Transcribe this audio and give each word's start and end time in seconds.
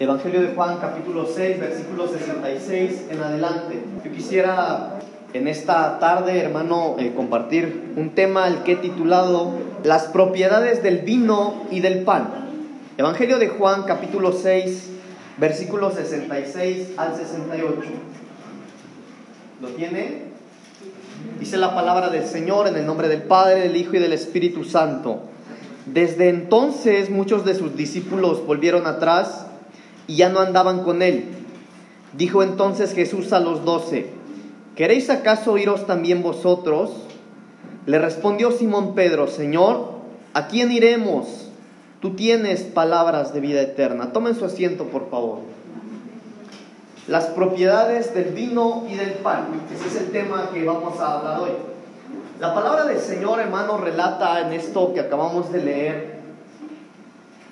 Evangelio 0.00 0.42
de 0.42 0.48
Juan 0.56 0.78
capítulo 0.80 1.24
6, 1.24 1.60
versículo 1.60 2.08
66 2.08 3.06
en 3.10 3.20
adelante. 3.20 3.80
Yo 4.04 4.10
quisiera 4.10 4.98
en 5.32 5.46
esta 5.46 6.00
tarde, 6.00 6.36
hermano, 6.40 6.96
eh, 6.98 7.12
compartir 7.14 7.92
un 7.94 8.10
tema 8.10 8.44
al 8.44 8.64
que 8.64 8.72
he 8.72 8.76
titulado 8.76 9.52
Las 9.84 10.06
propiedades 10.06 10.82
del 10.82 10.98
vino 10.98 11.62
y 11.70 11.78
del 11.78 12.02
pan. 12.02 12.28
Evangelio 12.98 13.38
de 13.38 13.46
Juan 13.46 13.84
capítulo 13.84 14.32
6, 14.32 14.90
versículo 15.38 15.92
66 15.92 16.94
al 16.96 17.14
68. 17.14 17.76
¿Lo 19.62 19.68
tiene? 19.68 20.22
Dice 21.38 21.56
la 21.56 21.72
palabra 21.72 22.10
del 22.10 22.26
Señor 22.26 22.66
en 22.66 22.74
el 22.74 22.84
nombre 22.84 23.06
del 23.06 23.22
Padre, 23.22 23.60
del 23.60 23.76
Hijo 23.76 23.94
y 23.94 24.00
del 24.00 24.12
Espíritu 24.12 24.64
Santo. 24.64 25.20
Desde 25.86 26.30
entonces 26.30 27.10
muchos 27.10 27.44
de 27.44 27.54
sus 27.54 27.76
discípulos 27.76 28.44
volvieron 28.44 28.88
atrás 28.88 29.46
y 30.06 30.16
ya 30.16 30.28
no 30.28 30.40
andaban 30.40 30.82
con 30.82 31.02
él. 31.02 31.24
Dijo 32.16 32.42
entonces 32.42 32.94
Jesús 32.94 33.32
a 33.32 33.40
los 33.40 33.64
doce, 33.64 34.10
¿queréis 34.76 35.10
acaso 35.10 35.58
iros 35.58 35.86
también 35.86 36.22
vosotros? 36.22 36.90
Le 37.86 37.98
respondió 37.98 38.50
Simón 38.50 38.94
Pedro, 38.94 39.26
Señor, 39.26 39.94
¿a 40.32 40.46
quién 40.46 40.70
iremos? 40.70 41.48
Tú 42.00 42.14
tienes 42.14 42.62
palabras 42.62 43.32
de 43.34 43.40
vida 43.40 43.62
eterna. 43.62 44.12
Tomen 44.12 44.34
su 44.34 44.44
asiento, 44.44 44.84
por 44.84 45.10
favor. 45.10 45.38
Las 47.08 47.26
propiedades 47.26 48.14
del 48.14 48.32
vino 48.32 48.84
y 48.88 48.94
del 48.94 49.12
pan. 49.14 49.46
Ese 49.74 49.88
es 49.88 49.96
el 49.96 50.10
tema 50.12 50.50
que 50.52 50.64
vamos 50.64 50.98
a 51.00 51.18
hablar 51.18 51.40
hoy. 51.40 51.50
La 52.40 52.54
palabra 52.54 52.84
del 52.84 53.00
Señor, 53.00 53.40
hermano, 53.40 53.78
relata 53.78 54.40
en 54.40 54.52
esto 54.52 54.92
que 54.92 55.00
acabamos 55.00 55.52
de 55.52 55.62
leer 55.62 56.13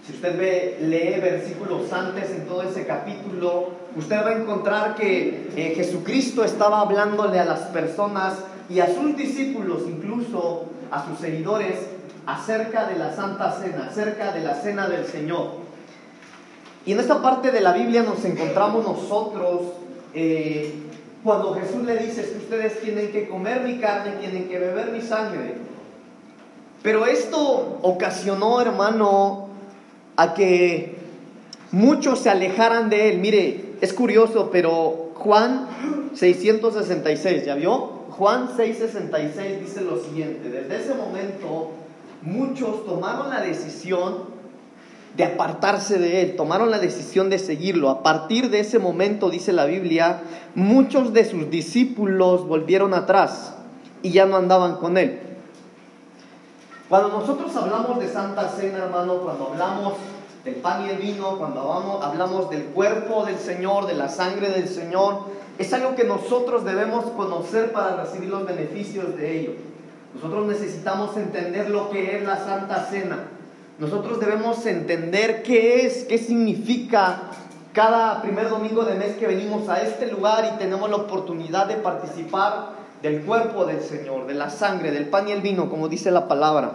si 0.06 0.12
usted 0.15 0.80
lee 0.80 1.20
versículos 1.20 1.92
antes 1.92 2.30
en 2.30 2.47
todo 2.47 2.62
ese 2.62 2.87
capítulo, 2.87 3.70
usted 3.97 4.16
va 4.16 4.30
a 4.30 4.38
encontrar 4.38 4.97
que 4.97 5.51
eh, 5.55 5.74
Jesucristo 5.77 6.43
estaba 6.45 6.80
hablándole 6.80 7.38
a 7.38 7.45
las 7.45 7.60
personas 7.68 8.35
y 8.68 8.80
a 8.80 8.93
sus 8.93 9.16
discípulos, 9.16 9.82
incluso 9.87 10.65
a 10.91 11.07
sus 11.07 11.18
seguidores, 11.21 11.76
acerca 12.26 12.87
de 12.87 12.99
la 12.99 13.15
Santa 13.15 13.52
Cena, 13.52 13.87
acerca 13.91 14.32
de 14.32 14.41
la 14.41 14.54
Cena 14.54 14.88
del 14.88 15.07
Señor. 15.07 15.63
Y 16.85 16.93
en 16.93 17.01
esta 17.01 17.23
parte 17.23 17.52
de 17.52 17.60
la 17.60 17.73
Biblia 17.73 18.02
nos 18.02 18.24
encontramos 18.24 18.85
nosotros 18.85 19.60
eh, 20.15 20.74
cuando 21.23 21.54
Jesús 21.54 21.85
le 21.85 21.96
dice 21.98 22.29
que 22.29 22.38
ustedes 22.38 22.80
tienen 22.80 23.13
que 23.13 23.29
comer 23.29 23.60
mi 23.60 23.79
carne, 23.79 24.13
tienen 24.21 24.48
que 24.48 24.59
beber 24.59 24.91
mi 24.91 25.01
sangre. 25.01 25.54
Pero 26.82 27.07
esto 27.07 27.79
ocasionó, 27.82 28.60
hermano, 28.60 29.41
a 30.23 30.34
que 30.34 30.95
muchos 31.73 32.20
se 32.20 32.30
alejaran 32.30 32.88
de 32.90 33.10
él. 33.10 33.18
Mire, 33.18 33.74
es 33.80 33.92
curioso, 33.92 34.51
pero 34.52 35.10
Juan 35.14 35.66
666, 36.14 37.45
¿ya 37.45 37.56
vio? 37.56 38.02
Juan 38.10 38.48
666 38.56 39.60
dice 39.60 39.80
lo 39.80 39.98
siguiente, 39.98 40.48
desde 40.48 40.76
ese 40.76 40.95
momento 40.95 41.70
muchos 42.20 42.84
tomaron 42.87 43.30
la 43.30 43.40
decisión 43.40 44.30
de 45.16 45.24
apartarse 45.24 45.98
de 45.98 46.23
él, 46.23 46.36
tomaron 46.36 46.70
la 46.70 46.79
decisión 46.79 47.29
de 47.29 47.38
seguirlo. 47.38 47.90
A 47.90 48.02
partir 48.04 48.48
de 48.51 48.60
ese 48.60 48.79
momento, 48.79 49.29
dice 49.29 49.52
la 49.52 49.64
Biblia, 49.64 50.23
muchos 50.54 51.12
de 51.12 51.24
sus 51.24 51.51
discípulos 51.51 52.46
volvieron 52.46 52.95
atrás 52.95 53.54
y 54.02 54.12
ya 54.12 54.24
no 54.26 54.36
andaban 54.36 54.76
con 54.76 54.98
él. 54.98 55.18
Cuando 56.92 57.09
nosotros 57.09 57.57
hablamos 57.57 57.98
de 58.01 58.07
Santa 58.07 58.51
Cena, 58.51 58.84
hermano, 58.84 59.14
cuando 59.20 59.48
hablamos 59.48 59.95
del 60.45 60.54
pan 60.57 60.87
y 60.87 60.90
el 60.90 60.96
vino, 60.96 61.38
cuando 61.38 62.01
hablamos 62.02 62.51
del 62.51 62.65
cuerpo 62.65 63.24
del 63.24 63.38
Señor, 63.38 63.87
de 63.87 63.95
la 63.95 64.09
sangre 64.09 64.50
del 64.50 64.69
Señor, 64.69 65.21
es 65.59 65.72
algo 65.72 65.94
que 65.94 66.04
nosotros 66.04 66.65
debemos 66.65 67.04
conocer 67.12 67.72
para 67.72 67.97
recibir 67.97 68.28
los 68.28 68.44
beneficios 68.44 69.16
de 69.16 69.41
ello. 69.41 69.53
Nosotros 70.14 70.47
necesitamos 70.47 71.16
entender 71.16 71.70
lo 71.70 71.91
que 71.91 72.16
es 72.16 72.25
la 72.25 72.38
Santa 72.38 72.86
Cena. 72.91 73.19
Nosotros 73.78 74.19
debemos 74.19 74.66
entender 74.66 75.42
qué 75.42 75.86
es, 75.86 76.04
qué 76.04 76.19
significa 76.19 77.22
cada 77.72 78.20
primer 78.20 78.50
domingo 78.50 78.84
de 78.84 78.94
mes 78.97 79.16
que 79.16 79.26
venimos 79.26 79.69
a 79.69 79.80
este 79.80 80.10
lugar 80.10 80.53
y 80.54 80.59
tenemos 80.59 80.91
la 80.91 80.97
oportunidad 80.97 81.66
de 81.66 81.76
participar 81.76 82.82
del 83.00 83.22
cuerpo 83.22 83.64
del 83.64 83.80
Señor, 83.80 84.26
de 84.26 84.34
la 84.34 84.50
sangre, 84.50 84.91
del 84.91 85.06
pan 85.06 85.28
y 85.28 85.32
el 85.32 85.41
vino, 85.41 85.70
como 85.70 85.88
dice 85.88 86.10
la 86.10 86.28
palabra. 86.28 86.72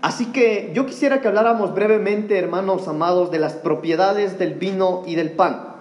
Así 0.00 0.26
que 0.26 0.70
yo 0.74 0.86
quisiera 0.86 1.20
que 1.20 1.28
habláramos 1.28 1.74
brevemente, 1.74 2.38
hermanos 2.38 2.86
amados, 2.86 3.32
de 3.32 3.40
las 3.40 3.54
propiedades 3.54 4.38
del 4.38 4.54
vino 4.54 5.02
y 5.06 5.16
del 5.16 5.32
pan. 5.32 5.74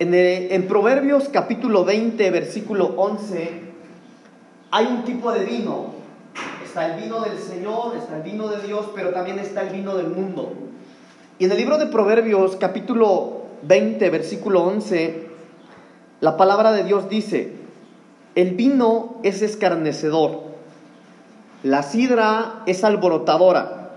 En, 0.00 0.14
en, 0.14 0.66
Proverbios 0.66 1.28
capítulo 1.28 1.84
20, 1.84 2.30
versículo 2.30 2.94
11, 2.96 3.62
hay 4.72 4.86
un 4.86 5.04
tipo 5.04 5.32
de 5.32 5.44
vino. 5.44 5.94
Está 6.64 6.94
el 6.94 7.02
vino 7.02 7.20
del 7.20 7.38
Señor, 7.38 7.96
está 7.96 8.16
el 8.16 8.22
vino 8.22 8.48
de 8.48 8.66
Dios, 8.66 8.90
pero 8.94 9.10
también 9.10 9.38
está 9.38 9.62
el 9.62 9.70
vino 9.70 9.96
del 9.96 10.08
mundo. 10.08 10.52
Y 11.38 11.44
en 11.44 11.52
el 11.52 11.56
libro 11.56 11.78
de 11.78 11.86
Proverbios 11.86 12.56
capítulo 12.56 13.42
20, 13.62 14.10
versículo 14.10 14.64
11, 14.64 15.28
la 16.20 16.36
palabra 16.36 16.72
de 16.72 16.82
Dios 16.82 17.08
dice, 17.08 17.52
el 18.34 18.54
vino 18.54 19.20
es 19.22 19.42
escarnecedor, 19.42 20.47
la 21.68 21.82
sidra 21.82 22.62
es 22.64 22.82
alborotadora, 22.82 23.90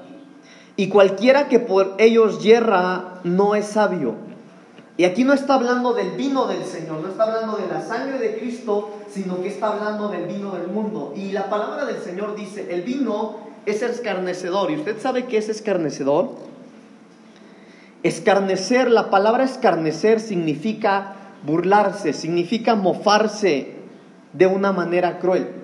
y 0.75 0.89
cualquiera 0.89 1.47
que 1.47 1.59
por 1.59 1.95
ellos 1.99 2.43
yerra 2.43 3.19
no 3.23 3.55
es 3.55 3.65
sabio. 3.67 4.15
Y 4.97 5.05
aquí 5.05 5.23
no 5.23 5.31
está 5.31 5.53
hablando 5.53 5.93
del 5.93 6.11
vino 6.11 6.47
del 6.47 6.65
Señor, 6.65 6.99
no 7.01 7.07
está 7.07 7.23
hablando 7.23 7.55
de 7.55 7.67
la 7.67 7.81
sangre 7.81 8.19
de 8.19 8.37
Cristo, 8.37 8.89
sino 9.09 9.41
que 9.41 9.47
está 9.47 9.69
hablando 9.69 10.09
del 10.09 10.25
vino 10.25 10.51
del 10.51 10.67
mundo. 10.67 11.13
Y 11.15 11.31
la 11.31 11.49
palabra 11.49 11.85
del 11.85 12.01
Señor 12.01 12.35
dice, 12.35 12.73
el 12.73 12.81
vino 12.81 13.37
es 13.65 13.81
escarnecedor. 13.81 14.69
¿Y 14.69 14.75
usted 14.75 14.99
sabe 14.99 15.25
qué 15.25 15.37
es 15.37 15.47
escarnecedor? 15.47 16.31
Escarnecer, 18.03 18.91
la 18.91 19.09
palabra 19.09 19.45
escarnecer 19.45 20.19
significa 20.19 21.15
burlarse, 21.43 22.11
significa 22.11 22.75
mofarse 22.75 23.75
de 24.33 24.47
una 24.47 24.73
manera 24.73 25.19
cruel. 25.19 25.60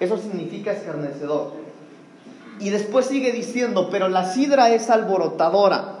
Eso 0.00 0.16
significa 0.18 0.72
escarnecedor. 0.72 1.52
Y 2.60 2.70
después 2.70 3.06
sigue 3.06 3.32
diciendo, 3.32 3.88
pero 3.90 4.08
la 4.08 4.24
sidra 4.32 4.70
es 4.70 4.90
alborotadora. 4.90 5.96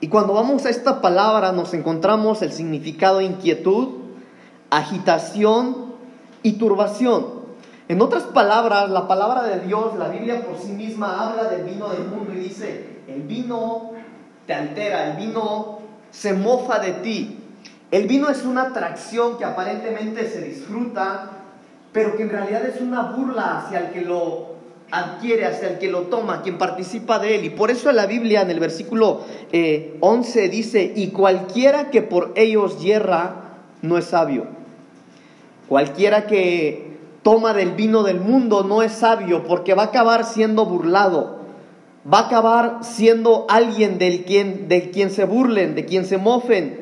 Y 0.00 0.08
cuando 0.08 0.32
vamos 0.32 0.64
a 0.64 0.70
esta 0.70 1.00
palabra 1.00 1.52
nos 1.52 1.74
encontramos 1.74 2.42
el 2.42 2.52
significado 2.52 3.20
inquietud, 3.20 4.00
agitación 4.70 5.92
y 6.42 6.52
turbación. 6.52 7.42
En 7.88 8.00
otras 8.00 8.24
palabras, 8.24 8.90
la 8.90 9.06
palabra 9.06 9.42
de 9.44 9.60
Dios, 9.60 9.96
la 9.98 10.08
Biblia 10.08 10.44
por 10.46 10.58
sí 10.58 10.72
misma 10.72 11.28
habla 11.28 11.44
del 11.44 11.64
vino 11.64 11.88
del 11.88 12.04
mundo 12.06 12.32
y 12.32 12.38
dice, 12.38 13.00
el 13.06 13.22
vino 13.22 13.92
te 14.46 14.54
altera, 14.54 15.10
el 15.10 15.16
vino 15.16 15.80
se 16.10 16.32
mofa 16.32 16.78
de 16.78 16.92
ti, 16.94 17.38
el 17.90 18.06
vino 18.06 18.28
es 18.28 18.44
una 18.44 18.62
atracción 18.62 19.36
que 19.36 19.44
aparentemente 19.44 20.28
se 20.28 20.40
disfruta, 20.40 21.31
pero 21.92 22.16
que 22.16 22.22
en 22.22 22.30
realidad 22.30 22.64
es 22.64 22.80
una 22.80 23.02
burla 23.12 23.58
hacia 23.58 23.80
el 23.80 23.92
que 23.92 24.00
lo 24.00 24.52
adquiere, 24.90 25.46
hacia 25.46 25.70
el 25.70 25.78
que 25.78 25.90
lo 25.90 26.02
toma, 26.02 26.42
quien 26.42 26.58
participa 26.58 27.18
de 27.18 27.36
él. 27.36 27.44
Y 27.44 27.50
por 27.50 27.70
eso 27.70 27.90
la 27.92 28.06
Biblia 28.06 28.42
en 28.42 28.50
el 28.50 28.60
versículo 28.60 29.22
11 30.00 30.44
eh, 30.44 30.48
dice, 30.48 30.92
y 30.94 31.08
cualquiera 31.08 31.90
que 31.90 32.02
por 32.02 32.32
ellos 32.36 32.80
hierra 32.80 33.58
no 33.80 33.98
es 33.98 34.06
sabio. 34.06 34.46
Cualquiera 35.68 36.26
que 36.26 36.92
toma 37.22 37.54
del 37.54 37.72
vino 37.72 38.02
del 38.02 38.20
mundo 38.20 38.64
no 38.64 38.82
es 38.82 38.92
sabio 38.92 39.44
porque 39.44 39.74
va 39.74 39.84
a 39.84 39.86
acabar 39.86 40.24
siendo 40.24 40.66
burlado. 40.66 41.40
Va 42.12 42.20
a 42.20 42.26
acabar 42.26 42.78
siendo 42.82 43.46
alguien 43.48 43.98
del 43.98 44.24
quien, 44.24 44.68
del 44.68 44.90
quien 44.90 45.10
se 45.10 45.24
burlen, 45.24 45.74
de 45.74 45.84
quien 45.84 46.04
se 46.04 46.18
mofen, 46.18 46.80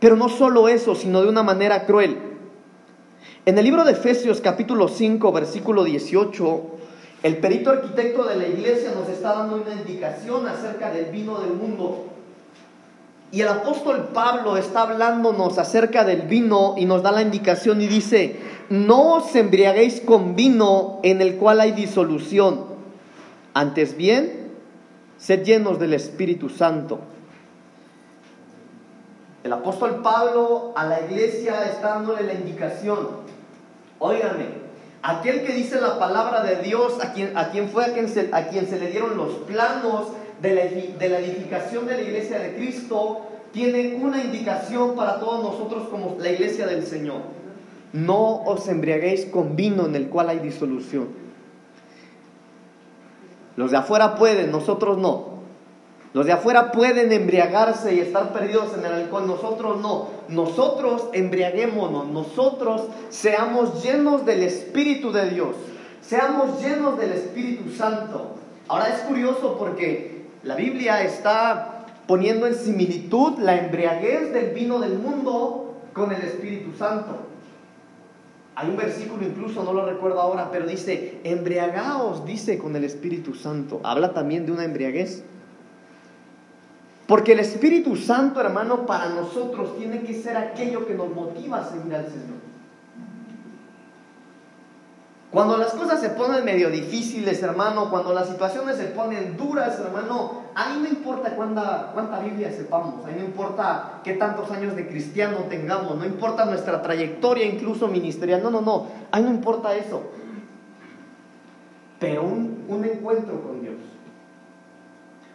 pero 0.00 0.16
no 0.16 0.28
solo 0.28 0.68
eso, 0.68 0.94
sino 0.94 1.20
de 1.20 1.28
una 1.28 1.42
manera 1.42 1.84
cruel. 1.84 2.31
En 3.44 3.58
el 3.58 3.64
libro 3.64 3.82
de 3.82 3.90
Efesios 3.90 4.40
capítulo 4.40 4.86
5, 4.86 5.32
versículo 5.32 5.82
18, 5.82 6.62
el 7.24 7.38
perito 7.38 7.70
arquitecto 7.70 8.22
de 8.22 8.36
la 8.36 8.46
iglesia 8.46 8.92
nos 8.94 9.08
está 9.08 9.34
dando 9.34 9.56
una 9.56 9.72
indicación 9.72 10.46
acerca 10.46 10.92
del 10.92 11.06
vino 11.06 11.40
del 11.40 11.54
mundo. 11.54 12.04
Y 13.32 13.40
el 13.40 13.48
apóstol 13.48 14.10
Pablo 14.14 14.56
está 14.56 14.82
hablándonos 14.82 15.58
acerca 15.58 16.04
del 16.04 16.22
vino 16.22 16.76
y 16.78 16.84
nos 16.84 17.02
da 17.02 17.10
la 17.10 17.22
indicación 17.22 17.82
y 17.82 17.88
dice, 17.88 18.36
no 18.70 19.14
os 19.14 19.34
embriaguéis 19.34 20.00
con 20.02 20.36
vino 20.36 21.00
en 21.02 21.20
el 21.20 21.34
cual 21.34 21.60
hay 21.60 21.72
disolución, 21.72 22.66
antes 23.54 23.96
bien, 23.96 24.52
sed 25.18 25.42
llenos 25.42 25.80
del 25.80 25.94
Espíritu 25.94 26.48
Santo 26.48 27.00
el 29.44 29.52
apóstol 29.52 30.02
Pablo 30.02 30.72
a 30.76 30.86
la 30.86 31.00
iglesia 31.00 31.64
está 31.64 31.94
dándole 31.94 32.22
la 32.22 32.34
indicación. 32.34 33.31
Óigame, 34.04 34.46
aquel 35.00 35.44
que 35.44 35.52
dice 35.52 35.80
la 35.80 35.96
palabra 35.96 36.42
de 36.42 36.56
Dios, 36.56 36.94
a 37.00 37.12
quien, 37.12 37.36
a 37.36 37.50
quien 37.50 37.68
fue 37.68 37.84
a 37.84 37.92
quien, 37.92 38.08
se, 38.08 38.30
a 38.32 38.48
quien 38.48 38.66
se 38.66 38.80
le 38.80 38.90
dieron 38.90 39.16
los 39.16 39.30
planos 39.46 40.08
de 40.40 40.54
la, 40.56 40.62
de 40.64 41.08
la 41.08 41.20
edificación 41.20 41.86
de 41.86 41.94
la 41.94 42.02
iglesia 42.02 42.40
de 42.40 42.56
Cristo 42.56 43.20
tiene 43.52 44.00
una 44.02 44.20
indicación 44.20 44.96
para 44.96 45.20
todos 45.20 45.44
nosotros 45.44 45.88
como 45.88 46.16
la 46.18 46.32
iglesia 46.32 46.66
del 46.66 46.84
Señor. 46.84 47.20
No 47.92 48.42
os 48.42 48.66
embriaguéis 48.66 49.26
con 49.26 49.54
vino 49.54 49.86
en 49.86 49.94
el 49.94 50.08
cual 50.08 50.30
hay 50.30 50.40
disolución. 50.40 51.06
Los 53.54 53.70
de 53.70 53.76
afuera 53.76 54.16
pueden, 54.16 54.50
nosotros 54.50 54.98
no. 54.98 55.31
Los 56.14 56.26
de 56.26 56.32
afuera 56.32 56.72
pueden 56.72 57.10
embriagarse 57.10 57.94
y 57.94 58.00
estar 58.00 58.32
perdidos 58.34 58.74
en 58.74 58.84
el 58.84 58.92
alcohol, 58.92 59.26
nosotros 59.26 59.80
no. 59.80 60.08
Nosotros 60.28 61.08
embriaguémonos, 61.14 62.08
nosotros 62.08 62.82
seamos 63.08 63.82
llenos 63.82 64.26
del 64.26 64.42
Espíritu 64.42 65.10
de 65.10 65.30
Dios, 65.30 65.56
seamos 66.02 66.62
llenos 66.62 66.98
del 66.98 67.12
Espíritu 67.12 67.70
Santo. 67.70 68.34
Ahora 68.68 68.88
es 68.88 69.00
curioso 69.00 69.56
porque 69.58 70.26
la 70.42 70.54
Biblia 70.54 71.02
está 71.02 71.86
poniendo 72.06 72.46
en 72.46 72.56
similitud 72.56 73.38
la 73.38 73.56
embriaguez 73.56 74.34
del 74.34 74.50
vino 74.50 74.80
del 74.80 74.98
mundo 74.98 75.76
con 75.94 76.12
el 76.12 76.20
Espíritu 76.20 76.76
Santo. 76.76 77.16
Hay 78.54 78.68
un 78.68 78.76
versículo 78.76 79.24
incluso, 79.24 79.64
no 79.64 79.72
lo 79.72 79.86
recuerdo 79.86 80.20
ahora, 80.20 80.50
pero 80.52 80.66
dice, 80.66 81.20
embriagaos, 81.24 82.26
dice 82.26 82.58
con 82.58 82.76
el 82.76 82.84
Espíritu 82.84 83.34
Santo. 83.34 83.80
Habla 83.82 84.12
también 84.12 84.44
de 84.44 84.52
una 84.52 84.64
embriaguez. 84.64 85.24
Porque 87.06 87.32
el 87.32 87.40
Espíritu 87.40 87.96
Santo, 87.96 88.40
hermano, 88.40 88.86
para 88.86 89.08
nosotros 89.08 89.76
tiene 89.76 90.02
que 90.02 90.14
ser 90.14 90.36
aquello 90.36 90.86
que 90.86 90.94
nos 90.94 91.10
motiva 91.10 91.58
a 91.58 91.64
seguir 91.64 91.94
al 91.94 92.06
Señor. 92.06 92.42
Cuando 95.32 95.56
las 95.56 95.72
cosas 95.72 95.98
se 95.98 96.10
ponen 96.10 96.44
medio 96.44 96.68
difíciles, 96.68 97.42
hermano, 97.42 97.88
cuando 97.88 98.12
las 98.12 98.28
situaciones 98.28 98.76
se 98.76 98.84
ponen 98.84 99.38
duras, 99.38 99.80
hermano, 99.80 100.42
ahí 100.54 100.78
no 100.78 100.86
importa 100.86 101.34
cuánta, 101.34 101.90
cuánta 101.94 102.20
Biblia 102.20 102.52
sepamos, 102.52 103.06
ahí 103.06 103.14
no 103.18 103.24
importa 103.24 104.00
qué 104.04 104.12
tantos 104.12 104.50
años 104.50 104.76
de 104.76 104.86
cristiano 104.86 105.38
tengamos, 105.48 105.96
no 105.96 106.04
importa 106.04 106.44
nuestra 106.44 106.82
trayectoria 106.82 107.46
incluso 107.46 107.88
ministerial, 107.88 108.42
no, 108.42 108.50
no, 108.50 108.60
no, 108.60 108.88
ahí 109.10 109.22
no 109.22 109.30
importa 109.30 109.74
eso. 109.74 110.02
Pero 111.98 112.24
un, 112.24 112.66
un 112.68 112.84
encuentro 112.84 113.40
con 113.40 113.62
Dios. 113.62 113.76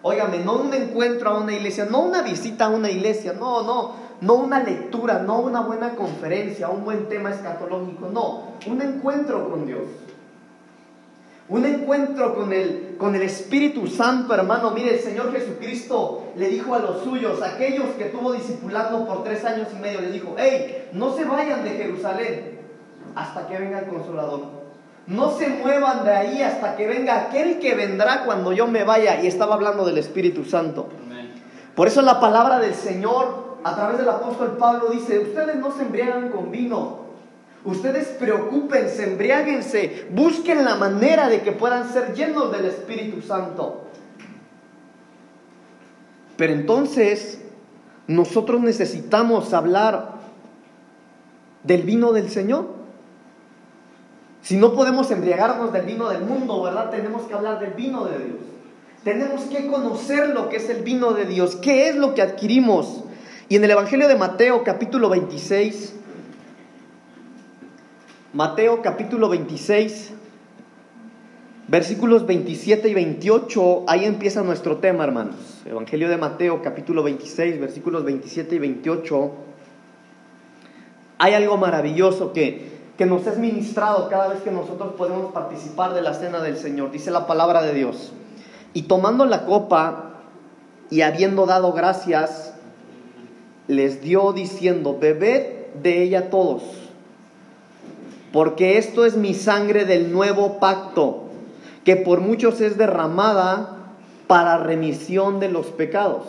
Óigame, 0.07 0.39
no 0.39 0.53
un 0.53 0.73
encuentro 0.73 1.29
a 1.29 1.37
una 1.37 1.53
iglesia, 1.53 1.83
no 1.83 1.99
una 1.99 2.21
visita 2.21 2.65
a 2.65 2.69
una 2.69 2.89
iglesia, 2.89 3.33
no, 3.33 3.63
no, 3.63 3.93
no 4.21 4.35
una 4.35 4.63
lectura, 4.63 5.19
no 5.19 5.39
una 5.39 5.59
buena 5.59 5.95
conferencia, 5.95 6.69
un 6.69 6.85
buen 6.85 7.09
tema 7.09 7.31
escatológico, 7.31 8.07
no, 8.07 8.53
un 8.67 8.81
encuentro 8.81 9.49
con 9.49 9.65
Dios. 9.65 9.83
Un 11.49 11.65
encuentro 11.65 12.35
con 12.35 12.53
el, 12.53 12.95
con 12.97 13.15
el 13.15 13.21
Espíritu 13.21 13.87
Santo, 13.87 14.33
hermano. 14.33 14.71
Mire, 14.71 14.95
el 14.95 14.99
Señor 15.01 15.33
Jesucristo 15.33 16.23
le 16.37 16.47
dijo 16.47 16.73
a 16.73 16.79
los 16.79 17.03
suyos, 17.03 17.41
aquellos 17.41 17.87
que 17.97 18.05
tuvo 18.05 18.31
discipulando 18.31 19.05
por 19.05 19.25
tres 19.25 19.43
años 19.43 19.67
y 19.73 19.79
medio, 19.79 19.99
le 19.99 20.11
dijo, 20.11 20.35
hey, 20.37 20.89
no 20.93 21.13
se 21.17 21.25
vayan 21.25 21.65
de 21.65 21.71
Jerusalén 21.71 22.59
hasta 23.13 23.45
que 23.47 23.57
venga 23.57 23.79
el 23.79 23.87
Consolador. 23.87 24.56
No 25.07 25.31
se 25.37 25.47
muevan 25.47 26.03
de 26.03 26.11
ahí 26.11 26.41
hasta 26.41 26.75
que 26.75 26.85
venga 26.85 27.21
aquel 27.21 27.59
que 27.59 27.75
vendrá 27.75 28.25
cuando 28.25 28.51
yo 28.51 28.67
me 28.67 28.83
vaya. 28.83 29.21
Y 29.21 29.27
estaba 29.27 29.55
hablando 29.55 29.85
del 29.85 29.97
Espíritu 29.97 30.43
Santo. 30.43 30.89
Por 31.75 31.87
eso 31.87 32.01
la 32.01 32.19
palabra 32.19 32.59
del 32.59 32.73
Señor 32.73 33.57
a 33.63 33.75
través 33.75 33.97
del 33.97 34.09
apóstol 34.09 34.57
Pablo 34.57 34.89
dice, 34.89 35.19
ustedes 35.19 35.55
no 35.57 35.71
se 35.71 35.83
embriagan 35.83 36.29
con 36.29 36.51
vino, 36.51 36.99
ustedes 37.65 38.07
preocúpense, 38.19 39.03
embriáguense, 39.03 40.07
busquen 40.11 40.63
la 40.63 40.75
manera 40.75 41.27
de 41.27 41.41
que 41.41 41.51
puedan 41.51 41.91
ser 41.91 42.13
llenos 42.13 42.51
del 42.51 42.65
Espíritu 42.65 43.21
Santo. 43.21 43.87
Pero 46.37 46.53
entonces 46.53 47.41
nosotros 48.07 48.61
necesitamos 48.61 49.53
hablar 49.53 50.13
del 51.63 51.83
vino 51.83 52.13
del 52.13 52.29
Señor. 52.29 52.76
Si 54.47 54.55
no 54.55 54.73
podemos 54.73 55.11
embriagarnos 55.11 55.73
del 55.73 55.85
vino 55.85 56.07
del 56.07 56.21
mundo, 56.21 56.61
¿verdad? 56.63 56.89
Tenemos 56.89 57.23
que 57.23 57.33
hablar 57.33 57.59
del 57.59 57.73
vino 57.73 58.05
de 58.05 58.17
Dios. 58.17 58.37
Tenemos 59.03 59.41
que 59.45 59.67
conocer 59.67 60.29
lo 60.29 60.47
que 60.47 60.55
es 60.55 60.69
el 60.69 60.83
vino 60.83 61.11
de 61.11 61.25
Dios, 61.25 61.57
qué 61.57 61.89
es 61.89 61.95
lo 61.97 62.13
que 62.13 62.21
adquirimos 62.21 63.03
y 63.49 63.55
en 63.55 63.63
el 63.63 63.71
Evangelio 63.71 64.09
de 64.09 64.15
Mateo 64.15 64.63
capítulo 64.65 65.09
26, 65.09 65.93
Mateo 68.33 68.81
capítulo 68.81 69.29
26, 69.29 70.11
versículos 71.69 72.25
27 72.25 72.89
y 72.89 72.93
28, 72.93 73.85
ahí 73.87 74.03
empieza 74.03 74.43
nuestro 74.43 74.77
tema, 74.77 75.05
hermanos. 75.05 75.61
Evangelio 75.65 76.09
de 76.09 76.17
Mateo 76.17 76.61
capítulo 76.61 77.03
26, 77.03 77.61
versículos 77.61 78.03
27 78.03 78.55
y 78.55 78.59
28. 78.59 79.31
Hay 81.19 81.33
algo 81.33 81.55
maravilloso 81.55 82.33
que, 82.33 82.76
que 82.97 83.05
nos 83.05 83.27
es 83.27 83.37
ministrado 83.37 84.09
cada 84.09 84.27
vez 84.27 84.41
que 84.41 84.51
nosotros 84.51 84.93
podemos 84.97 85.31
participar 85.31 85.93
de 85.93 86.01
la 86.01 86.13
cena 86.13 86.41
del 86.41 86.57
Señor. 86.57 86.91
Dice 86.91 87.11
la 87.11 87.27
palabra 87.27 87.61
de 87.61 87.73
Dios. 87.73 88.11
Y 88.73 88.83
tomando 88.83 89.25
la 89.25 89.45
copa 89.45 90.15
y 90.89 91.01
habiendo 91.01 91.45
dado 91.45 91.73
gracias, 91.73 92.53
les 93.67 94.01
dio 94.01 94.33
diciendo, 94.33 94.97
bebed 94.99 95.67
de 95.81 96.01
ella 96.01 96.29
todos, 96.29 96.63
porque 98.31 98.77
esto 98.77 99.05
es 99.05 99.15
mi 99.15 99.33
sangre 99.33 99.85
del 99.85 100.11
nuevo 100.11 100.59
pacto, 100.59 101.25
que 101.83 101.97
por 101.97 102.21
muchos 102.21 102.61
es 102.61 102.77
derramada 102.77 103.77
para 104.27 104.57
remisión 104.57 105.39
de 105.39 105.49
los 105.49 105.67
pecados. 105.67 106.23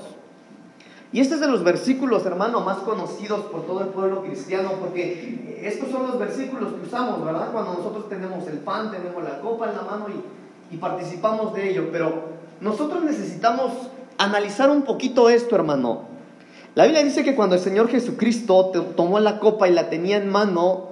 Y 1.11 1.21
este 1.21 1.37
es 1.37 1.41
de 1.41 1.49
los 1.49 1.65
versículos, 1.65 2.27
hermano, 2.27 2.61
más 2.61 2.79
conocidos 2.79 3.47
por 3.47 3.65
todo 3.65 3.81
el 3.81 3.89
pueblo 3.89 4.23
cristiano, 4.23 4.73
porque 4.79 5.59
estos 5.63 5.91
son 5.91 6.07
los 6.07 6.19
versículos 6.19 6.75
que 6.75 6.87
usamos, 6.87 7.25
¿verdad? 7.25 7.51
Cuando 7.51 7.75
nosotros 7.75 8.09
tenemos 8.11 8.47
el 8.47 8.59
pan, 8.59 8.91
tenemos 8.91 9.23
la 9.25 9.41
copa 9.41 9.71
en 9.71 9.77
la 9.77 9.83
mano 9.83 10.07
y, 10.71 10.77
participamos 10.77 11.55
de 11.55 11.71
ello. 11.71 11.89
Pero 11.91 12.25
nosotros 12.61 13.03
necesitamos 13.03 13.73
analizar 14.19 14.69
un 14.69 14.83
poquito 14.83 15.31
esto, 15.31 15.57
hermano. 15.57 16.03
La 16.75 16.85
Biblia 16.85 17.03
dice 17.03 17.25
que 17.25 17.35
cuando 17.35 17.55
el 17.55 17.63
Señor 17.63 17.89
Jesucristo 17.89 18.71
tomó 18.95 19.19
la 19.19 19.41
copa 19.41 19.67
y 19.67 19.73
la 19.73 19.89
tenía 19.89 20.19
en 20.19 20.29
mano, 20.29 20.89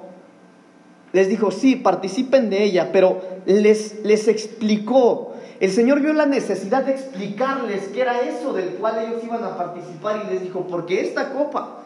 les 1.13 1.29
dijo, 1.29 1.51
sí, 1.51 1.77
participen 1.77 2.49
de 2.49 2.65
ella, 2.65 2.91
pero 2.91 3.21
les, 3.45 4.03
les 4.03 4.29
explicó. 4.29 5.36
El 5.58 5.70
Señor 5.70 6.00
vio 6.00 6.12
la 6.12 6.26
necesidad 6.26 6.85
de 6.85 6.93
explicarles 6.93 7.88
qué 7.88 8.03
era 8.03 8.20
eso 8.20 8.53
del 8.53 8.70
cual 8.75 9.05
ellos 9.05 9.25
iban 9.25 9.43
a 9.43 9.56
participar 9.56 10.23
y 10.26 10.31
les 10.32 10.43
dijo, 10.43 10.67
porque 10.69 11.00
esta 11.00 11.32
copa, 11.32 11.79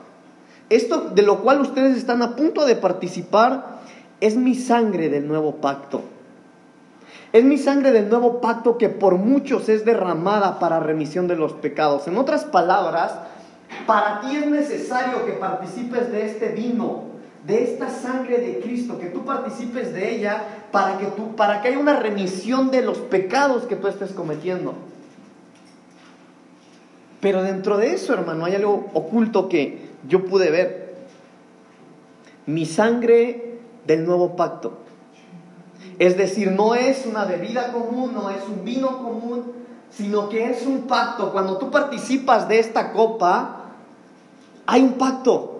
esto 0.68 1.10
de 1.10 1.22
lo 1.22 1.40
cual 1.42 1.60
ustedes 1.60 1.96
están 1.96 2.22
a 2.22 2.34
punto 2.34 2.66
de 2.66 2.74
participar, 2.74 3.80
es 4.20 4.36
mi 4.36 4.54
sangre 4.54 5.08
del 5.08 5.28
nuevo 5.28 5.56
pacto. 5.56 6.02
Es 7.32 7.44
mi 7.44 7.58
sangre 7.58 7.92
del 7.92 8.08
nuevo 8.08 8.40
pacto 8.40 8.76
que 8.76 8.88
por 8.88 9.14
muchos 9.14 9.68
es 9.68 9.84
derramada 9.84 10.58
para 10.58 10.80
remisión 10.80 11.28
de 11.28 11.36
los 11.36 11.52
pecados. 11.52 12.08
En 12.08 12.18
otras 12.18 12.44
palabras, 12.44 13.14
para 13.86 14.20
ti 14.20 14.36
es 14.36 14.46
necesario 14.46 15.24
que 15.24 15.32
participes 15.32 16.10
de 16.10 16.26
este 16.26 16.48
vino, 16.48 17.04
de 17.46 17.64
esta 17.64 17.88
sangre 17.88 18.38
de 18.38 18.60
Cristo, 18.60 18.98
que 18.98 19.06
tú 19.06 19.24
participes 19.24 19.92
de 19.92 20.16
ella 20.16 20.42
para 20.70 20.98
que, 20.98 21.06
tú, 21.06 21.34
para 21.36 21.60
que 21.60 21.68
haya 21.68 21.78
una 21.78 21.98
remisión 21.98 22.70
de 22.70 22.82
los 22.82 22.98
pecados 22.98 23.64
que 23.64 23.76
tú 23.76 23.88
estés 23.88 24.12
cometiendo. 24.12 24.74
Pero 27.20 27.42
dentro 27.42 27.76
de 27.76 27.94
eso, 27.94 28.14
hermano, 28.14 28.44
hay 28.44 28.54
algo 28.54 28.90
oculto 28.94 29.48
que 29.48 29.90
yo 30.08 30.24
pude 30.24 30.50
ver. 30.50 30.94
Mi 32.46 32.66
sangre 32.66 33.58
del 33.86 34.04
nuevo 34.06 34.36
pacto. 34.36 34.78
Es 35.98 36.16
decir, 36.16 36.50
no 36.52 36.74
es 36.74 37.04
una 37.06 37.24
bebida 37.24 37.72
común, 37.72 38.12
no 38.14 38.30
es 38.30 38.42
un 38.48 38.64
vino 38.64 38.98
común, 38.98 39.52
sino 39.90 40.28
que 40.28 40.50
es 40.50 40.66
un 40.66 40.82
pacto. 40.86 41.32
Cuando 41.32 41.58
tú 41.58 41.70
participas 41.70 42.48
de 42.48 42.58
esta 42.58 42.92
copa, 42.92 43.66
hay 44.66 44.82
un 44.82 44.94
pacto. 44.94 45.59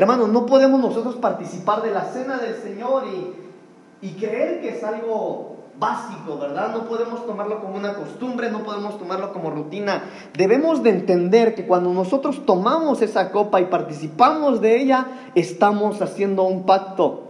Hermanos, 0.00 0.30
no 0.30 0.46
podemos 0.46 0.80
nosotros 0.80 1.16
participar 1.16 1.82
de 1.82 1.90
la 1.90 2.06
cena 2.06 2.38
del 2.38 2.54
Señor 2.54 3.04
y, 3.06 4.06
y 4.06 4.12
creer 4.12 4.62
que 4.62 4.70
es 4.70 4.82
algo 4.82 5.56
básico, 5.78 6.38
¿verdad? 6.38 6.72
No 6.72 6.88
podemos 6.88 7.26
tomarlo 7.26 7.60
como 7.60 7.76
una 7.76 7.92
costumbre, 7.92 8.50
no 8.50 8.62
podemos 8.62 8.98
tomarlo 8.98 9.30
como 9.34 9.50
rutina. 9.50 10.04
Debemos 10.32 10.82
de 10.82 10.88
entender 10.88 11.54
que 11.54 11.66
cuando 11.66 11.92
nosotros 11.92 12.46
tomamos 12.46 13.02
esa 13.02 13.30
copa 13.30 13.60
y 13.60 13.66
participamos 13.66 14.62
de 14.62 14.80
ella, 14.80 15.06
estamos 15.34 16.00
haciendo 16.00 16.44
un 16.44 16.64
pacto. 16.64 17.24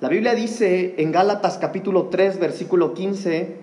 La 0.00 0.08
Biblia 0.08 0.34
dice 0.34 0.94
en 0.96 1.12
Gálatas 1.12 1.58
capítulo 1.58 2.04
3, 2.04 2.40
versículo 2.40 2.94
15, 2.94 3.58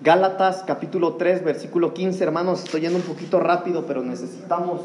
Gálatas 0.00 0.64
capítulo 0.66 1.14
3, 1.14 1.44
versículo 1.44 1.94
15, 1.94 2.24
hermanos, 2.24 2.64
estoy 2.64 2.80
yendo 2.80 2.98
un 2.98 3.04
poquito 3.04 3.38
rápido, 3.38 3.86
pero 3.86 4.02
necesitamos 4.02 4.80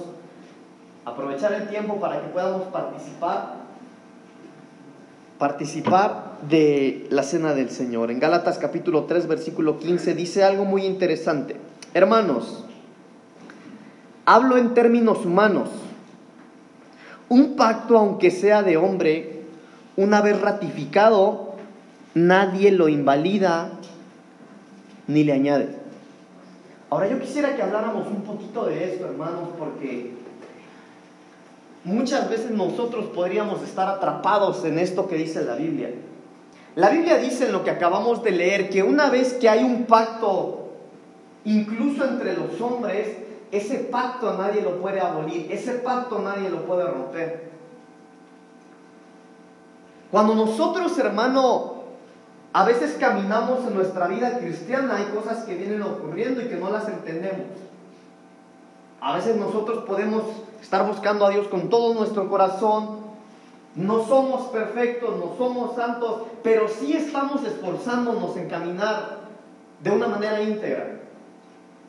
aprovechar 1.06 1.54
el 1.54 1.68
tiempo 1.68 2.00
para 2.00 2.22
que 2.22 2.28
podamos 2.30 2.64
participar. 2.68 3.64
Participar 5.38 6.38
de 6.48 7.08
la 7.10 7.24
cena 7.24 7.54
del 7.54 7.70
Señor. 7.70 8.12
En 8.12 8.20
Gálatas 8.20 8.58
capítulo 8.58 9.06
3, 9.06 9.28
versículo 9.28 9.80
15 9.80 10.14
dice 10.14 10.44
algo 10.44 10.66
muy 10.66 10.86
interesante. 10.86 11.58
Hermanos, 11.94 12.66
hablo 14.26 14.58
en 14.58 14.74
términos 14.74 15.26
humanos. 15.26 15.70
Un 17.30 17.56
pacto, 17.56 17.98
aunque 17.98 18.32
sea 18.32 18.64
de 18.64 18.78
hombre, 18.78 19.42
una 19.98 20.22
vez 20.22 20.40
ratificado, 20.40 21.56
nadie 22.14 22.72
lo 22.72 22.90
invalida 22.90 23.72
ni 25.08 25.24
le 25.24 25.34
añade. 25.34 25.76
Ahora 26.90 27.08
yo 27.08 27.20
quisiera 27.20 27.56
que 27.56 27.64
habláramos 27.64 28.08
un 28.08 28.22
poquito 28.22 28.66
de 28.66 28.94
esto, 28.94 29.06
hermanos, 29.06 29.50
porque 29.58 30.23
muchas 31.84 32.30
veces 32.30 32.52
nosotros 32.52 33.06
podríamos 33.08 33.62
estar 33.64 33.88
atrapados 33.88 34.64
en 34.66 34.80
esto 34.80 35.08
que 35.08 35.16
dice 35.16 35.44
la 35.44 35.56
Biblia. 35.56 35.92
La 36.76 36.90
Biblia 36.90 37.18
dice 37.18 37.46
en 37.46 37.52
lo 37.52 37.64
que 37.64 37.70
acabamos 37.70 38.24
de 38.24 38.32
leer 38.32 38.70
que 38.70 38.82
una 38.82 39.10
vez 39.10 39.34
que 39.34 39.50
hay 39.50 39.64
un 39.64 39.86
pacto, 39.86 40.72
incluso 41.46 42.06
entre 42.06 42.36
los 42.36 42.60
hombres, 42.62 43.18
ese 43.52 43.76
pacto 43.80 44.36
nadie 44.38 44.62
lo 44.62 44.82
puede 44.82 45.00
abolir, 45.00 45.52
ese 45.52 45.74
pacto 45.74 46.20
nadie 46.20 46.50
lo 46.50 46.66
puede 46.66 46.86
romper. 46.86 47.52
Cuando 50.10 50.34
nosotros, 50.34 50.98
hermano, 50.98 51.84
a 52.54 52.66
veces 52.66 52.96
caminamos 53.00 53.68
en 53.68 53.76
nuestra 53.76 54.08
vida 54.08 54.40
cristiana, 54.40 54.98
hay 54.98 55.06
cosas 55.06 55.44
que 55.44 55.56
vienen 55.56 55.82
ocurriendo 55.84 56.42
y 56.42 56.46
que 56.46 56.56
no 56.56 56.70
las 56.70 56.88
entendemos. 56.88 57.48
A 59.02 59.16
veces 59.16 59.36
nosotros 59.36 59.84
podemos 59.86 60.24
estar 60.64 60.88
buscando 60.88 61.26
a 61.26 61.30
Dios 61.30 61.48
con 61.50 61.70
todo 61.70 61.94
nuestro 61.94 62.30
corazón. 62.30 63.04
No 63.76 64.06
somos 64.06 64.48
perfectos, 64.48 65.16
no 65.18 65.36
somos 65.38 65.76
santos, 65.76 66.24
pero 66.42 66.68
sí 66.68 66.94
estamos 66.94 67.44
esforzándonos 67.44 68.38
en 68.38 68.48
caminar 68.48 69.20
de 69.84 69.92
una 69.92 70.08
manera 70.08 70.42
íntegra. 70.42 71.02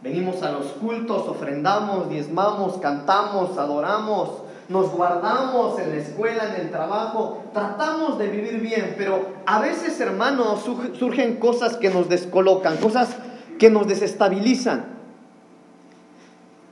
Venimos 0.02 0.42
a 0.42 0.50
los 0.50 0.66
cultos, 0.72 1.28
ofrendamos, 1.28 2.10
diezmamos, 2.10 2.78
cantamos, 2.78 3.56
adoramos, 3.56 4.30
nos 4.68 4.90
guardamos 4.90 5.78
en 5.78 5.90
la 5.90 5.96
escuela, 5.96 6.54
en 6.54 6.62
el 6.62 6.70
trabajo, 6.70 7.44
tratamos 7.52 8.18
de 8.18 8.28
vivir 8.28 8.60
bien, 8.60 8.94
pero 8.98 9.26
a 9.46 9.60
veces, 9.60 10.00
hermanos, 10.00 10.62
surgen 10.98 11.36
cosas 11.36 11.76
que 11.76 11.90
nos 11.90 12.08
descolocan, 12.08 12.78
cosas 12.78 13.16
que 13.58 13.70
nos 13.70 13.86
desestabilizan. 13.86 14.93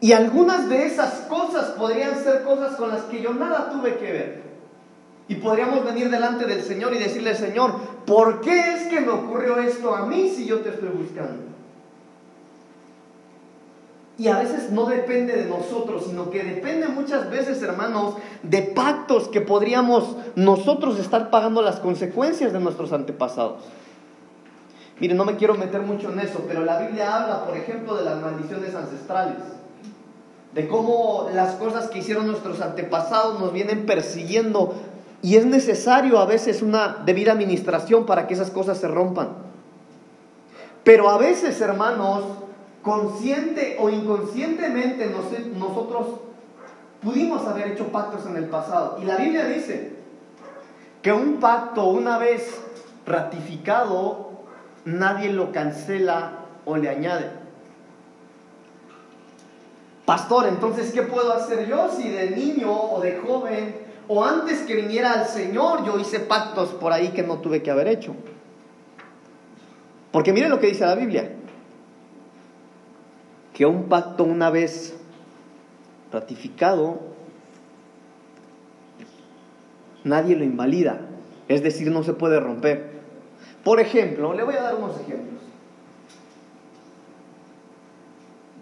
Y 0.03 0.13
algunas 0.15 0.69
de 0.69 0.85
esas 0.85 1.13
cosas 1.29 1.71
podrían 1.79 2.21
ser 2.25 2.43
cosas 2.43 2.75
con 2.75 2.89
las 2.89 3.03
que 3.03 3.23
yo 3.23 3.33
nada 3.35 3.71
tuve 3.71 3.99
que 3.99 4.13
ver. 4.13 4.43
Y 5.29 5.37
podríamos 5.37 5.85
venir 5.85 6.11
delante 6.11 6.45
del 6.45 6.65
Señor 6.65 6.93
y 6.93 6.99
decirle, 6.99 7.37
Señor, 7.37 7.77
¿por 8.05 8.41
qué 8.41 8.75
es 8.75 8.89
que 8.89 9.01
me 9.01 9.13
ocurrió 9.13 9.59
esto 9.59 9.95
a 9.95 10.07
mí 10.07 10.29
si 10.29 10.45
yo 10.45 10.59
te 10.59 10.71
estoy 10.71 10.89
buscando? 10.89 11.45
Y 14.19 14.27
a 14.27 14.41
veces 14.41 14.73
no 14.73 14.87
depende 14.87 15.37
de 15.37 15.45
nosotros, 15.45 16.07
sino 16.07 16.31
que 16.31 16.43
depende 16.43 16.89
muchas 16.89 17.31
veces, 17.31 17.63
hermanos, 17.63 18.17
de 18.43 18.63
pactos 18.63 19.29
que 19.29 19.41
podríamos 19.41 20.17
nosotros 20.35 20.99
estar 20.99 21.31
pagando 21.31 21.63
las 21.63 21.79
consecuencias 21.79 22.53
de 22.53 22.59
nuestros 22.59 22.93
antepasados. 22.93 23.63
Miren, 24.99 25.17
no 25.17 25.25
me 25.25 25.37
quiero 25.37 25.55
meter 25.55 25.83
mucho 25.83 26.11
en 26.11 26.19
eso, 26.19 26.45
pero 26.49 26.65
la 26.65 26.81
Biblia 26.81 27.23
habla, 27.23 27.45
por 27.47 27.57
ejemplo, 27.57 27.95
de 27.95 28.05
las 28.05 28.21
maldiciones 28.21 28.75
ancestrales, 28.75 29.62
de 30.55 30.69
cómo 30.69 31.29
las 31.35 31.55
cosas 31.55 31.89
que 31.89 32.01
hicieron 32.01 32.27
nuestros 32.27 32.61
antepasados 32.61 33.41
nos 33.41 33.53
vienen 33.53 33.87
persiguiendo 33.87 34.75
y 35.23 35.37
es 35.37 35.47
necesario 35.47 36.19
a 36.19 36.27
veces 36.27 36.63
una 36.63 37.03
debida 37.07 37.33
administración 37.33 38.07
para 38.07 38.27
que 38.27 38.35
esas 38.35 38.51
cosas 38.51 38.79
se 38.79 38.89
rompan. 38.89 39.29
Pero 40.83 41.09
a 41.09 41.17
veces, 41.17 41.61
hermanos, 41.61 42.25
consciente 42.83 43.77
o 43.81 43.89
inconscientemente 43.89 45.15
nosotros 45.57 46.07
pudimos 47.01 47.47
haber 47.47 47.69
hecho 47.69 47.87
pactos 47.89 48.27
en 48.27 48.37
el 48.37 48.47
pasado. 48.47 48.99
Y 49.01 49.05
la 49.05 49.17
Biblia 49.17 49.47
dice 49.47 49.93
que 51.03 51.13
un 51.13 51.39
pacto 51.39 51.87
una 51.87 52.19
vez 52.19 52.61
ratificado, 53.07 54.31
nadie 54.85 55.33
lo 55.33 55.53
cancela 55.53 56.33
o 56.65 56.77
le 56.77 56.89
añade. 56.89 57.42
Pastor, 60.05 60.47
entonces, 60.49 60.93
¿qué 60.93 61.03
puedo 61.03 61.33
hacer 61.33 61.69
yo 61.69 61.89
si 61.91 62.09
de 62.09 62.31
niño 62.31 62.73
o 62.73 63.01
de 63.01 63.19
joven 63.19 63.77
o 64.09 64.25
antes 64.25 64.61
que 64.63 64.75
viniera 64.75 65.13
al 65.13 65.27
Señor 65.27 65.85
yo 65.85 65.99
hice 65.99 66.21
pactos 66.21 66.71
por 66.71 66.93
ahí 66.93 67.09
que 67.09 67.23
no 67.23 67.39
tuve 67.39 67.63
que 67.63 67.71
haber 67.71 67.89
hecho? 67.89 68.15
Porque 70.11 70.33
mire 70.33 70.49
lo 70.49 70.59
que 70.59 70.67
dice 70.67 70.85
la 70.85 70.95
Biblia 70.95 71.31
que 73.53 73.67
un 73.67 73.89
pacto 73.89 74.25
una 74.25 74.51
vez 74.51 74.97
ratificado, 76.11 77.01
nadie 80.05 80.37
lo 80.37 80.45
invalida, 80.45 81.01
es 81.49 81.63
decir, 81.63 81.91
no 81.91 82.03
se 82.03 82.15
puede 82.15 82.41
romper. 82.41 82.93
Por 83.65 83.81
ejemplo, 83.81 84.33
le 84.33 84.43
voy 84.43 84.55
a 84.55 84.63
dar 84.63 84.77
unos 84.77 84.99
ejemplos. 85.01 85.42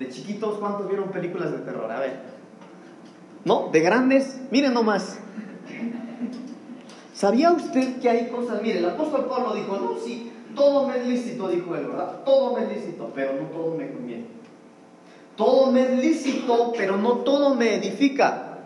De 0.01 0.09
chiquitos, 0.09 0.59
¿cuántos 0.59 0.89
vieron 0.89 1.11
películas 1.11 1.53
de 1.53 1.59
terror? 1.59 1.93
A 1.93 2.01
ver. 2.01 2.21
¿No? 3.45 3.69
De 3.71 3.81
grandes, 3.81 4.41
miren 4.51 4.73
nomás. 4.73 5.19
¿Sabía 7.13 7.53
usted 7.53 8.01
que 8.01 8.09
hay 8.09 8.29
cosas? 8.31 8.63
Mire, 8.63 8.79
el 8.79 8.89
apóstol 8.89 9.27
Pablo 9.27 9.53
dijo, 9.55 9.77
no, 9.77 9.99
sí, 10.03 10.33
todo 10.57 10.89
me 10.89 10.97
es 10.97 11.07
lícito, 11.07 11.49
dijo 11.49 11.77
él, 11.77 11.87
¿verdad? 11.87 12.25
Todo 12.25 12.57
me 12.57 12.63
es 12.65 12.79
lícito, 12.79 13.13
pero 13.15 13.35
no 13.35 13.49
todo 13.49 13.75
me 13.77 13.93
conviene. 13.93 14.25
Todo 15.37 15.71
me 15.71 15.83
es 15.83 15.99
lícito, 16.03 16.73
pero 16.75 16.97
no 16.97 17.17
todo 17.19 17.55
me 17.55 17.75
edifica. 17.75 18.57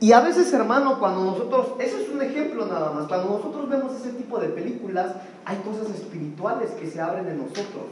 Y 0.00 0.10
a 0.10 0.20
veces, 0.22 0.52
hermano, 0.52 0.98
cuando 0.98 1.22
nosotros, 1.22 1.68
eso 1.78 1.98
es 1.98 2.08
un 2.08 2.20
ejemplo 2.20 2.66
nada 2.66 2.90
más, 2.90 3.06
cuando 3.06 3.28
nosotros 3.30 3.68
vemos 3.68 3.94
ese 3.94 4.10
tipo 4.10 4.40
de 4.40 4.48
películas, 4.48 5.14
hay 5.44 5.56
cosas 5.58 5.88
espirituales 5.94 6.70
que 6.72 6.88
se 6.88 7.00
abren 7.00 7.28
en 7.28 7.38
nosotros. 7.38 7.86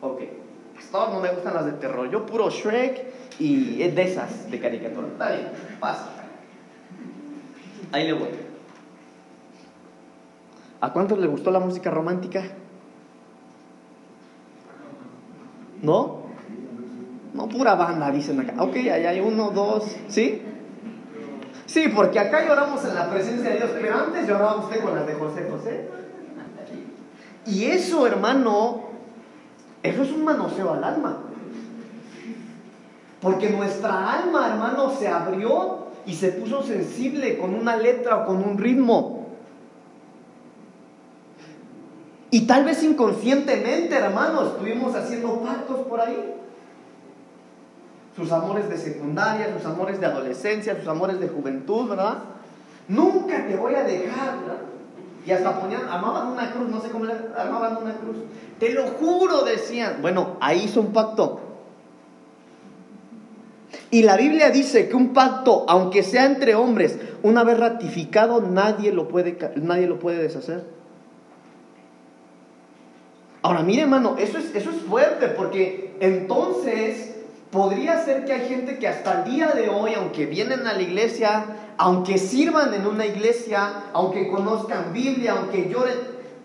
Ok, 0.00 0.22
pastor, 0.82 1.14
no 1.14 1.20
me 1.20 1.30
gustan 1.30 1.54
las 1.54 1.66
de 1.66 1.72
terror, 1.72 2.10
yo 2.10 2.26
puro 2.26 2.50
Shrek 2.50 3.12
y 3.38 3.88
de 3.88 4.02
esas 4.02 4.50
de 4.50 4.60
caricatura. 4.60 5.08
Está 5.08 5.30
bien, 5.30 5.48
pasa. 5.80 6.08
Ahí 7.92 8.06
le 8.06 8.12
voy. 8.14 8.28
¿A 10.80 10.92
cuántos 10.92 11.18
le 11.18 11.26
gustó 11.26 11.50
la 11.50 11.60
música 11.60 11.90
romántica? 11.90 12.42
¿No? 15.80 16.22
No, 17.34 17.48
pura 17.48 17.74
banda, 17.74 18.10
dicen 18.10 18.40
acá. 18.40 18.62
Ok, 18.62 18.76
ahí 18.76 19.06
hay 19.06 19.20
uno, 19.20 19.50
dos, 19.50 19.84
¿sí? 20.08 20.42
Sí, 21.66 21.90
porque 21.94 22.18
acá 22.18 22.46
lloramos 22.46 22.84
en 22.84 22.94
la 22.94 23.08
presencia 23.10 23.50
de 23.50 23.56
Dios, 23.56 23.70
pero 23.80 23.94
antes 23.96 24.26
lloraba 24.26 24.56
usted 24.56 24.82
con 24.82 24.94
las 24.94 25.06
de 25.06 25.14
José 25.14 25.48
José. 25.50 25.88
Y 27.46 27.64
eso, 27.64 28.06
hermano, 28.06 28.92
eso 29.82 30.02
es 30.02 30.10
un 30.10 30.24
manoseo 30.24 30.72
al 30.72 30.84
alma. 30.84 31.18
Porque 33.20 33.50
nuestra 33.50 34.12
alma, 34.12 34.48
hermano, 34.48 34.90
se 34.98 35.08
abrió 35.08 35.86
y 36.06 36.14
se 36.14 36.32
puso 36.32 36.62
sensible 36.62 37.38
con 37.38 37.54
una 37.54 37.76
letra 37.76 38.18
o 38.18 38.26
con 38.26 38.36
un 38.36 38.58
ritmo. 38.58 39.28
Y 42.30 42.46
tal 42.46 42.64
vez 42.64 42.82
inconscientemente, 42.82 43.94
hermano, 43.94 44.46
estuvimos 44.46 44.94
haciendo 44.94 45.40
pactos 45.40 45.80
por 45.86 46.00
ahí 46.00 46.34
sus 48.16 48.30
amores 48.30 48.68
de 48.68 48.76
secundaria, 48.76 49.52
sus 49.56 49.64
amores 49.66 50.00
de 50.00 50.06
adolescencia, 50.06 50.76
sus 50.76 50.88
amores 50.88 51.18
de 51.18 51.28
juventud, 51.28 51.88
¿verdad? 51.88 52.18
Nunca 52.88 53.46
te 53.46 53.56
voy 53.56 53.74
a 53.74 53.84
dejar, 53.84 54.40
¿verdad? 54.40 54.71
Y 55.24 55.30
hasta 55.30 55.60
ponían, 55.60 55.88
amaban 55.88 56.28
una 56.28 56.50
cruz, 56.50 56.68
no 56.68 56.80
sé 56.80 56.90
cómo 56.90 57.04
le 57.04 57.14
amaban 57.36 57.78
una 57.80 57.94
cruz. 57.94 58.16
Te 58.58 58.70
lo 58.70 58.84
juro, 58.88 59.42
decían. 59.44 59.98
Bueno, 60.02 60.36
ahí 60.40 60.64
hizo 60.64 60.80
un 60.80 60.92
pacto. 60.92 61.40
Y 63.90 64.02
la 64.02 64.16
Biblia 64.16 64.50
dice 64.50 64.88
que 64.88 64.96
un 64.96 65.12
pacto, 65.12 65.64
aunque 65.68 66.02
sea 66.02 66.26
entre 66.26 66.54
hombres, 66.54 66.98
una 67.22 67.44
vez 67.44 67.58
ratificado, 67.58 68.40
nadie 68.40 68.92
lo 68.92 69.08
puede, 69.08 69.36
nadie 69.56 69.86
lo 69.86 69.98
puede 69.98 70.22
deshacer. 70.22 70.64
Ahora, 73.42 73.62
mire, 73.62 73.82
hermano, 73.82 74.16
eso 74.18 74.38
es, 74.38 74.54
eso 74.54 74.70
es 74.70 74.76
fuerte, 74.82 75.28
porque 75.28 75.94
entonces 76.00 77.11
podría 77.52 78.02
ser 78.02 78.24
que 78.24 78.32
hay 78.32 78.48
gente 78.48 78.78
que 78.78 78.88
hasta 78.88 79.22
el 79.22 79.30
día 79.30 79.48
de 79.48 79.68
hoy, 79.68 79.92
aunque 79.94 80.24
vienen 80.24 80.66
a 80.66 80.72
la 80.72 80.80
iglesia, 80.80 81.44
aunque 81.76 82.16
sirvan 82.16 82.72
en 82.72 82.86
una 82.86 83.04
iglesia, 83.04 83.84
aunque 83.92 84.28
conozcan 84.28 84.92
Biblia, 84.92 85.34
aunque 85.38 85.68
lloren, 85.68 85.98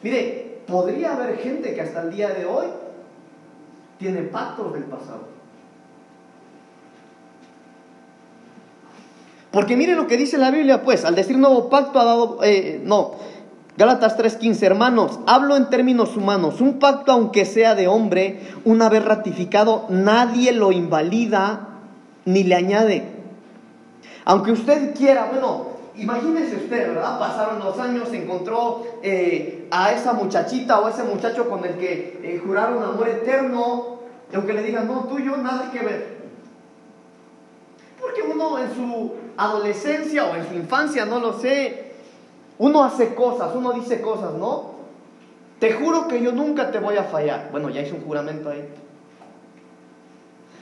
mire, 0.03 0.59
podría 0.67 1.13
haber 1.13 1.37
gente 1.37 1.73
que 1.73 1.81
hasta 1.81 2.03
el 2.03 2.11
día 2.11 2.29
de 2.29 2.45
hoy 2.45 2.65
tiene 3.97 4.23
pactos 4.23 4.73
del 4.73 4.83
pasado. 4.83 5.29
Porque 9.49 9.77
mire 9.77 9.95
lo 9.95 10.07
que 10.07 10.17
dice 10.17 10.37
la 10.37 10.51
Biblia, 10.51 10.83
pues, 10.83 11.05
al 11.05 11.15
decir 11.15 11.37
nuevo 11.37 11.69
pacto 11.69 11.99
ha 12.01 12.03
dado, 12.03 12.39
eh, 12.43 12.81
no, 12.83 13.15
Gálatas 13.77 14.17
3:15, 14.17 14.65
hermanos, 14.65 15.19
hablo 15.27 15.55
en 15.55 15.69
términos 15.69 16.17
humanos, 16.17 16.61
un 16.61 16.79
pacto 16.79 17.11
aunque 17.11 17.45
sea 17.45 17.75
de 17.75 17.87
hombre, 17.87 18.41
una 18.65 18.89
vez 18.89 19.05
ratificado, 19.05 19.85
nadie 19.89 20.51
lo 20.51 20.71
invalida 20.71 21.67
ni 22.25 22.43
le 22.43 22.55
añade. 22.55 23.03
Aunque 24.25 24.51
usted 24.51 24.95
quiera, 24.95 25.27
bueno, 25.31 25.67
imagínese 25.95 26.55
usted, 26.55 26.87
¿verdad? 26.87 27.19
Pasaron 27.19 27.59
los 27.59 27.77
años, 27.77 28.11
encontró 28.13 28.83
eh, 29.03 29.67
a 29.69 29.91
esa 29.91 30.13
muchachita 30.13 30.79
o 30.79 30.89
ese 30.89 31.03
muchacho 31.03 31.47
con 31.47 31.63
el 31.63 31.75
que 31.75 32.19
eh, 32.23 32.41
juraron 32.43 32.81
amor 32.81 33.07
eterno, 33.07 33.99
y 34.33 34.35
aunque 34.35 34.53
le 34.53 34.63
digan, 34.63 34.87
no, 34.87 35.03
tú 35.03 35.19
y 35.19 35.25
yo 35.25 35.37
nada 35.37 35.69
que 35.71 35.79
ver. 35.79 36.17
Porque 38.01 38.23
uno 38.23 38.57
en 38.57 38.73
su 38.73 39.13
adolescencia 39.37 40.25
o 40.25 40.35
en 40.35 40.47
su 40.47 40.55
infancia, 40.55 41.05
no 41.05 41.19
lo 41.19 41.39
sé, 41.39 41.86
uno 42.59 42.83
hace 42.83 43.13
cosas, 43.13 43.55
uno 43.55 43.73
dice 43.73 44.01
cosas, 44.01 44.33
¿no? 44.33 44.77
Te 45.59 45.73
juro 45.73 46.07
que 46.07 46.21
yo 46.21 46.31
nunca 46.31 46.71
te 46.71 46.79
voy 46.79 46.97
a 46.97 47.03
fallar. 47.03 47.49
Bueno, 47.51 47.69
ya 47.69 47.81
hice 47.81 47.93
un 47.93 48.01
juramento 48.01 48.49
ahí. 48.49 48.67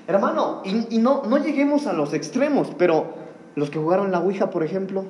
Hermano, 0.07 0.61
y, 0.63 0.99
no, 0.99 1.23
no 1.23 1.37
lleguemos 1.37 1.87
a 1.87 1.93
los 1.93 2.13
extremos, 2.13 2.69
pero 2.77 3.13
los 3.55 3.69
que 3.69 3.79
jugaron 3.79 4.11
la 4.11 4.19
Ouija, 4.19 4.51
por 4.51 4.63
ejemplo, 4.63 5.05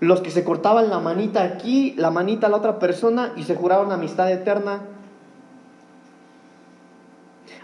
los 0.00 0.20
que 0.20 0.30
se 0.30 0.44
cortaban 0.44 0.88
la 0.88 0.98
manita 0.98 1.42
aquí, 1.42 1.94
la 1.96 2.10
manita 2.10 2.46
a 2.46 2.50
la 2.50 2.56
otra 2.56 2.78
persona 2.78 3.32
y 3.36 3.44
se 3.44 3.54
juraron 3.54 3.92
amistad 3.92 4.30
eterna. 4.32 4.82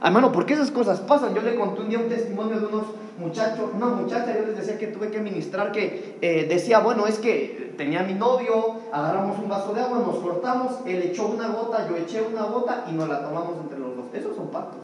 Hermano, 0.03 0.33
¿por 0.33 0.45
qué 0.47 0.55
esas 0.55 0.71
cosas 0.71 1.01
pasan? 1.01 1.35
Yo 1.35 1.43
le 1.43 1.55
conté 1.55 1.81
un 1.81 1.89
día 1.89 1.99
un 1.99 2.09
testimonio 2.09 2.61
de 2.61 2.67
unos 2.67 2.85
muchachos, 3.19 3.71
una 3.75 3.87
muchacha, 3.87 4.35
yo 4.35 4.47
les 4.47 4.57
decía 4.57 4.79
que 4.79 4.89
tuve 4.89 5.11
que 5.11 5.21
ministrar, 5.21 5.73
que 5.73 6.19
eh, 6.21 6.47
decía, 6.49 6.81
bueno, 6.81 7.07
es 7.07 7.19
que 7.19 7.75
tenía 7.77 8.03
mi 8.03 8.15
novio, 8.15 8.77
agarramos 8.93 9.39
un 9.39 9.49
vaso 9.49 9.73
de 9.73 9.81
agua, 9.81 9.99
nos 9.99 10.17
cortamos, 10.17 10.79
él 10.87 11.03
echó 11.03 11.27
una 11.27 11.49
gota, 11.49 11.89
yo 11.89 11.97
eché 11.97 12.23
una 12.23 12.45
gota 12.45 12.85
y 12.91 12.93
nos 12.93 13.09
la 13.09 13.23
tomamos 13.23 13.57
entre 13.63 13.79
los 13.79 13.97
dos. 13.97 14.07
Esos 14.13 14.37
son 14.37 14.49
pactos. 14.51 14.81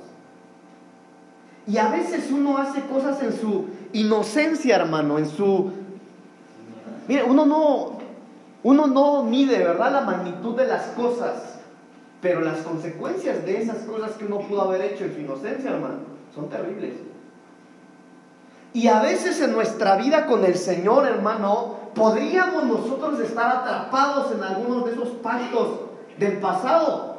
Y 1.67 1.77
a 1.77 1.89
veces 1.89 2.31
uno 2.31 2.57
hace 2.57 2.81
cosas 2.83 3.23
en 3.23 3.39
su 3.39 3.67
inocencia, 3.93 4.77
hermano, 4.77 5.19
en 5.19 5.29
su... 5.29 5.71
Mire, 7.07 7.25
uno 7.25 7.45
no, 7.45 7.99
uno 8.63 8.87
no 8.87 9.23
mide, 9.23 9.59
¿verdad?, 9.59 9.93
la 9.93 10.01
magnitud 10.03 10.57
de 10.57 10.67
las 10.67 10.87
cosas. 10.89 11.59
Pero 12.21 12.41
las 12.41 12.59
consecuencias 12.59 13.45
de 13.45 13.63
esas 13.63 13.79
cosas 13.85 14.13
que 14.13 14.25
uno 14.25 14.41
pudo 14.41 14.63
haber 14.63 14.81
hecho 14.81 15.05
en 15.05 15.15
su 15.15 15.21
inocencia, 15.21 15.71
hermano, 15.71 15.99
son 16.35 16.49
terribles. 16.49 16.95
Y 18.75 18.89
a 18.89 19.01
veces 19.01 19.41
en 19.41 19.53
nuestra 19.53 19.97
vida 19.97 20.27
con 20.27 20.45
el 20.45 20.57
Señor, 20.57 21.07
hermano, 21.07 21.77
podríamos 21.95 22.65
nosotros 22.65 23.19
estar 23.21 23.57
atrapados 23.57 24.33
en 24.33 24.43
algunos 24.43 24.85
de 24.85 24.93
esos 24.93 25.09
pactos 25.23 25.81
del 26.19 26.39
pasado. 26.39 27.17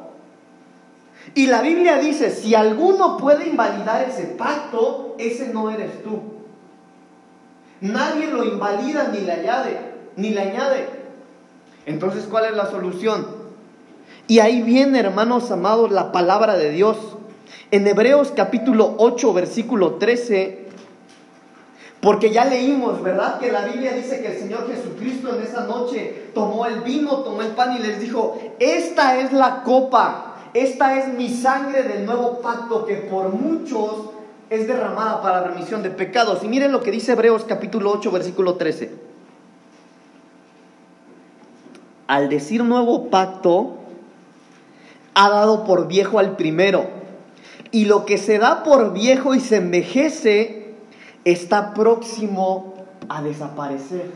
Y 1.34 1.46
la 1.46 1.60
Biblia 1.60 1.98
dice, 1.98 2.30
si 2.30 2.54
alguno 2.54 3.16
puede 3.16 3.48
invalidar 3.48 4.02
ese 4.08 4.24
pacto, 4.24 5.14
ese 5.18 5.52
no 5.52 5.70
eres 5.70 6.02
tú. 6.02 6.20
Nadie 7.80 8.26
lo 8.26 8.44
invalida 8.44 9.08
ni 9.12 9.20
le 9.20 9.32
añade, 9.32 9.78
ni 10.16 10.30
le 10.30 10.40
añade. 10.40 10.88
Entonces, 11.86 12.26
¿cuál 12.30 12.46
es 12.46 12.52
la 12.52 12.70
solución? 12.70 13.26
Y 14.28 14.38
ahí 14.38 14.62
viene, 14.62 15.00
hermanos 15.00 15.50
amados, 15.50 15.90
la 15.90 16.12
palabra 16.12 16.56
de 16.56 16.70
Dios. 16.70 16.96
En 17.70 17.86
Hebreos 17.86 18.32
capítulo 18.34 18.94
8, 18.98 19.32
versículo 19.32 19.94
13, 19.94 20.68
porque 22.00 22.30
ya 22.30 22.46
leímos, 22.46 23.02
¿verdad? 23.02 23.38
Que 23.38 23.52
la 23.52 23.66
Biblia 23.66 23.92
dice 23.92 24.22
que 24.22 24.28
el 24.28 24.38
Señor 24.38 24.66
Jesucristo 24.68 25.34
en 25.34 25.42
esa 25.42 25.66
noche 25.66 26.30
tomó 26.34 26.64
el 26.64 26.80
vino, 26.80 27.18
tomó 27.18 27.42
el 27.42 27.48
pan 27.48 27.76
y 27.76 27.80
les 27.80 28.00
dijo, 28.00 28.38
esta 28.58 29.18
es 29.18 29.32
la 29.32 29.62
copa, 29.62 30.36
esta 30.54 30.98
es 30.98 31.08
mi 31.08 31.28
sangre 31.28 31.82
del 31.82 32.06
nuevo 32.06 32.40
pacto 32.40 32.86
que 32.86 32.94
por 32.96 33.28
muchos 33.28 34.10
es 34.48 34.66
derramada 34.66 35.20
para 35.20 35.42
remisión 35.42 35.82
de 35.82 35.90
pecados. 35.90 36.42
Y 36.42 36.48
miren 36.48 36.72
lo 36.72 36.80
que 36.80 36.90
dice 36.90 37.12
Hebreos 37.12 37.44
capítulo 37.46 37.92
8, 37.92 38.10
versículo 38.10 38.54
13. 38.54 38.90
Al 42.06 42.28
decir 42.30 42.64
nuevo 42.64 43.10
pacto, 43.10 43.76
ha 45.14 45.28
dado 45.28 45.64
por 45.64 45.86
viejo 45.86 46.18
al 46.18 46.34
primero. 46.36 46.88
Y 47.70 47.84
lo 47.84 48.06
que 48.06 48.18
se 48.18 48.38
da 48.38 48.64
por 48.64 48.92
viejo 48.92 49.34
y 49.34 49.40
se 49.40 49.56
envejece 49.56 50.59
está 51.32 51.74
próximo 51.74 52.74
a 53.08 53.22
desaparecer. 53.22 54.10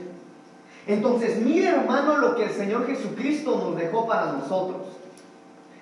Entonces, 0.87 1.41
mire 1.41 1.69
hermano 1.69 2.19
lo 2.19 2.37
que 2.37 2.45
el 2.45 2.51
Señor 2.51 2.87
Jesucristo 2.87 3.57
nos 3.57 3.77
dejó 3.77 4.07
para 4.07 4.33
nosotros. 4.33 4.83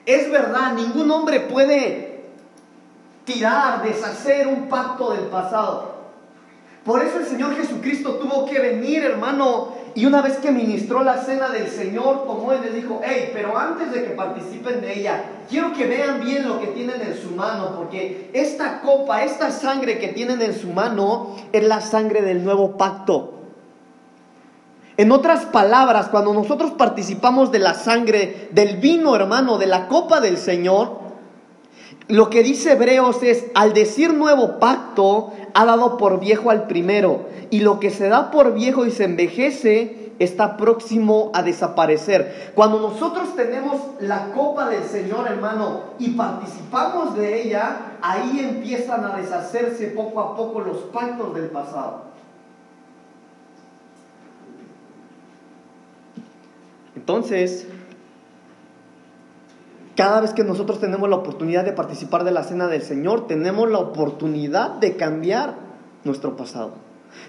Es 0.07 0.31
verdad, 0.31 0.75
ningún 0.75 1.11
hombre 1.11 1.41
puede 1.41 2.25
tirar, 3.25 3.83
deshacer 3.83 4.47
un 4.47 4.69
pacto 4.69 5.13
del 5.13 5.27
pasado. 5.27 5.92
Por 6.85 7.01
eso 7.05 7.19
el 7.21 7.27
Señor 7.27 7.55
Jesucristo 7.55 8.17
tuvo 8.17 8.45
que 8.47 8.59
venir, 8.59 9.05
hermano, 9.05 9.69
y 9.95 10.05
una 10.05 10.21
vez 10.21 10.39
que 10.39 10.51
ministró 10.51 11.05
la 11.05 11.23
cena 11.23 11.49
del 11.49 11.69
Señor, 11.69 12.25
tomó 12.27 12.53
y 12.55 12.59
les 12.59 12.75
dijo, 12.75 13.01
hey, 13.05 13.31
pero 13.33 13.57
antes 13.57 13.93
de 13.93 14.03
que 14.03 14.11
participen 14.11 14.81
de 14.81 14.99
ella, 14.99 15.23
quiero 15.49 15.73
que 15.73 15.87
vean 15.87 16.21
bien 16.25 16.49
lo 16.49 16.59
que 16.59 16.69
tienen 16.69 17.01
en 17.01 17.17
su 17.17 17.31
mano, 17.37 17.77
porque 17.77 18.31
esta 18.33 18.81
copa, 18.81 19.23
esta 19.23 19.53
sangre 19.53 19.99
que 19.99 20.09
tienen 20.09 20.43
en 20.43 20.59
su 20.59 20.69
mano, 20.69 21.37
es 21.53 21.63
la 21.63 21.81
sangre 21.81 22.23
del 22.23 22.43
nuevo 22.43 22.77
pacto. 22.77 23.35
En 24.97 25.13
otras 25.13 25.47
palabras, 25.47 26.09
cuando 26.09 26.35
nosotros 26.35 26.73
participamos 26.73 27.53
de 27.53 27.61
la 27.61 27.75
sangre, 27.75 28.49
del 28.51 28.79
vino, 28.79 29.15
hermano, 29.15 29.57
de 29.57 29.67
la 29.67 29.87
copa 29.87 30.21
del 30.21 30.37
Señor, 30.37 31.02
lo 32.13 32.29
que 32.29 32.43
dice 32.43 32.73
Hebreos 32.73 33.23
es, 33.23 33.47
al 33.55 33.73
decir 33.73 34.13
nuevo 34.13 34.59
pacto, 34.59 35.33
ha 35.55 35.65
dado 35.65 35.97
por 35.97 36.21
viejo 36.21 36.51
al 36.51 36.67
primero, 36.67 37.25
y 37.49 37.61
lo 37.61 37.81
que 37.81 37.89
se 37.89 38.11
da 38.11 38.31
por 38.31 38.53
viejo 38.53 38.85
y 38.85 38.91
se 38.91 39.05
envejece 39.05 40.13
está 40.19 40.59
próximo 40.59 41.31
a 41.33 41.43
desaparecer. 41.43 42.53
Cuando 42.55 42.81
nosotros 42.81 43.35
tenemos 43.35 43.81
la 44.01 44.31
copa 44.33 44.69
del 44.69 44.85
Señor, 44.85 45.27
hermano, 45.27 45.85
y 45.99 46.11
participamos 46.11 47.17
de 47.17 47.45
ella, 47.45 47.97
ahí 48.03 48.41
empiezan 48.41 49.07
a 49.07 49.17
deshacerse 49.17 49.87
poco 49.87 50.21
a 50.21 50.37
poco 50.37 50.61
los 50.61 50.77
pactos 50.93 51.35
del 51.35 51.47
pasado. 51.47 52.03
Entonces, 56.95 57.67
cada 59.97 60.21
vez 60.21 60.33
que 60.33 60.45
nosotros 60.45 60.81
tenemos 60.81 61.09
la 61.09 61.17
oportunidad 61.17 61.65
de 61.65 61.73
participar 61.73 62.25
de 62.25 62.31
la 62.31 62.45
cena 62.45 62.67
del 62.69 62.83
Señor, 62.83 63.27
tenemos 63.27 63.71
la 63.71 63.79
oportunidad 63.79 64.71
de 64.71 64.97
cambiar 64.97 65.55
nuestro 66.05 66.37
pasado, 66.37 66.73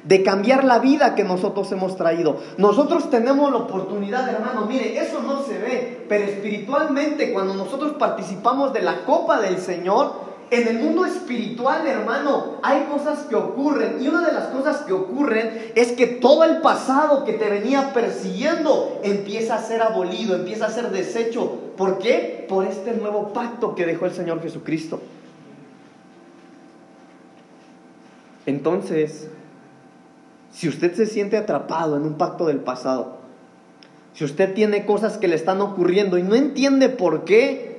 de 0.05 0.23
cambiar 0.23 0.63
la 0.63 0.79
vida 0.79 1.15
que 1.15 1.23
nosotros 1.23 1.71
hemos 1.71 1.97
traído. 1.97 2.37
Nosotros 2.57 3.09
tenemos 3.09 3.51
la 3.51 3.57
oportunidad, 3.57 4.29
hermano, 4.29 4.65
mire, 4.65 4.97
eso 4.97 5.21
no 5.21 5.43
se 5.43 5.57
ve, 5.57 6.05
pero 6.07 6.23
espiritualmente 6.25 7.33
cuando 7.33 7.53
nosotros 7.53 7.93
participamos 7.93 8.73
de 8.73 8.81
la 8.81 9.03
copa 9.03 9.41
del 9.41 9.57
Señor, 9.57 10.32
en 10.51 10.67
el 10.67 10.79
mundo 10.79 11.05
espiritual, 11.05 11.87
hermano, 11.87 12.57
hay 12.61 12.83
cosas 12.83 13.19
que 13.29 13.35
ocurren. 13.35 14.01
Y 14.01 14.07
una 14.07 14.25
de 14.25 14.33
las 14.33 14.47
cosas 14.47 14.81
que 14.81 14.93
ocurren 14.93 15.71
es 15.75 15.93
que 15.93 16.07
todo 16.07 16.43
el 16.43 16.61
pasado 16.61 17.25
que 17.25 17.33
te 17.33 17.49
venía 17.49 17.93
persiguiendo 17.93 18.99
empieza 19.03 19.55
a 19.55 19.61
ser 19.61 19.81
abolido, 19.81 20.35
empieza 20.35 20.67
a 20.67 20.69
ser 20.71 20.91
deshecho. 20.91 21.73
¿Por 21.75 21.97
qué? 21.97 22.45
Por 22.47 22.65
este 22.65 22.93
nuevo 22.93 23.33
pacto 23.33 23.75
que 23.75 23.85
dejó 23.85 24.05
el 24.05 24.13
Señor 24.13 24.41
Jesucristo. 24.41 25.01
Entonces, 28.45 29.29
si 30.51 30.67
usted 30.67 30.93
se 30.93 31.05
siente 31.05 31.37
atrapado 31.37 31.97
en 31.97 32.03
un 32.03 32.15
pacto 32.15 32.45
del 32.45 32.59
pasado, 32.59 33.17
si 34.13 34.23
usted 34.23 34.53
tiene 34.53 34.85
cosas 34.85 35.17
que 35.17 35.27
le 35.27 35.35
están 35.35 35.61
ocurriendo 35.61 36.17
y 36.17 36.23
no 36.23 36.35
entiende 36.35 36.89
por 36.89 37.25
qué, 37.25 37.72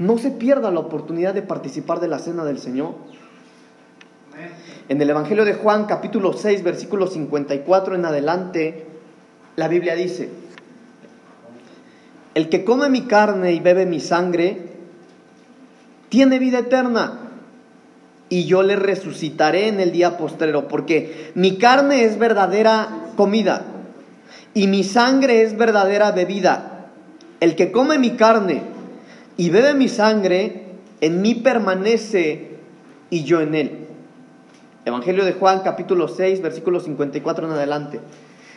no 0.00 0.16
se 0.16 0.30
pierda 0.30 0.70
la 0.70 0.80
oportunidad 0.80 1.34
de 1.34 1.42
participar 1.42 2.00
de 2.00 2.08
la 2.08 2.18
cena 2.18 2.42
del 2.46 2.58
Señor. 2.58 2.94
En 4.88 5.00
el 5.00 5.10
Evangelio 5.10 5.44
de 5.44 5.52
Juan 5.52 5.84
capítulo 5.84 6.32
6 6.32 6.62
versículo 6.62 7.06
54 7.06 7.96
en 7.96 8.06
adelante, 8.06 8.86
la 9.56 9.68
Biblia 9.68 9.94
dice, 9.94 10.30
el 12.34 12.48
que 12.48 12.64
come 12.64 12.88
mi 12.88 13.02
carne 13.02 13.52
y 13.52 13.60
bebe 13.60 13.84
mi 13.84 14.00
sangre, 14.00 14.70
tiene 16.08 16.38
vida 16.38 16.60
eterna, 16.60 17.18
y 18.30 18.46
yo 18.46 18.62
le 18.62 18.76
resucitaré 18.76 19.68
en 19.68 19.80
el 19.80 19.92
día 19.92 20.16
postrero, 20.16 20.66
porque 20.66 21.30
mi 21.34 21.58
carne 21.58 22.04
es 22.04 22.18
verdadera 22.18 22.88
comida, 23.18 23.66
y 24.54 24.66
mi 24.66 24.82
sangre 24.82 25.42
es 25.42 25.58
verdadera 25.58 26.10
bebida. 26.12 26.88
El 27.40 27.54
que 27.54 27.70
come 27.70 27.98
mi 27.98 28.12
carne 28.12 28.69
y 29.40 29.48
bebe 29.48 29.72
mi 29.72 29.88
sangre, 29.88 30.66
en 31.00 31.22
mí 31.22 31.34
permanece 31.34 32.58
y 33.08 33.24
yo 33.24 33.40
en 33.40 33.54
él. 33.54 33.88
Evangelio 34.84 35.24
de 35.24 35.32
Juan 35.32 35.60
capítulo 35.60 36.08
6, 36.08 36.42
versículo 36.42 36.78
54 36.78 37.46
en 37.46 37.52
adelante. 37.54 38.02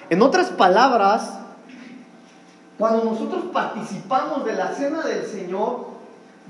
En 0.09 0.21
otras 0.21 0.49
palabras, 0.49 1.39
cuando 2.77 3.05
nosotros 3.05 3.45
participamos 3.53 4.43
de 4.43 4.55
la 4.55 4.73
cena 4.73 5.03
del 5.03 5.25
Señor, 5.25 5.85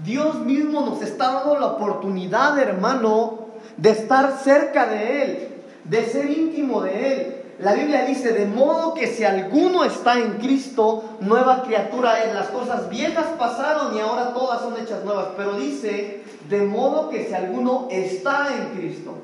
Dios 0.03 0.39
mismo 0.39 0.83
nos 0.83 1.03
está 1.03 1.31
dando 1.31 1.59
la 1.59 1.67
oportunidad, 1.67 2.57
hermano, 2.57 3.49
de 3.77 3.91
estar 3.91 4.39
cerca 4.39 4.87
de 4.87 5.21
Él, 5.21 5.47
de 5.83 6.05
ser 6.05 6.31
íntimo 6.31 6.81
de 6.81 7.13
Él. 7.13 7.35
La 7.63 7.73
Biblia 7.73 8.03
dice, 8.03 8.33
de 8.33 8.45
modo 8.45 8.93
que 8.93 9.07
si 9.07 9.23
alguno 9.23 9.85
está 9.85 10.19
en 10.19 10.33
Cristo, 10.33 11.15
nueva 11.21 11.63
criatura 11.63 12.21
es. 12.21 12.33
Las 12.33 12.47
cosas 12.47 12.89
viejas 12.89 13.25
pasaron 13.39 13.95
y 13.95 14.01
ahora 14.01 14.33
todas 14.33 14.61
son 14.61 14.75
hechas 14.77 15.05
nuevas. 15.05 15.29
Pero 15.37 15.57
dice, 15.57 16.23
de 16.49 16.61
modo 16.63 17.09
que 17.09 17.25
si 17.25 17.33
alguno 17.33 17.87
está 17.89 18.49
en 18.53 18.77
Cristo. 18.77 19.15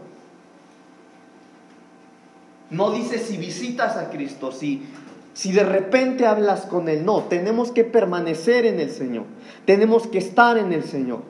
No 2.69 2.91
dice 2.91 3.19
si 3.19 3.35
visitas 3.35 3.97
a 3.97 4.09
Cristo, 4.09 4.53
si, 4.53 4.87
si 5.33 5.51
de 5.51 5.65
repente 5.65 6.25
hablas 6.25 6.61
con 6.61 6.87
Él. 6.87 7.03
No, 7.03 7.23
tenemos 7.23 7.71
que 7.73 7.83
permanecer 7.83 8.65
en 8.65 8.79
el 8.79 8.91
Señor. 8.91 9.25
Tenemos 9.65 10.07
que 10.07 10.19
estar 10.19 10.57
en 10.57 10.71
el 10.71 10.85
Señor. 10.85 11.23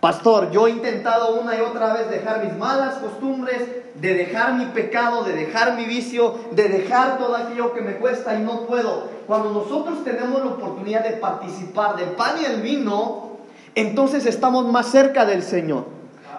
Pastor, 0.00 0.52
yo 0.52 0.68
he 0.68 0.70
intentado 0.70 1.40
una 1.40 1.56
y 1.56 1.60
otra 1.60 1.92
vez 1.92 2.08
dejar 2.08 2.44
mis 2.44 2.56
malas 2.56 2.98
costumbres, 2.98 3.60
de 3.96 4.14
dejar 4.14 4.54
mi 4.54 4.66
pecado, 4.66 5.24
de 5.24 5.32
dejar 5.32 5.74
mi 5.74 5.86
vicio, 5.86 6.36
de 6.52 6.68
dejar 6.68 7.18
todo 7.18 7.34
aquello 7.34 7.74
que 7.74 7.80
me 7.80 7.96
cuesta 7.96 8.38
y 8.38 8.44
no 8.44 8.66
puedo. 8.66 9.08
Cuando 9.26 9.50
nosotros 9.50 10.04
tenemos 10.04 10.38
la 10.38 10.52
oportunidad 10.52 11.02
de 11.02 11.16
participar 11.16 11.96
del 11.96 12.10
pan 12.10 12.36
y 12.40 12.44
el 12.44 12.60
vino, 12.60 13.38
entonces 13.74 14.24
estamos 14.26 14.70
más 14.70 14.86
cerca 14.86 15.26
del 15.26 15.42
Señor. 15.42 15.86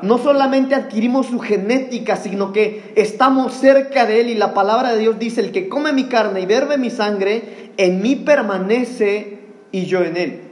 No 0.02 0.20
solamente 0.20 0.74
adquirimos 0.74 1.28
su 1.28 1.40
genética, 1.40 2.16
sino 2.16 2.54
que 2.54 2.94
estamos 2.96 3.52
cerca 3.56 4.06
de 4.06 4.22
Él 4.22 4.30
y 4.30 4.36
la 4.36 4.54
palabra 4.54 4.94
de 4.94 5.00
Dios 5.00 5.20
dice, 5.20 5.42
el 5.42 5.52
que 5.52 5.68
come 5.68 5.92
mi 5.92 6.06
carne 6.06 6.40
y 6.40 6.46
bebe 6.46 6.78
mi 6.78 6.90
sangre, 6.90 7.74
en 7.76 8.02
mí 8.02 8.16
permanece 8.16 9.40
y 9.74 9.86
yo 9.86 10.02
en 10.02 10.16
Él. 10.16 10.49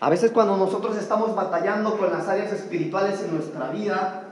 A 0.00 0.08
veces 0.08 0.30
cuando 0.30 0.56
nosotros 0.56 0.96
estamos 0.96 1.34
batallando 1.34 1.98
con 1.98 2.10
las 2.10 2.26
áreas 2.26 2.52
espirituales 2.52 3.20
en 3.22 3.34
nuestra 3.34 3.68
vida, 3.68 4.22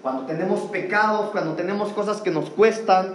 cuando 0.00 0.22
tenemos 0.22 0.60
pecados, 0.62 1.30
cuando 1.30 1.52
tenemos 1.52 1.90
cosas 1.90 2.22
que 2.22 2.30
nos 2.30 2.48
cuestan, 2.48 3.14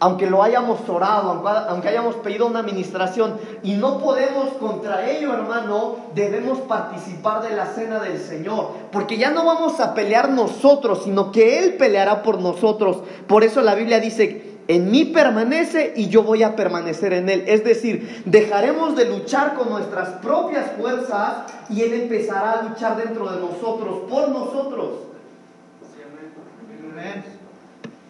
aunque 0.00 0.28
lo 0.28 0.42
hayamos 0.42 0.80
orado, 0.88 1.46
aunque 1.68 1.88
hayamos 1.88 2.16
pedido 2.16 2.46
una 2.46 2.58
administración 2.58 3.38
y 3.62 3.74
no 3.74 3.98
podemos 4.00 4.48
contra 4.54 5.08
ello, 5.08 5.32
hermano, 5.32 5.96
debemos 6.16 6.58
participar 6.62 7.42
de 7.42 7.54
la 7.54 7.66
cena 7.66 8.00
del 8.00 8.18
Señor, 8.18 8.70
porque 8.90 9.16
ya 9.16 9.30
no 9.30 9.44
vamos 9.44 9.78
a 9.78 9.94
pelear 9.94 10.30
nosotros, 10.30 11.02
sino 11.04 11.30
que 11.30 11.60
Él 11.60 11.74
peleará 11.74 12.24
por 12.24 12.40
nosotros. 12.40 12.98
Por 13.28 13.44
eso 13.44 13.62
la 13.62 13.76
Biblia 13.76 14.00
dice, 14.00 14.53
en 14.66 14.90
mí 14.90 15.06
permanece 15.06 15.92
y 15.96 16.08
yo 16.08 16.22
voy 16.22 16.42
a 16.42 16.56
permanecer 16.56 17.12
en 17.12 17.28
Él. 17.28 17.44
Es 17.46 17.64
decir, 17.64 18.22
dejaremos 18.24 18.96
de 18.96 19.06
luchar 19.06 19.54
con 19.54 19.68
nuestras 19.68 20.20
propias 20.20 20.72
fuerzas 20.72 21.44
y 21.68 21.82
Él 21.82 21.92
empezará 21.94 22.52
a 22.52 22.62
luchar 22.62 22.96
dentro 22.96 23.30
de 23.30 23.40
nosotros, 23.40 24.02
por 24.08 24.28
nosotros. 24.30 24.90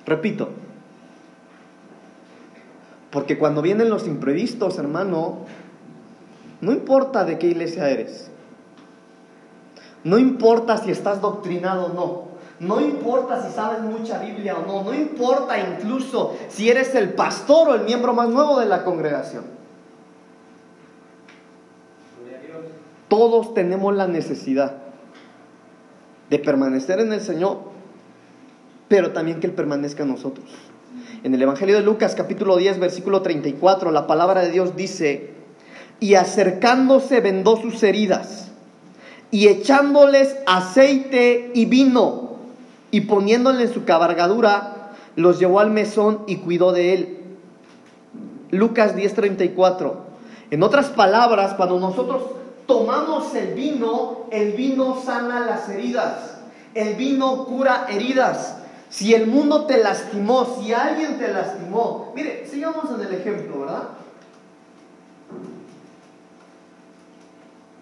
Repito, 0.07 0.51
porque 3.11 3.39
cuando 3.39 3.63
vienen 3.63 3.89
los 3.89 4.07
imprevistos, 4.07 4.79
hermano, 4.79 5.39
no 6.61 6.73
importa 6.73 7.25
de 7.25 7.39
qué 7.39 7.49
iglesia 7.49 7.89
eres, 7.89 8.31
no 10.05 10.19
importa 10.19 10.77
si 10.77 10.91
estás 10.91 11.21
doctrinado 11.21 11.87
o 11.87 11.93
no, 11.95 12.34
no 12.61 12.81
importa 12.81 13.43
si 13.43 13.53
sabes 13.53 13.81
mucha 13.81 14.19
Biblia 14.19 14.57
o 14.57 14.67
no, 14.67 14.85
no 14.85 14.95
importa 14.95 15.59
incluso 15.59 16.37
si 16.49 16.71
eres 16.71 16.95
el 16.95 17.13
pastor 17.15 17.69
o 17.69 17.75
el 17.75 17.83
miembro 17.83 18.15
más 18.15 18.29
nuevo 18.29 18.61
de 18.61 18.67
la 18.67 18.85
congregación. 18.85 19.45
Todos 23.09 23.55
tenemos 23.55 23.95
la 23.95 24.07
necesidad 24.07 24.75
de 26.31 26.39
permanecer 26.39 27.01
en 27.01 27.13
el 27.13 27.21
Señor, 27.21 27.59
pero 28.89 29.13
también 29.13 29.41
que 29.41 29.47
Él 29.47 29.53
permanezca 29.53 30.05
en 30.05 30.11
nosotros. 30.11 30.47
En 31.23 31.35
el 31.35 31.43
Evangelio 31.43 31.75
de 31.75 31.83
Lucas 31.83 32.15
capítulo 32.15 32.57
10 32.57 32.79
versículo 32.79 33.23
34 33.23 33.91
la 33.91 34.07
palabra 34.07 34.43
de 34.43 34.51
Dios 34.51 34.77
dice, 34.77 35.35
y 36.01 36.15
acercándose 36.15 37.21
vendó 37.21 37.57
sus 37.57 37.83
heridas 37.83 38.53
y 39.31 39.49
echándoles 39.49 40.37
aceite 40.47 41.51
y 41.55 41.67
vino 41.67 42.24
y 42.95 43.01
poniéndole 43.01 43.65
en 43.65 43.75
su 43.75 43.85
cabalgadura, 43.85 44.93
los 45.17 45.41
llevó 45.41 45.59
al 45.59 45.69
mesón 45.69 46.21
y 46.29 46.37
cuidó 46.37 46.71
de 46.71 46.95
él. 46.95 47.19
Lucas 48.53 48.95
10:34. 48.95 49.95
En 50.53 50.63
otras 50.63 50.91
palabras, 50.91 51.55
cuando 51.55 51.81
nosotros 51.81 52.23
tomamos 52.69 53.35
el 53.35 53.55
vino, 53.55 54.27
el 54.31 54.53
vino 54.53 55.03
sana 55.05 55.41
las 55.41 55.69
heridas, 55.69 56.39
el 56.73 56.95
vino 56.95 57.47
cura 57.47 57.89
heridas. 57.91 58.59
Si 58.91 59.13
el 59.13 59.27
mundo 59.27 59.65
te 59.65 59.83
lastimó, 59.83 60.47
si 60.61 60.73
alguien 60.73 61.19
te 61.19 61.33
lastimó, 61.33 62.13
mire, 62.15 62.47
sigamos 62.49 62.85
en 62.95 63.05
el 63.09 63.13
ejemplo, 63.13 63.63
¿verdad? 63.63 63.89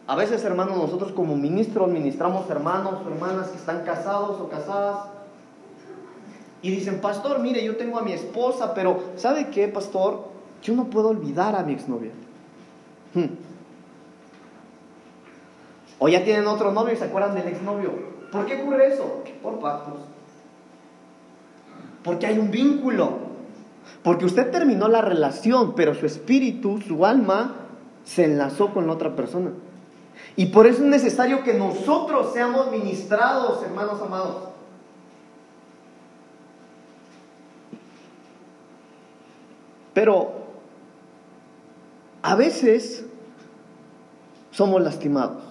A 0.06 0.16
veces, 0.16 0.44
hermanos, 0.44 0.76
nosotros 0.76 1.12
como 1.12 1.36
ministros 1.36 1.88
ministramos 1.88 2.48
hermanos 2.50 2.94
o 3.04 3.08
hermanas 3.08 3.48
que 3.48 3.56
están 3.56 3.84
casados 3.84 4.40
o 4.40 4.48
casadas 4.48 5.06
y 6.60 6.70
dicen, 6.70 7.00
pastor, 7.00 7.40
mire, 7.40 7.64
yo 7.64 7.76
tengo 7.76 7.98
a 7.98 8.02
mi 8.02 8.12
esposa, 8.12 8.72
pero 8.74 9.02
¿sabe 9.16 9.48
qué, 9.50 9.68
pastor? 9.68 10.28
Yo 10.62 10.74
no 10.74 10.84
puedo 10.84 11.08
olvidar 11.08 11.56
a 11.56 11.62
mi 11.62 11.72
exnovia. 11.72 12.12
Hmm. 13.14 13.26
O 15.98 16.08
ya 16.08 16.24
tienen 16.24 16.46
otro 16.46 16.72
novio 16.72 16.94
y 16.94 16.96
se 16.96 17.04
acuerdan 17.04 17.34
del 17.34 17.48
exnovio. 17.48 17.92
¿Por 18.30 18.46
qué 18.46 18.62
ocurre 18.62 18.94
eso? 18.94 19.22
Por 19.42 19.58
pactos. 19.58 20.00
Porque 22.02 22.26
hay 22.26 22.38
un 22.38 22.50
vínculo. 22.50 23.32
Porque 24.02 24.24
usted 24.24 24.50
terminó 24.50 24.88
la 24.88 25.00
relación, 25.00 25.74
pero 25.74 25.94
su 25.94 26.06
espíritu, 26.06 26.80
su 26.80 27.04
alma, 27.04 27.54
se 28.04 28.24
enlazó 28.24 28.72
con 28.72 28.86
la 28.86 28.94
otra 28.94 29.14
persona. 29.14 29.50
Y 30.36 30.46
por 30.46 30.66
eso 30.66 30.82
es 30.82 30.88
necesario 30.88 31.42
que 31.42 31.54
nosotros 31.54 32.32
seamos 32.32 32.70
ministrados, 32.70 33.62
hermanos 33.62 34.00
amados. 34.00 34.48
Pero 39.94 40.32
a 42.22 42.34
veces 42.34 43.04
somos 44.50 44.80
lastimados 44.80 45.42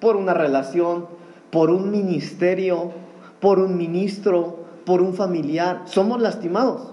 por 0.00 0.16
una 0.16 0.34
relación, 0.34 1.06
por 1.50 1.70
un 1.70 1.90
ministerio, 1.90 2.92
por 3.40 3.58
un 3.58 3.76
ministro, 3.76 4.64
por 4.84 5.02
un 5.02 5.14
familiar. 5.14 5.82
Somos 5.86 6.20
lastimados. 6.20 6.92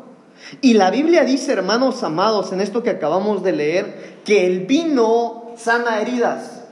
Y 0.61 0.73
la 0.73 0.91
Biblia 0.91 1.23
dice, 1.23 1.53
hermanos 1.53 2.03
amados, 2.03 2.51
en 2.51 2.61
esto 2.61 2.83
que 2.83 2.89
acabamos 2.89 3.43
de 3.43 3.51
leer, 3.51 4.19
que 4.25 4.45
el 4.45 4.65
vino 4.65 5.51
sana 5.55 6.01
heridas. 6.01 6.64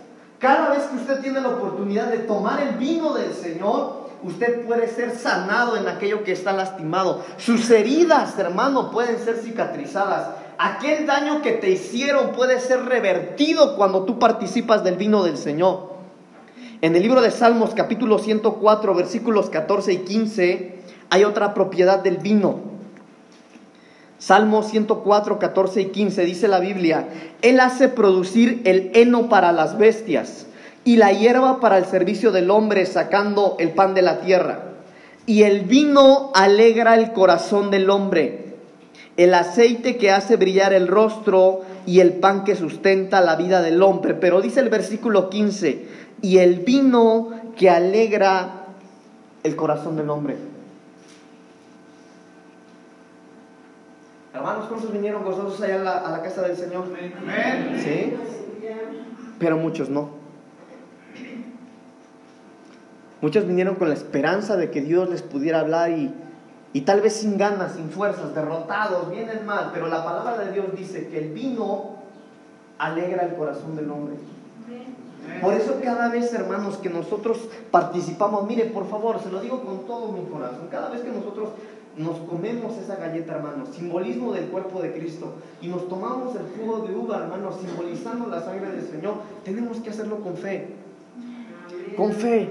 Cada 0.44 0.72
vez 0.72 0.84
que 0.84 0.98
usted 0.98 1.22
tiene 1.22 1.40
la 1.40 1.48
oportunidad 1.48 2.08
de 2.08 2.18
tomar 2.18 2.62
el 2.62 2.76
vino 2.76 3.14
del 3.14 3.34
Señor, 3.34 4.10
usted 4.24 4.66
puede 4.66 4.90
ser 4.90 5.16
sanado 5.16 5.78
en 5.78 5.88
aquello 5.88 6.26
que 6.26 6.34
está 6.34 6.52
lastimado. 6.52 7.24
Sus 7.38 7.70
heridas, 7.70 8.38
hermano, 8.38 8.92
pueden 8.92 9.20
ser 9.20 9.38
cicatrizadas. 9.38 10.32
Aquel 10.58 11.08
daño 11.08 11.42
que 11.42 11.54
te 11.54 11.70
hicieron 11.70 12.34
puede 12.34 12.60
ser 12.60 12.84
revertido 12.84 13.78
cuando 13.78 14.04
tú 14.04 14.20
participas 14.20 14.84
del 14.84 14.98
vino 14.98 15.24
del 15.24 15.38
Señor. 15.38 15.94
En 16.82 16.94
el 16.94 17.04
libro 17.04 17.22
de 17.22 17.32
Salmos 17.32 17.70
capítulo 17.74 18.20
104 18.20 18.94
versículos 18.96 19.50
14 19.50 19.94
y 19.94 19.98
15 20.00 20.80
hay 21.10 21.24
otra 21.24 21.54
propiedad 21.54 22.00
del 22.00 22.18
vino. 22.18 22.73
Salmo 24.24 24.64
104, 24.64 25.38
14 25.38 25.82
y 25.82 25.86
15 25.88 26.24
dice 26.24 26.48
la 26.48 26.62
Biblia, 26.62 27.10
Él 27.42 27.60
hace 27.60 27.90
producir 27.90 28.62
el 28.64 28.90
heno 28.94 29.28
para 29.28 29.52
las 29.52 29.78
bestias 29.78 30.46
y 30.86 30.96
la 30.96 31.12
hierba 31.12 31.60
para 31.60 31.78
el 31.78 31.84
servicio 31.84 32.32
del 32.32 32.50
hombre 32.50 32.86
sacando 32.86 33.58
el 33.60 33.72
pan 33.72 33.94
de 33.94 34.02
la 34.02 34.22
tierra. 34.22 34.64
Y 35.26 35.44
el 35.44 35.64
vino 35.66 36.32
alegra 36.36 36.96
el 36.96 37.12
corazón 37.12 37.70
del 37.70 37.90
hombre, 37.90 38.56
el 39.18 39.34
aceite 39.34 39.98
que 39.98 40.12
hace 40.12 40.38
brillar 40.38 40.72
el 40.72 40.88
rostro 40.88 41.64
y 41.86 42.00
el 42.00 42.14
pan 42.14 42.46
que 42.46 42.56
sustenta 42.56 43.20
la 43.20 43.36
vida 43.36 43.62
del 43.62 43.84
hombre. 43.84 44.14
Pero 44.14 44.40
dice 44.40 44.62
el 44.62 44.70
versículo 44.70 45.30
15, 45.30 45.86
y 46.22 46.38
el 46.38 46.60
vino 46.60 47.28
que 47.58 47.70
alegra 47.70 48.68
el 49.44 49.58
corazón 49.58 49.98
del 49.98 50.10
hombre. 50.10 50.53
Hermanos, 54.34 54.66
¿cuántos 54.68 54.92
vinieron 54.92 55.24
gozosos 55.24 55.62
allá 55.62 55.76
a 55.76 55.84
la, 55.84 55.98
a 56.00 56.12
la 56.12 56.22
casa 56.22 56.42
del 56.42 56.58
Señor? 56.58 56.86
Amén. 56.86 57.80
¿Sí? 57.84 58.14
Pero 59.40 59.58
muchos 59.58 59.90
no. 59.90 60.10
Muchos 63.22 63.48
vinieron 63.48 63.76
con 63.76 63.88
la 63.88 63.94
esperanza 63.94 64.58
de 64.58 64.70
que 64.70 64.82
Dios 64.82 65.10
les 65.10 65.22
pudiera 65.22 65.60
hablar 65.60 65.92
y 65.92 66.14
y 66.74 66.82
tal 66.82 67.02
vez 67.02 67.14
sin 67.14 67.38
ganas, 67.38 67.74
sin 67.74 67.92
fuerzas, 67.92 68.34
derrotados, 68.34 69.12
vienen 69.12 69.46
mal, 69.46 69.70
pero 69.72 69.88
la 69.88 70.04
palabra 70.04 70.44
de 70.44 70.52
Dios 70.54 70.66
dice 70.76 71.08
que 71.08 71.20
el 71.20 71.30
vino 71.32 71.98
alegra 72.80 73.24
el 73.24 73.36
corazón 73.36 73.76
del 73.76 73.92
hombre. 73.92 74.16
Por 75.40 75.54
eso 75.54 75.80
cada 75.84 76.10
vez, 76.10 76.34
hermanos, 76.34 76.78
que 76.78 76.90
nosotros 76.90 77.48
participamos, 77.70 78.46
mire, 78.48 78.66
por 78.66 78.90
favor, 78.90 79.22
se 79.22 79.32
lo 79.32 79.40
digo 79.40 79.64
con 79.64 79.86
todo 79.86 80.12
mi 80.12 80.26
corazón, 80.26 80.68
cada 80.70 80.90
vez 80.90 81.02
que 81.02 81.12
nosotros 81.12 81.50
nos 81.98 82.20
comemos 82.20 82.78
esa 82.78 82.96
galleta, 82.96 83.36
hermanos, 83.36 83.70
simbolismo 83.76 84.34
del 84.34 84.46
cuerpo 84.46 84.82
de 84.82 84.94
Cristo, 84.94 85.34
y 85.62 85.68
nos 85.68 85.88
tomamos 85.88 86.36
el 86.36 86.48
jugo 86.58 86.80
de 86.88 86.96
uva, 86.96 87.24
hermanos, 87.24 87.56
simbolizando 87.62 88.28
la 88.28 88.42
sangre 88.42 88.72
del 88.72 88.86
Señor, 88.88 89.16
tenemos 89.44 89.78
que 89.78 89.90
hacerlo 89.90 90.20
con 90.20 90.36
fe. 90.36 90.68
Con 91.96 92.12
fe 92.14 92.50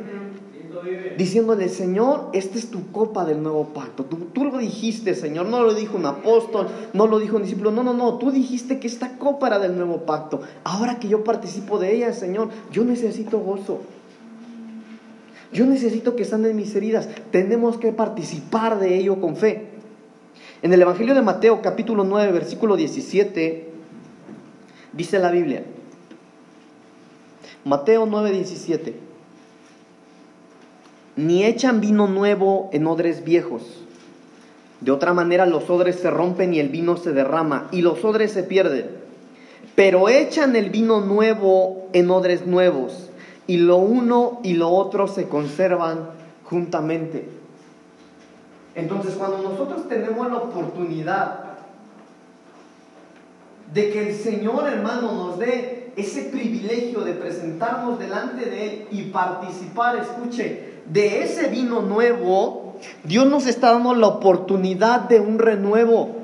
diciéndole, 1.17 1.69
Señor, 1.69 2.31
esta 2.33 2.59
es 2.59 2.71
tu 2.71 2.91
copa 2.91 3.25
del 3.25 3.43
nuevo 3.43 3.67
pacto. 3.67 4.05
Tú, 4.05 4.45
lo 4.45 4.59
dijiste, 4.59 5.15
Señor, 5.15 5.47
no 5.47 5.63
lo 5.63 5.75
dijo 5.75 5.97
un 5.97 6.07
apóstol, 6.07 6.69
no 6.93 7.07
lo 7.07 7.19
dijo 7.19 7.37
un 7.37 7.43
discípulo, 7.43 7.71
no, 7.71 7.83
no, 7.83 7.95
no, 7.95 8.19
tú 8.19 8.31
dijiste 8.31 8.79
que 8.79 8.87
esta 8.87 9.19
copa 9.19 9.49
era 9.49 9.59
del 9.59 9.77
nuevo 9.77 9.99
pacto. 10.03 10.41
Ahora 10.65 10.99
que 10.99 11.09
yo 11.09 11.25
participo 11.25 11.79
de 11.79 11.97
ella, 11.97 12.13
Señor, 12.13 12.49
yo 12.71 12.85
necesito 12.85 13.39
gozo. 13.39 13.81
Yo 15.53 15.67
necesito 15.67 16.17
que 16.17 16.25
sanen 16.25 16.57
mis 16.57 16.75
heridas. 16.75 17.09
Tenemos 17.31 17.79
que 17.79 17.93
participar 17.93 18.79
de 18.79 18.97
ello 18.97 19.21
con 19.21 19.37
fe. 19.37 19.69
En 20.63 20.73
el 20.73 20.81
Evangelio 20.81 21.15
de 21.15 21.23
Mateo, 21.23 21.61
capítulo 21.61 22.05
9, 22.05 22.33
versículo 22.33 22.77
17, 22.77 23.69
dice 24.93 25.19
la 25.19 25.31
Biblia. 25.31 25.65
Mateo 27.65 28.07
9, 28.07 28.33
17 28.33 29.13
ni 31.17 31.45
echan 31.45 31.81
vino 31.81 32.07
nuevo 32.07 32.71
en 32.73 32.87
odres 32.87 33.25
viejos. 33.25 33.63
De 34.81 34.91
otra 34.91 35.13
manera 35.13 35.47
los 35.47 35.69
odres 35.71 35.97
se 35.97 36.11
rompen 36.11 36.55
y 36.55 36.59
el 36.59 36.69
vino 36.69 36.97
se 36.97 37.13
derrama 37.13 37.69
y 37.71 37.83
los 37.83 38.05
odres 38.05 38.33
se 38.33 38.43
pierden. 38.43 38.91
Pero 39.75 40.09
echan 40.09 40.57
el 40.57 40.71
vino 40.71 41.01
nuevo 41.01 41.89
en 41.93 42.11
odres 42.11 42.47
nuevos 42.47 43.11
y 43.47 43.59
lo 43.59 43.77
uno 43.77 44.41
y 44.43 44.55
lo 44.55 44.71
otro 44.71 45.09
se 45.09 45.29
conservan 45.29 46.11
juntamente. 46.45 47.29
Entonces 48.75 49.15
cuando 49.15 49.39
nosotros 49.39 49.89
tenemos 49.89 50.31
la 50.31 50.39
oportunidad 50.39 51.45
de 53.73 53.91
que 53.91 54.09
el 54.11 54.15
Señor 54.17 54.69
hermano 54.69 55.13
nos 55.13 55.39
dé 55.39 55.93
ese 55.97 56.23
privilegio 56.25 57.01
de 57.01 57.13
presentarnos 57.13 57.99
delante 57.99 58.47
de 58.47 58.67
Él 58.67 58.89
y 58.91 59.03
participar, 59.05 59.97
escuche, 59.97 60.73
de 60.87 61.23
ese 61.23 61.49
vino 61.49 61.83
nuevo, 61.83 62.77
Dios 63.05 63.27
nos 63.27 63.47
está 63.47 63.73
dando 63.73 63.95
la 63.95 64.09
oportunidad 64.09 65.01
de 65.03 65.21
un 65.21 65.39
renuevo. 65.39 66.17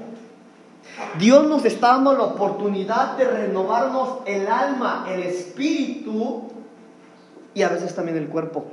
Dios 1.18 1.46
nos 1.46 1.64
está 1.64 1.88
dando 1.88 2.12
la 2.14 2.24
oportunidad 2.24 3.16
de 3.16 3.24
renovarnos 3.24 4.18
el 4.26 4.46
alma, 4.48 5.07
el 5.11 5.22
espíritu 5.22 6.50
y 7.58 7.62
a 7.62 7.68
veces 7.68 7.94
también 7.94 8.16
el 8.16 8.28
cuerpo. 8.28 8.64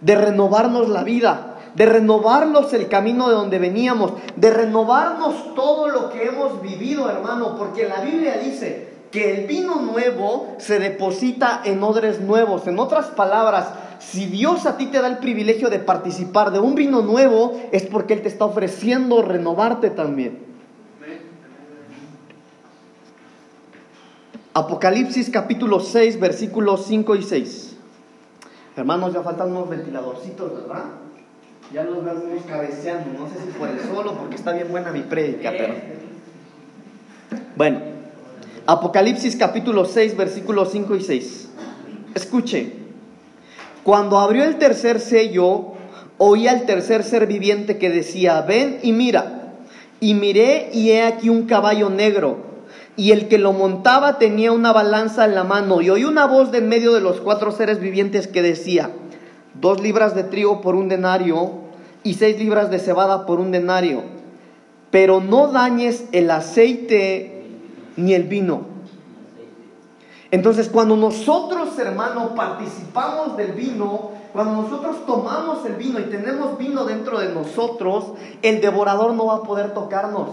De 0.00 0.14
renovarnos 0.14 0.88
la 0.88 1.02
vida, 1.02 1.58
de 1.74 1.86
renovarnos 1.86 2.72
el 2.72 2.88
camino 2.88 3.28
de 3.28 3.34
donde 3.34 3.58
veníamos, 3.58 4.12
de 4.36 4.50
renovarnos 4.50 5.54
todo 5.54 5.88
lo 5.88 6.10
que 6.10 6.24
hemos 6.24 6.62
vivido, 6.62 7.10
hermano, 7.10 7.56
porque 7.58 7.88
la 7.88 8.00
Biblia 8.00 8.38
dice 8.38 8.88
que 9.10 9.40
el 9.40 9.46
vino 9.46 9.76
nuevo 9.76 10.54
se 10.58 10.78
deposita 10.78 11.62
en 11.64 11.82
odres 11.82 12.20
nuevos. 12.20 12.66
En 12.66 12.78
otras 12.78 13.06
palabras, 13.06 13.66
si 13.98 14.26
Dios 14.26 14.66
a 14.66 14.76
ti 14.76 14.86
te 14.86 15.02
da 15.02 15.08
el 15.08 15.18
privilegio 15.18 15.68
de 15.68 15.80
participar 15.80 16.52
de 16.52 16.60
un 16.60 16.74
vino 16.74 17.02
nuevo, 17.02 17.60
es 17.72 17.82
porque 17.86 18.14
Él 18.14 18.22
te 18.22 18.28
está 18.28 18.44
ofreciendo 18.44 19.20
renovarte 19.22 19.90
también. 19.90 20.50
Apocalipsis 24.52 25.30
capítulo 25.30 25.78
6, 25.78 26.18
versículos 26.18 26.86
5 26.86 27.14
y 27.16 27.22
6. 27.22 27.69
Hermanos, 28.76 29.12
ya 29.12 29.22
faltan 29.22 29.50
unos 29.50 29.68
ventiladorcitos, 29.68 30.52
¿verdad? 30.54 30.84
Ya 31.72 31.84
los 31.84 32.04
vemos 32.04 32.44
cabeceando, 32.48 33.18
no 33.18 33.28
sé 33.28 33.34
si 33.44 33.58
por 33.58 33.68
el 33.68 33.80
solo, 33.80 34.14
porque 34.14 34.36
está 34.36 34.52
bien 34.52 34.68
buena 34.70 34.90
mi 34.90 35.02
prédica, 35.02 35.52
pero... 35.56 35.74
Bueno, 37.56 37.80
Apocalipsis 38.66 39.36
capítulo 39.36 39.84
6, 39.84 40.16
versículos 40.16 40.70
5 40.72 40.96
y 40.96 41.02
6. 41.02 41.48
Escuche. 42.14 42.72
Cuando 43.82 44.18
abrió 44.18 44.44
el 44.44 44.56
tercer 44.56 45.00
sello, 45.00 45.72
oí 46.18 46.46
al 46.48 46.66
tercer 46.66 47.02
ser 47.02 47.26
viviente 47.26 47.78
que 47.78 47.90
decía, 47.90 48.42
ven 48.42 48.78
y 48.82 48.92
mira. 48.92 49.54
Y 50.00 50.14
miré 50.14 50.70
y 50.72 50.90
he 50.90 51.02
aquí 51.02 51.28
un 51.28 51.46
caballo 51.46 51.90
negro. 51.90 52.49
Y 52.96 53.12
el 53.12 53.28
que 53.28 53.38
lo 53.38 53.52
montaba 53.52 54.18
tenía 54.18 54.52
una 54.52 54.72
balanza 54.72 55.24
en 55.24 55.34
la 55.34 55.44
mano. 55.44 55.80
Y 55.80 55.90
oí 55.90 56.04
una 56.04 56.26
voz 56.26 56.50
de 56.50 56.58
en 56.58 56.68
medio 56.68 56.92
de 56.92 57.00
los 57.00 57.20
cuatro 57.20 57.52
seres 57.52 57.80
vivientes 57.80 58.26
que 58.26 58.42
decía, 58.42 58.90
dos 59.54 59.80
libras 59.80 60.14
de 60.14 60.24
trigo 60.24 60.60
por 60.60 60.74
un 60.74 60.88
denario 60.88 61.52
y 62.02 62.14
seis 62.14 62.38
libras 62.38 62.70
de 62.70 62.78
cebada 62.78 63.26
por 63.26 63.40
un 63.40 63.50
denario. 63.50 64.02
Pero 64.90 65.20
no 65.20 65.48
dañes 65.48 66.04
el 66.12 66.30
aceite 66.30 67.46
ni 67.96 68.14
el 68.14 68.24
vino 68.24 68.70
entonces, 70.30 70.68
cuando 70.68 70.96
nosotros, 70.96 71.76
hermano, 71.78 72.34
participamos 72.36 73.36
del 73.36 73.52
vino, 73.52 74.12
cuando 74.32 74.62
nosotros 74.62 75.04
tomamos 75.04 75.64
el 75.66 75.74
vino 75.74 75.98
y 75.98 76.04
tenemos 76.04 76.56
vino 76.56 76.84
dentro 76.84 77.18
de 77.18 77.34
nosotros, 77.34 78.12
el 78.42 78.60
devorador 78.60 79.12
no 79.14 79.26
va 79.26 79.36
a 79.36 79.42
poder 79.42 79.74
tocarnos. 79.74 80.28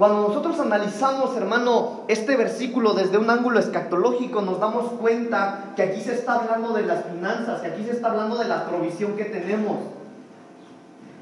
Cuando 0.00 0.28
nosotros 0.28 0.58
analizamos, 0.58 1.36
hermano, 1.36 2.04
este 2.08 2.34
versículo 2.34 2.94
desde 2.94 3.18
un 3.18 3.28
ángulo 3.28 3.60
escatológico, 3.60 4.40
nos 4.40 4.58
damos 4.58 4.92
cuenta 4.92 5.74
que 5.76 5.82
aquí 5.82 6.00
se 6.00 6.14
está 6.14 6.36
hablando 6.36 6.72
de 6.72 6.84
las 6.86 7.04
finanzas, 7.04 7.60
que 7.60 7.66
aquí 7.66 7.84
se 7.84 7.90
está 7.90 8.08
hablando 8.08 8.38
de 8.38 8.48
la 8.48 8.64
provisión 8.64 9.14
que 9.14 9.26
tenemos. 9.26 9.76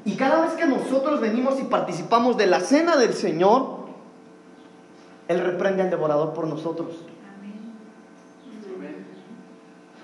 Y 0.05 0.15
cada 0.15 0.39
vez 0.45 0.53
que 0.53 0.65
nosotros 0.65 1.19
venimos 1.19 1.59
y 1.59 1.63
participamos 1.63 2.37
de 2.37 2.47
la 2.47 2.61
cena 2.61 2.95
del 2.95 3.13
Señor, 3.13 3.79
Él 5.27 5.41
reprende 5.41 5.81
al 5.81 5.89
devorador 5.89 6.33
por 6.33 6.47
nosotros. 6.47 7.03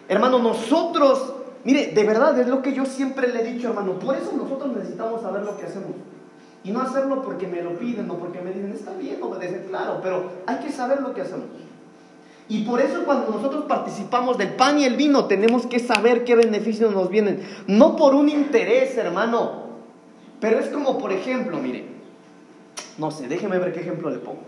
Hermano, 0.10 0.40
nosotros, 0.40 1.34
mire, 1.64 1.94
de 1.94 2.04
verdad 2.04 2.38
es 2.38 2.50
lo 2.50 2.62
que 2.62 2.74
yo 2.74 2.84
siempre 2.86 3.30
le 3.32 3.40
he 3.40 3.54
dicho, 3.54 3.70
hermano. 3.70 3.94
Por 3.94 4.18
eso 4.18 4.34
nosotros 4.36 4.76
necesitamos 4.76 5.22
saber 5.22 5.44
lo 5.44 5.56
que 5.56 5.64
hacemos. 5.64 5.92
Y 6.66 6.72
no 6.72 6.82
hacerlo 6.82 7.22
porque 7.22 7.46
me 7.46 7.62
lo 7.62 7.78
piden 7.78 8.10
o 8.10 8.18
porque 8.18 8.42
me 8.42 8.52
dicen, 8.52 8.72
está 8.74 8.92
bien 8.94 9.22
obedecer, 9.22 9.68
claro, 9.70 10.00
pero 10.02 10.32
hay 10.48 10.58
que 10.58 10.72
saber 10.72 11.00
lo 11.00 11.14
que 11.14 11.22
hacemos. 11.22 11.46
Y 12.50 12.64
por 12.64 12.82
eso 12.82 13.04
cuando 13.06 13.30
nosotros 13.30 13.66
participamos 13.66 14.40
del 14.40 14.56
pan 14.56 14.80
y 14.80 14.84
el 14.84 14.96
vino, 14.96 15.26
tenemos 15.26 15.68
que 15.68 15.78
saber 15.78 16.24
qué 16.24 16.34
beneficios 16.34 16.92
nos 16.92 17.10
vienen. 17.10 17.42
No 17.68 17.96
por 17.96 18.16
un 18.16 18.30
interés, 18.30 18.98
hermano. 18.98 19.66
Pero 20.40 20.58
es 20.58 20.70
como, 20.70 20.98
por 20.98 21.12
ejemplo, 21.12 21.60
mire, 21.60 21.86
no 22.98 23.12
sé, 23.12 23.28
déjeme 23.28 23.60
ver 23.60 23.72
qué 23.72 23.82
ejemplo 23.82 24.10
le 24.10 24.18
pongo. 24.18 24.42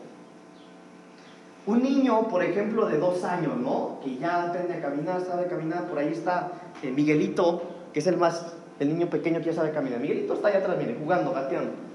Un 1.68 1.84
niño, 1.84 2.30
por 2.30 2.44
ejemplo, 2.44 2.88
de 2.88 2.98
dos 2.98 3.24
años, 3.24 3.58
¿no? 3.58 4.00
Que 4.04 4.18
ya 4.18 4.44
aprende 4.44 4.74
a 4.74 4.82
caminar, 4.82 5.22
sabe 5.22 5.46
caminar, 5.46 5.88
por 5.88 6.00
ahí 6.00 6.10
está 6.14 6.52
eh, 6.82 6.90
Miguelito, 6.90 7.62
que 7.94 8.00
es 8.00 8.08
el 8.08 8.18
más, 8.18 8.56
el 8.80 8.90
niño 8.90 9.08
pequeño 9.08 9.40
que 9.40 9.46
ya 9.46 9.54
sabe 9.54 9.72
caminar. 9.72 10.00
Miguelito 10.00 10.34
está 10.34 10.48
allá 10.48 10.60
atrás, 10.60 10.78
mire, 10.80 10.98
jugando, 11.00 11.32
gateando. 11.32 11.87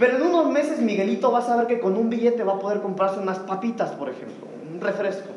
Pero 0.00 0.16
en 0.16 0.22
unos 0.22 0.50
meses 0.50 0.80
Miguelito 0.80 1.30
va 1.30 1.40
a 1.40 1.42
saber 1.42 1.66
que 1.66 1.78
con 1.78 1.94
un 1.94 2.08
billete 2.08 2.42
va 2.42 2.54
a 2.54 2.58
poder 2.58 2.80
comprarse 2.80 3.20
unas 3.20 3.38
papitas, 3.40 3.90
por 3.90 4.08
ejemplo, 4.08 4.46
un 4.72 4.80
refresco. 4.80 5.28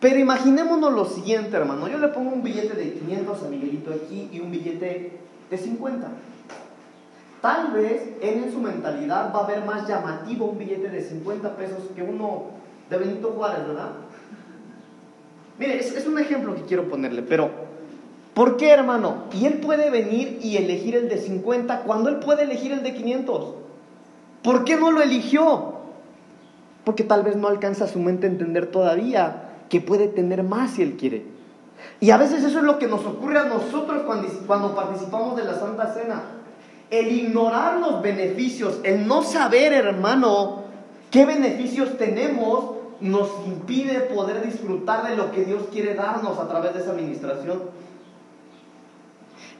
Pero 0.00 0.18
imaginémonos 0.18 0.94
lo 0.94 1.04
siguiente, 1.04 1.54
hermano. 1.54 1.88
Yo 1.88 1.98
le 1.98 2.08
pongo 2.08 2.30
un 2.30 2.42
billete 2.42 2.74
de 2.74 2.94
500 2.94 3.42
a 3.42 3.48
Miguelito 3.48 3.92
aquí 3.92 4.30
y 4.32 4.40
un 4.40 4.50
billete 4.50 5.12
de 5.50 5.58
50. 5.58 6.08
Tal 7.42 7.72
vez 7.72 8.14
él 8.22 8.44
en 8.44 8.50
su 8.50 8.60
mentalidad 8.60 9.30
va 9.34 9.44
a 9.44 9.46
ver 9.46 9.62
más 9.62 9.86
llamativo 9.86 10.46
un 10.46 10.56
billete 10.56 10.88
de 10.88 11.02
50 11.02 11.54
pesos 11.56 11.82
que 11.94 12.02
uno 12.02 12.44
de 12.88 12.96
Benito 12.96 13.32
Juárez, 13.36 13.68
¿verdad? 13.68 13.90
Mire, 15.58 15.78
es, 15.78 15.94
es 15.94 16.06
un 16.06 16.18
ejemplo 16.18 16.54
que 16.54 16.62
quiero 16.62 16.88
ponerle, 16.88 17.20
pero 17.20 17.67
¿por 18.38 18.56
qué, 18.56 18.70
hermano? 18.70 19.24
Y 19.32 19.46
él 19.46 19.54
puede 19.54 19.90
venir 19.90 20.38
y 20.40 20.58
elegir 20.58 20.94
el 20.94 21.08
de 21.08 21.18
50 21.18 21.80
cuando 21.80 22.08
él 22.08 22.20
puede 22.20 22.44
elegir 22.44 22.70
el 22.70 22.84
de 22.84 22.94
500. 22.94 23.54
¿Por 24.44 24.62
qué 24.62 24.76
no 24.76 24.92
lo 24.92 25.02
eligió? 25.02 25.72
Porque 26.84 27.02
tal 27.02 27.24
vez 27.24 27.34
no 27.34 27.48
alcanza 27.48 27.88
su 27.88 27.98
mente 27.98 28.28
a 28.28 28.30
entender 28.30 28.66
todavía 28.66 29.54
que 29.68 29.80
puede 29.80 30.06
tener 30.06 30.44
más 30.44 30.70
si 30.70 30.82
él 30.82 30.96
quiere. 30.96 31.24
Y 31.98 32.12
a 32.12 32.16
veces 32.16 32.44
eso 32.44 32.58
es 32.58 32.64
lo 32.64 32.78
que 32.78 32.86
nos 32.86 33.04
ocurre 33.04 33.40
a 33.40 33.46
nosotros 33.46 34.04
cuando, 34.06 34.28
cuando 34.46 34.72
participamos 34.72 35.36
de 35.36 35.42
la 35.42 35.54
Santa 35.58 35.92
Cena. 35.92 36.22
El 36.90 37.10
ignorar 37.10 37.80
los 37.80 38.00
beneficios, 38.02 38.78
el 38.84 39.04
no 39.08 39.24
saber, 39.24 39.72
hermano, 39.72 40.62
qué 41.10 41.26
beneficios 41.26 41.98
tenemos, 41.98 42.76
nos 43.00 43.30
impide 43.48 43.98
poder 44.02 44.46
disfrutar 44.46 45.08
de 45.08 45.16
lo 45.16 45.32
que 45.32 45.44
Dios 45.44 45.64
quiere 45.72 45.94
darnos 45.94 46.38
a 46.38 46.46
través 46.46 46.74
de 46.74 46.82
esa 46.82 46.92
administración. 46.92 47.87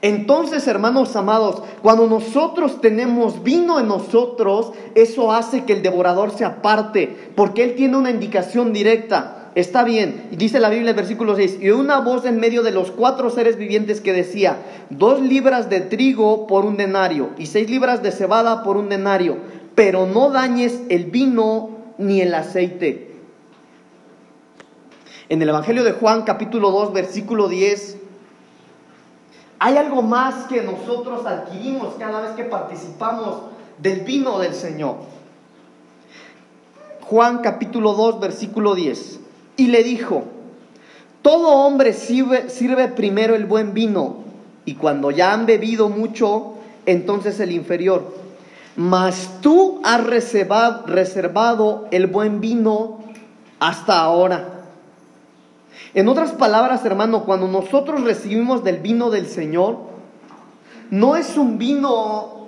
Entonces, 0.01 0.65
hermanos 0.67 1.15
amados, 1.17 1.61
cuando 1.81 2.07
nosotros 2.07 2.79
tenemos 2.79 3.43
vino 3.43 3.79
en 3.79 3.87
nosotros, 3.87 4.71
eso 4.95 5.33
hace 5.33 5.65
que 5.65 5.73
el 5.73 5.81
devorador 5.81 6.31
se 6.31 6.45
aparte, 6.45 7.31
porque 7.35 7.63
él 7.63 7.75
tiene 7.75 7.97
una 7.97 8.09
indicación 8.09 8.71
directa. 8.71 9.51
Está 9.55 9.83
bien, 9.83 10.29
dice 10.31 10.61
la 10.61 10.69
Biblia 10.69 10.91
en 10.91 10.95
versículo 10.95 11.35
6, 11.35 11.57
y 11.59 11.71
una 11.71 11.99
voz 11.99 12.23
en 12.25 12.39
medio 12.39 12.63
de 12.63 12.71
los 12.71 12.91
cuatro 12.91 13.29
seres 13.29 13.57
vivientes 13.57 13.99
que 13.99 14.13
decía, 14.13 14.57
dos 14.89 15.19
libras 15.19 15.69
de 15.69 15.81
trigo 15.81 16.47
por 16.47 16.63
un 16.63 16.77
denario 16.77 17.31
y 17.37 17.47
seis 17.47 17.69
libras 17.69 18.01
de 18.01 18.11
cebada 18.11 18.63
por 18.63 18.77
un 18.77 18.87
denario, 18.87 19.37
pero 19.75 20.05
no 20.05 20.29
dañes 20.29 20.79
el 20.87 21.05
vino 21.05 21.71
ni 21.97 22.21
el 22.21 22.33
aceite. 22.35 23.09
En 25.27 25.41
el 25.41 25.49
Evangelio 25.49 25.83
de 25.83 25.91
Juan 25.91 26.23
capítulo 26.23 26.71
2 26.71 26.93
versículo 26.93 27.49
10 27.49 27.98
hay 29.59 29.75
algo 29.75 30.01
más 30.01 30.45
que 30.47 30.61
nosotros 30.63 31.25
adquirimos 31.25 31.95
cada 31.99 32.21
vez 32.21 32.31
que 32.31 32.45
participamos 32.45 33.41
del 33.77 34.01
vino 34.01 34.39
del 34.39 34.53
Señor. 34.53 34.95
Juan 37.01 37.39
capítulo 37.39 37.93
2, 37.93 38.19
versículo 38.21 38.73
10. 38.73 39.19
Y 39.57 39.67
le 39.67 39.83
dijo, 39.83 40.23
todo 41.21 41.49
hombre 41.49 41.91
sirve, 41.91 42.49
sirve 42.49 42.87
primero 42.87 43.35
el 43.35 43.45
buen 43.45 43.73
vino, 43.73 44.17
y 44.63 44.75
cuando 44.75 45.11
ya 45.11 45.33
han 45.33 45.45
bebido 45.45 45.89
mucho, 45.89 46.53
entonces 46.85 47.39
el 47.39 47.51
inferior. 47.51 48.13
Mas 48.77 49.41
tú 49.41 49.81
has 49.83 50.05
reservado, 50.05 50.85
reservado 50.85 51.87
el 51.91 52.07
buen 52.07 52.39
vino 52.39 52.99
hasta 53.59 53.99
ahora. 53.99 54.58
En 55.93 56.07
otras 56.07 56.31
palabras, 56.33 56.85
hermano, 56.85 57.25
cuando 57.25 57.47
nosotros 57.47 58.03
recibimos 58.03 58.63
del 58.63 58.77
vino 58.77 59.09
del 59.09 59.27
Señor, 59.27 59.77
no 60.91 61.15
es 61.15 61.35
un 61.35 61.57
vino 61.57 62.47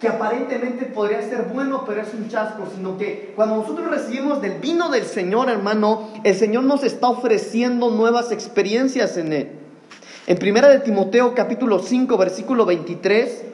que 0.00 0.08
aparentemente 0.08 0.84
podría 0.84 1.22
ser 1.22 1.44
bueno, 1.54 1.84
pero 1.86 2.02
es 2.02 2.12
un 2.12 2.28
chasco, 2.28 2.64
sino 2.74 2.98
que 2.98 3.32
cuando 3.34 3.56
nosotros 3.56 3.88
recibimos 3.88 4.42
del 4.42 4.58
vino 4.60 4.90
del 4.90 5.04
Señor, 5.04 5.48
hermano, 5.48 6.08
el 6.22 6.34
Señor 6.34 6.64
nos 6.64 6.84
está 6.84 7.08
ofreciendo 7.08 7.90
nuevas 7.90 8.30
experiencias 8.30 9.16
en 9.16 9.32
él. 9.32 9.50
En 10.26 10.36
Primera 10.38 10.68
de 10.68 10.80
Timoteo 10.80 11.34
capítulo 11.34 11.78
5, 11.78 12.18
versículo 12.18 12.66
23, 12.66 13.44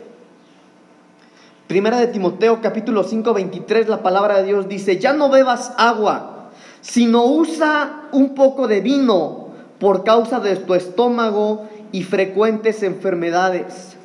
Primera 1.69 1.99
de 1.99 2.09
Timoteo 2.09 2.61
capítulo 2.61 3.05
5, 3.05 3.33
23, 3.33 3.89
la 3.89 4.03
palabra 4.03 4.39
de 4.39 4.45
Dios 4.45 4.69
dice, 4.69 4.99
ya 4.99 5.13
no 5.13 5.31
bebas 5.31 5.73
agua 5.79 6.42
sino 6.83 7.25
usa 7.25 8.09
un 8.13 8.35
poco 8.35 8.69
de 8.69 8.81
vino 8.81 9.49
por 9.79 10.05
causa 10.05 10.41
de 10.41 10.57
tu 10.57 10.75
estómago 10.75 11.69
y 11.93 12.03
frecuentes 12.03 12.83
enfermedades. 12.83 13.97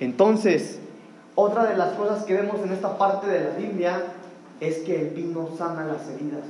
Entonces, 0.00 0.78
otra 1.34 1.64
de 1.66 1.76
las 1.76 1.92
cosas 1.94 2.24
que 2.24 2.34
vemos 2.34 2.60
en 2.64 2.72
esta 2.72 2.96
parte 2.96 3.26
de 3.26 3.44
la 3.44 3.50
Biblia 3.56 4.04
es 4.60 4.78
que 4.78 5.00
el 5.00 5.14
vino 5.14 5.50
sana 5.58 5.84
las 5.84 6.08
heridas. 6.08 6.44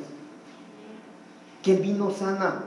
Que 1.62 1.72
el 1.74 1.82
vino 1.82 2.10
sana. 2.10 2.62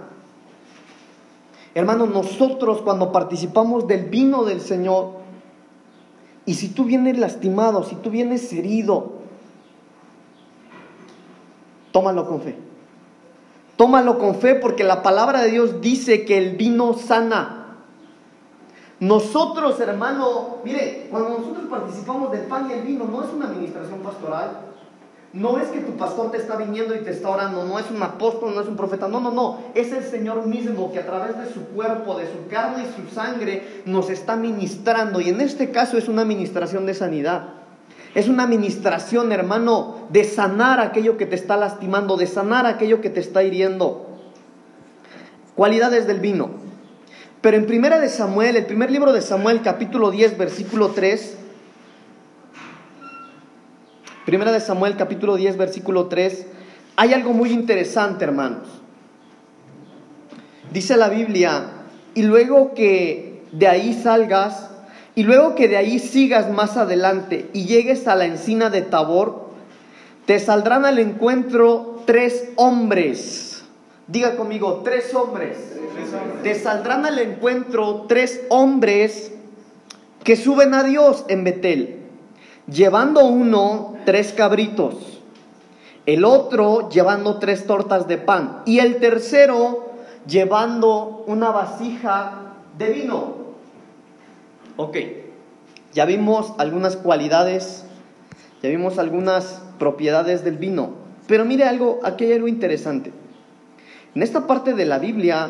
Hermanos, 1.76 2.10
nosotros 2.10 2.82
cuando 2.82 3.12
participamos 3.12 3.88
del 3.88 4.06
vino 4.06 4.44
del 4.44 4.60
Señor, 4.60 5.20
y 6.46 6.56
si 6.56 6.70
tú 6.70 6.86
vienes 6.86 7.20
lastimado, 7.20 7.84
si 7.84 7.96
tú 7.96 8.10
vienes 8.10 8.52
herido, 8.54 9.19
Tómalo 11.92 12.28
con 12.28 12.42
fe. 12.42 12.56
Tómalo 13.76 14.20
con 14.20 14.36
fe 14.36 14.56
porque 14.56 14.84
la 14.84 15.02
palabra 15.02 15.42
de 15.42 15.52
Dios 15.52 15.82
dice 15.82 16.26
que 16.26 16.38
el 16.38 16.58
vino 16.58 16.94
sana. 16.94 17.78
Nosotros, 19.00 19.80
hermano, 19.80 20.58
mire, 20.66 21.08
cuando 21.10 21.30
nosotros 21.30 21.66
participamos 21.70 22.32
del 22.32 22.42
pan 22.42 22.70
y 22.70 22.74
el 22.74 22.82
vino, 22.82 23.06
no 23.06 23.24
es 23.24 23.30
una 23.34 23.46
administración 23.46 24.00
pastoral. 24.00 24.70
No 25.32 25.60
es 25.60 25.68
que 25.70 25.82
tu 25.82 25.96
pastor 25.96 26.32
te 26.32 26.38
está 26.38 26.56
viniendo 26.56 26.96
y 26.96 27.00
te 27.00 27.12
está 27.12 27.30
orando, 27.30 27.64
no 27.64 27.78
es 27.78 27.90
un 27.92 28.02
apóstol, 28.02 28.56
no 28.56 28.62
es 28.62 28.68
un 28.68 28.76
profeta, 28.76 29.08
no, 29.08 29.20
no, 29.20 29.30
no, 29.30 29.60
es 29.76 29.92
el 29.92 30.04
Señor 30.04 30.48
mismo 30.48 30.92
que 30.92 30.98
a 30.98 31.06
través 31.06 31.38
de 31.38 31.54
su 31.54 31.66
cuerpo, 31.68 32.18
de 32.18 32.26
su 32.26 32.48
carne 32.50 32.86
y 32.86 33.00
su 33.00 33.14
sangre 33.14 33.84
nos 33.86 34.10
está 34.10 34.36
ministrando 34.36 35.22
y 35.22 35.30
en 35.30 35.40
este 35.40 35.70
caso 35.70 36.00
es 36.00 36.08
una 36.08 36.24
administración 36.24 36.88
de 36.88 36.96
sanidad. 36.96 37.59
Es 38.16 38.28
una 38.28 38.44
administración, 38.44 39.32
hermano, 39.32 40.08
de 40.10 40.24
sanar 40.24 40.80
aquello 40.80 41.18
que 41.18 41.26
te 41.26 41.36
está 41.36 41.58
lastimando, 41.58 42.18
de 42.18 42.28
sanar 42.28 42.66
aquello 42.66 43.02
que 43.02 43.10
te 43.10 43.20
está 43.20 43.44
hiriendo. 43.44 44.08
Cualidades 45.56 46.08
del 46.08 46.20
vino. 46.20 46.50
Pero 47.42 47.58
en 47.58 47.68
Primera 47.68 48.00
de 48.00 48.10
Samuel, 48.10 48.58
el 48.58 48.66
primer 48.66 48.92
libro 48.92 49.14
de 49.14 49.22
Samuel, 49.22 49.62
capítulo 49.62 50.12
10, 50.12 50.38
versículo 50.38 50.90
3. 50.90 51.38
Primera 54.26 54.52
de 54.52 54.60
Samuel, 54.60 54.96
capítulo 54.98 55.36
10, 55.36 55.58
versículo 55.58 56.08
3. 56.08 56.48
Hay 56.96 57.14
algo 57.14 57.34
muy 57.34 57.52
interesante, 57.52 58.26
hermanos. 58.26 58.68
Dice 60.74 60.98
la 60.98 61.10
Biblia, 61.10 61.66
y 62.14 62.24
luego 62.24 62.74
que 62.74 63.44
de 63.52 63.68
ahí 63.68 63.94
salgas, 63.94 64.70
y 65.20 65.24
luego 65.24 65.54
que 65.54 65.68
de 65.68 65.76
ahí 65.76 66.00
sigas 66.00 66.50
más 66.50 66.78
adelante 66.78 67.50
y 67.52 67.66
llegues 67.66 68.08
a 68.08 68.16
la 68.16 68.24
encina 68.24 68.70
de 68.70 68.84
Tabor, 68.84 69.50
te 70.26 70.40
saldrán 70.40 70.86
al 70.86 70.98
encuentro 70.98 72.04
tres 72.06 72.46
hombres. 72.56 73.66
Diga 74.08 74.38
conmigo, 74.38 74.80
tres 74.86 75.14
hombres. 75.14 75.58
Te 76.42 76.56
saldrán 76.56 77.06
al 77.06 77.20
encuentro 77.20 78.06
tres 78.08 78.46
hombres 78.48 79.34
que 80.24 80.38
suben 80.38 80.74
a 80.74 80.84
Dios 80.84 81.26
en 81.28 81.44
Betel, 81.44 81.98
llevando 82.72 83.26
uno 83.26 83.98
tres 84.06 84.32
cabritos, 84.32 85.20
el 86.06 86.24
otro 86.24 86.88
llevando 86.88 87.40
tres 87.40 87.68
tortas 87.68 88.08
de 88.08 88.20
pan 88.20 88.62
y 88.66 88.80
el 88.80 89.02
tercero 89.02 89.96
llevando 90.26 91.26
una 91.28 91.50
vasija 91.50 92.54
de 92.78 92.90
vino. 92.92 93.39
Ok, 94.82 94.96
ya 95.92 96.06
vimos 96.06 96.54
algunas 96.58 96.96
cualidades, 96.96 97.84
ya 98.64 98.70
vimos 98.70 98.98
algunas 98.98 99.62
propiedades 99.78 100.46
del 100.46 100.56
vino, 100.56 100.92
pero 101.28 101.44
mire 101.44 101.66
algo, 101.66 102.00
aquí 102.02 102.24
hay 102.24 102.32
algo 102.32 102.48
interesante. 102.48 103.12
En 104.16 104.24
esta 104.24 104.48
parte 104.48 104.76
de 104.76 104.86
la 104.86 104.98
Biblia, 104.98 105.50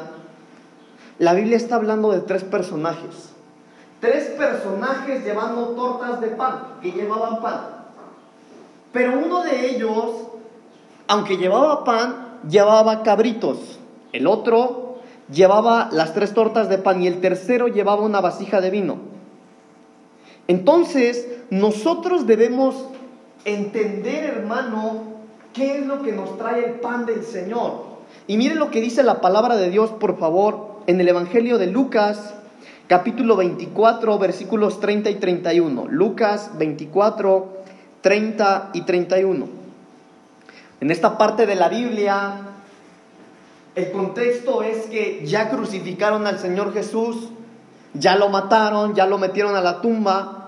la 1.19 1.35
Biblia 1.35 1.57
está 1.57 1.75
hablando 1.75 2.11
de 2.11 2.21
tres 2.21 2.43
personajes. 2.43 3.29
Tres 3.99 4.29
personajes 4.29 5.23
llevando 5.23 5.75
tortas 5.75 6.21
de 6.21 6.29
pan, 6.29 6.79
que 6.81 6.91
llevaban 6.91 7.39
pan. 7.39 7.61
Pero 8.91 9.19
uno 9.19 9.43
de 9.43 9.75
ellos, 9.75 10.09
aunque 11.07 11.37
llevaba 11.37 11.83
pan, 11.83 12.39
llevaba 12.49 13.03
cabritos. 13.03 13.77
El 14.11 14.25
otro 14.25 14.95
llevaba 15.31 15.89
las 15.91 16.15
tres 16.15 16.33
tortas 16.33 16.67
de 16.67 16.79
pan 16.79 17.03
y 17.03 17.05
el 17.05 17.21
tercero 17.21 17.67
llevaba 17.67 18.01
una 18.01 18.21
vasija 18.21 18.59
de 18.59 18.71
vino. 18.71 19.18
Entonces, 20.49 21.27
nosotros 21.51 22.25
debemos 22.25 22.75
entender, 23.45 24.25
hermano, 24.25 25.03
qué 25.53 25.77
es 25.77 25.85
lo 25.85 26.01
que 26.01 26.11
nos 26.11 26.39
trae 26.39 26.65
el 26.65 26.71
pan 26.79 27.05
del 27.05 27.23
Señor. 27.23 27.83
Y 28.25 28.35
miren 28.35 28.57
lo 28.57 28.71
que 28.71 28.81
dice 28.81 29.03
la 29.03 29.21
palabra 29.21 29.57
de 29.57 29.69
Dios, 29.69 29.91
por 29.91 30.17
favor, 30.17 30.79
en 30.87 30.99
el 30.99 31.07
Evangelio 31.07 31.59
de 31.59 31.67
Lucas, 31.67 32.33
capítulo 32.87 33.35
24, 33.35 34.17
versículos 34.17 34.79
30 34.79 35.11
y 35.11 35.15
31. 35.15 35.85
Lucas 35.87 36.49
24, 36.57 37.53
30 38.01 38.71
y 38.73 38.81
31. 38.81 39.47
En 40.81 40.89
esta 40.89 41.15
parte 41.19 41.45
de 41.45 41.53
la 41.53 41.69
Biblia, 41.69 42.41
el 43.75 43.91
contexto 43.91 44.63
es 44.63 44.87
que 44.87 45.27
ya 45.27 45.51
crucificaron 45.51 46.25
al 46.25 46.39
Señor 46.39 46.73
Jesús, 46.73 47.29
ya 47.93 48.15
lo 48.15 48.29
mataron, 48.29 48.95
ya 48.95 49.05
lo 49.05 49.19
metieron 49.19 49.55
a 49.55 49.61
la 49.61 49.81
tumba, 49.81 50.38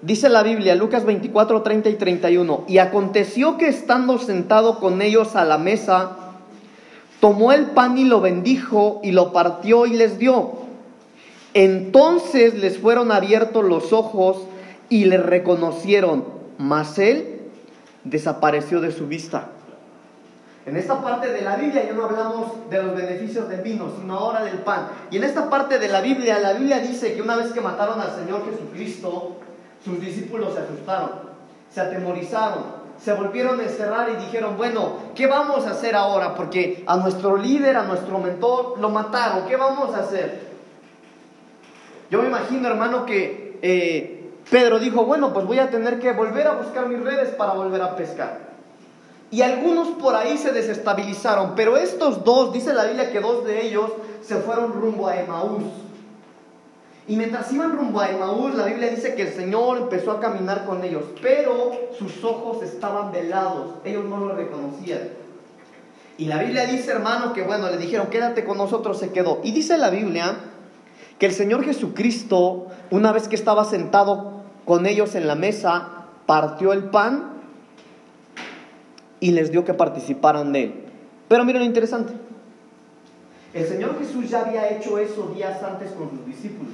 Dice 0.00 0.28
la 0.28 0.44
Biblia, 0.44 0.76
Lucas 0.76 1.04
24, 1.04 1.62
30 1.62 1.88
y 1.88 1.94
31, 1.94 2.64
y 2.68 2.78
aconteció 2.78 3.58
que 3.58 3.68
estando 3.68 4.18
sentado 4.18 4.78
con 4.78 5.02
ellos 5.02 5.34
a 5.34 5.44
la 5.44 5.58
mesa, 5.58 6.16
tomó 7.20 7.52
el 7.52 7.66
pan 7.66 7.98
y 7.98 8.04
lo 8.04 8.20
bendijo 8.20 9.00
y 9.02 9.10
lo 9.10 9.32
partió 9.32 9.86
y 9.86 9.94
les 9.94 10.18
dio. 10.18 10.52
Entonces 11.52 12.54
les 12.54 12.78
fueron 12.78 13.10
abiertos 13.10 13.64
los 13.64 13.92
ojos 13.92 14.38
y 14.88 15.06
le 15.06 15.18
reconocieron, 15.18 16.24
mas 16.58 16.98
él 17.00 17.40
desapareció 18.04 18.80
de 18.80 18.92
su 18.92 19.08
vista. 19.08 19.48
En 20.64 20.76
esta 20.76 21.02
parte 21.02 21.32
de 21.32 21.40
la 21.40 21.56
Biblia 21.56 21.84
ya 21.86 21.94
no 21.94 22.04
hablamos 22.04 22.70
de 22.70 22.82
los 22.82 22.94
beneficios 22.94 23.48
del 23.48 23.62
vino, 23.62 23.90
sino 23.98 24.18
ahora 24.18 24.44
del 24.44 24.58
pan. 24.58 24.88
Y 25.10 25.16
en 25.16 25.24
esta 25.24 25.48
parte 25.48 25.78
de 25.78 25.88
la 25.88 26.02
Biblia, 26.02 26.38
la 26.38 26.52
Biblia 26.52 26.78
dice 26.80 27.14
que 27.14 27.22
una 27.22 27.36
vez 27.36 27.52
que 27.52 27.60
mataron 27.62 28.00
al 28.00 28.14
Señor 28.14 28.44
Jesucristo, 28.44 29.37
sus 29.88 30.00
discípulos 30.00 30.54
se 30.54 30.60
asustaron, 30.60 31.10
se 31.72 31.80
atemorizaron, 31.80 32.78
se 33.02 33.12
volvieron 33.12 33.60
a 33.60 33.62
encerrar 33.62 34.10
y 34.10 34.24
dijeron, 34.24 34.56
bueno, 34.56 34.98
¿qué 35.14 35.26
vamos 35.26 35.66
a 35.66 35.70
hacer 35.70 35.94
ahora? 35.94 36.34
Porque 36.34 36.84
a 36.86 36.96
nuestro 36.96 37.36
líder, 37.36 37.76
a 37.76 37.84
nuestro 37.84 38.18
mentor, 38.18 38.78
lo 38.78 38.90
mataron, 38.90 39.46
¿qué 39.46 39.56
vamos 39.56 39.94
a 39.94 40.00
hacer? 40.00 40.48
Yo 42.10 42.22
me 42.22 42.28
imagino, 42.28 42.68
hermano, 42.68 43.06
que 43.06 43.58
eh, 43.62 44.30
Pedro 44.50 44.78
dijo, 44.78 45.04
bueno, 45.04 45.32
pues 45.32 45.46
voy 45.46 45.58
a 45.58 45.70
tener 45.70 46.00
que 46.00 46.12
volver 46.12 46.46
a 46.46 46.52
buscar 46.52 46.88
mis 46.88 47.00
redes 47.00 47.30
para 47.30 47.52
volver 47.52 47.82
a 47.82 47.96
pescar. 47.96 48.48
Y 49.30 49.42
algunos 49.42 49.88
por 49.88 50.14
ahí 50.14 50.38
se 50.38 50.52
desestabilizaron, 50.52 51.52
pero 51.54 51.76
estos 51.76 52.24
dos, 52.24 52.52
dice 52.52 52.72
la 52.72 52.84
Biblia 52.84 53.12
que 53.12 53.20
dos 53.20 53.44
de 53.44 53.66
ellos 53.66 53.90
se 54.22 54.36
fueron 54.36 54.72
rumbo 54.72 55.06
a 55.06 55.20
Emaús. 55.20 55.64
Y 57.08 57.16
mientras 57.16 57.50
iban 57.52 57.74
rumbo 57.74 58.00
a 58.00 58.10
Emaús, 58.10 58.54
la 58.54 58.66
Biblia 58.66 58.90
dice 58.90 59.14
que 59.14 59.22
el 59.22 59.32
Señor 59.32 59.78
empezó 59.78 60.12
a 60.12 60.20
caminar 60.20 60.66
con 60.66 60.84
ellos, 60.84 61.04
pero 61.22 61.72
sus 61.98 62.22
ojos 62.22 62.62
estaban 62.62 63.10
velados, 63.12 63.76
ellos 63.82 64.04
no 64.04 64.18
lo 64.18 64.36
reconocían. 64.36 65.08
Y 66.18 66.26
la 66.26 66.38
Biblia 66.38 66.66
dice, 66.66 66.90
hermano, 66.90 67.32
que 67.32 67.42
bueno, 67.42 67.70
le 67.70 67.78
dijeron, 67.78 68.08
quédate 68.08 68.44
con 68.44 68.58
nosotros, 68.58 68.98
se 68.98 69.10
quedó. 69.10 69.40
Y 69.42 69.52
dice 69.52 69.78
la 69.78 69.88
Biblia 69.88 70.36
que 71.18 71.24
el 71.24 71.32
Señor 71.32 71.64
Jesucristo, 71.64 72.66
una 72.90 73.10
vez 73.12 73.26
que 73.26 73.36
estaba 73.36 73.64
sentado 73.64 74.42
con 74.66 74.84
ellos 74.84 75.14
en 75.14 75.26
la 75.26 75.34
mesa, 75.34 76.08
partió 76.26 76.74
el 76.74 76.84
pan 76.84 77.38
y 79.18 79.30
les 79.30 79.50
dio 79.50 79.64
que 79.64 79.72
participaran 79.72 80.52
de 80.52 80.64
él. 80.64 80.74
Pero 81.28 81.44
miren 81.44 81.62
lo 81.62 81.66
interesante. 81.66 82.12
El 83.54 83.66
Señor 83.66 83.98
Jesús 83.98 84.28
ya 84.28 84.40
había 84.40 84.68
hecho 84.68 84.98
eso 84.98 85.32
días 85.34 85.62
antes 85.62 85.92
con 85.92 86.10
sus 86.10 86.26
discípulos. 86.26 86.72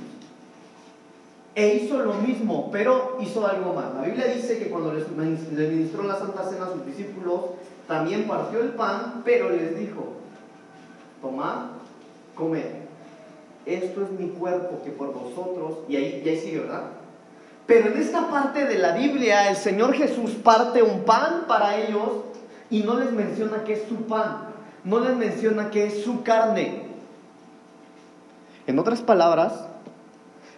E 1.55 1.74
hizo 1.76 1.98
lo 1.98 2.14
mismo, 2.14 2.68
pero 2.72 3.18
hizo 3.20 3.46
algo 3.46 3.74
más. 3.74 3.94
La 3.94 4.02
Biblia 4.02 4.26
dice 4.26 4.59
que 4.59 4.68
cuando 4.68 4.92
les 4.92 5.09
ministró 5.09 6.02
la 6.02 6.18
Santa 6.18 6.42
Cena 6.44 6.66
a 6.66 6.72
sus 6.72 6.84
discípulos, 6.84 7.40
también 7.86 8.26
partió 8.26 8.61
el 8.61 8.70
pan, 8.70 9.22
pero 9.24 9.50
les 9.50 9.78
dijo, 9.78 10.14
tomad, 11.20 11.66
comed. 12.34 12.84
Esto 13.66 14.02
es 14.02 14.11
mi 14.11 14.28
cuerpo 14.30 14.82
que 14.84 14.90
por 14.90 15.12
vosotros, 15.12 15.78
y 15.88 15.96
ahí, 15.96 16.22
y 16.24 16.28
ahí 16.28 16.38
sigue, 16.40 16.61
¿verdad? 16.61 16.90
Pero 17.66 17.88
en 17.88 17.98
esta 17.98 18.28
parte 18.28 18.66
de 18.66 18.78
la 18.78 18.92
Biblia, 18.92 19.48
el 19.48 19.57
Señor 19.57 19.94
Jesús 19.94 20.32
parte 20.32 20.82
un 20.82 21.05
pan 21.05 21.44
para 21.48 21.78
ellos 21.78 22.24
y 22.68 22.80
no 22.80 22.98
les 22.98 23.12
menciona 23.12 23.64
que 23.64 23.74
es 23.74 23.84
su 23.88 23.96
pan, 24.07 24.48
no 24.82 25.00
les 25.00 25.16
menciona 25.16 25.70
que 25.70 25.86
es 25.86 26.02
su 26.02 26.22
carne. 26.22 26.82
En 28.66 28.78
otras 28.78 29.00
palabras, 29.00 29.68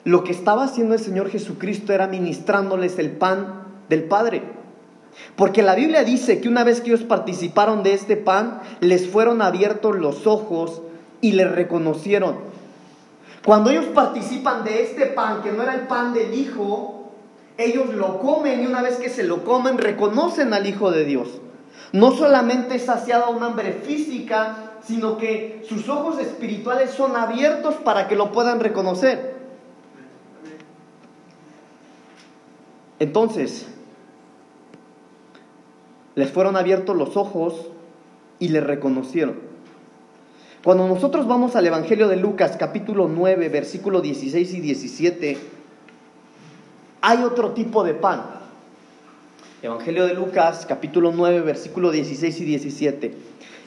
lo 0.06 0.22
que 0.22 0.30
estaba 0.30 0.62
haciendo 0.62 0.94
el 0.94 1.00
Señor 1.00 1.30
Jesucristo 1.30 1.92
era 1.92 2.06
ministrándoles 2.06 3.00
el 3.00 3.10
pan 3.10 3.64
del 3.88 4.04
Padre. 4.04 4.40
Porque 5.34 5.62
la 5.62 5.74
Biblia 5.74 6.04
dice 6.04 6.40
que 6.40 6.48
una 6.48 6.62
vez 6.62 6.80
que 6.80 6.90
ellos 6.90 7.02
participaron 7.02 7.82
de 7.82 7.92
este 7.94 8.16
pan, 8.16 8.60
les 8.78 9.08
fueron 9.08 9.42
abiertos 9.42 9.96
los 9.96 10.28
ojos 10.28 10.80
y 11.20 11.32
le 11.32 11.48
reconocieron. 11.48 12.36
Cuando 13.44 13.70
ellos 13.70 13.86
participan 13.86 14.62
de 14.62 14.84
este 14.84 15.06
pan, 15.06 15.42
que 15.42 15.50
no 15.50 15.64
era 15.64 15.74
el 15.74 15.88
pan 15.88 16.14
del 16.14 16.34
Hijo, 16.34 17.10
ellos 17.58 17.92
lo 17.92 18.20
comen 18.20 18.62
y 18.62 18.66
una 18.66 18.82
vez 18.82 18.98
que 18.98 19.10
se 19.10 19.24
lo 19.24 19.42
comen, 19.42 19.76
reconocen 19.76 20.54
al 20.54 20.68
Hijo 20.68 20.92
de 20.92 21.04
Dios. 21.04 21.40
No 21.90 22.12
solamente 22.12 22.76
es 22.76 22.84
saciada 22.84 23.28
una 23.30 23.46
hambre 23.46 23.72
física, 23.84 24.74
sino 24.86 25.18
que 25.18 25.64
sus 25.68 25.88
ojos 25.88 26.20
espirituales 26.20 26.90
son 26.90 27.16
abiertos 27.16 27.74
para 27.74 28.06
que 28.06 28.14
lo 28.14 28.30
puedan 28.30 28.60
reconocer. 28.60 29.35
Entonces, 32.98 33.66
les 36.14 36.30
fueron 36.30 36.56
abiertos 36.56 36.96
los 36.96 37.16
ojos 37.16 37.68
y 38.38 38.48
le 38.48 38.60
reconocieron. 38.60 39.34
Cuando 40.64 40.88
nosotros 40.88 41.28
vamos 41.28 41.54
al 41.54 41.66
Evangelio 41.66 42.08
de 42.08 42.16
Lucas 42.16 42.56
capítulo 42.58 43.08
9, 43.08 43.48
versículo 43.50 44.00
16 44.00 44.54
y 44.54 44.60
17, 44.60 45.38
hay 47.02 47.22
otro 47.22 47.52
tipo 47.52 47.84
de 47.84 47.94
pan. 47.94 48.22
Evangelio 49.62 50.06
de 50.06 50.14
Lucas 50.14 50.66
capítulo 50.66 51.12
9, 51.14 51.42
versículo 51.42 51.90
16 51.90 52.40
y 52.40 52.44
17. 52.44 53.14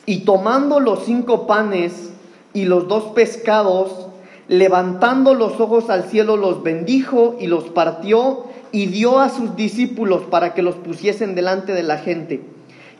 Y 0.08 0.20
tomando 0.26 0.80
los 0.80 1.06
cinco 1.06 1.46
panes 1.48 2.12
y 2.54 2.66
los 2.66 2.88
dos 2.88 3.14
pescados, 3.14 4.08
levantando 4.48 5.36
los 5.36 5.60
ojos 5.60 5.90
al 5.90 6.06
cielo, 6.06 6.36
los 6.36 6.64
bendijo 6.64 7.38
y 7.40 7.48
los 7.48 7.66
partió 7.66 8.49
y 8.72 8.88
dio 8.88 9.20
a 9.20 9.30
sus 9.30 9.56
discípulos 9.56 10.24
para 10.30 10.54
que 10.54 10.62
los 10.62 10.76
pusiesen 10.76 11.36
delante 11.36 11.74
de 11.74 11.84
la 11.84 11.98
gente. 11.98 12.44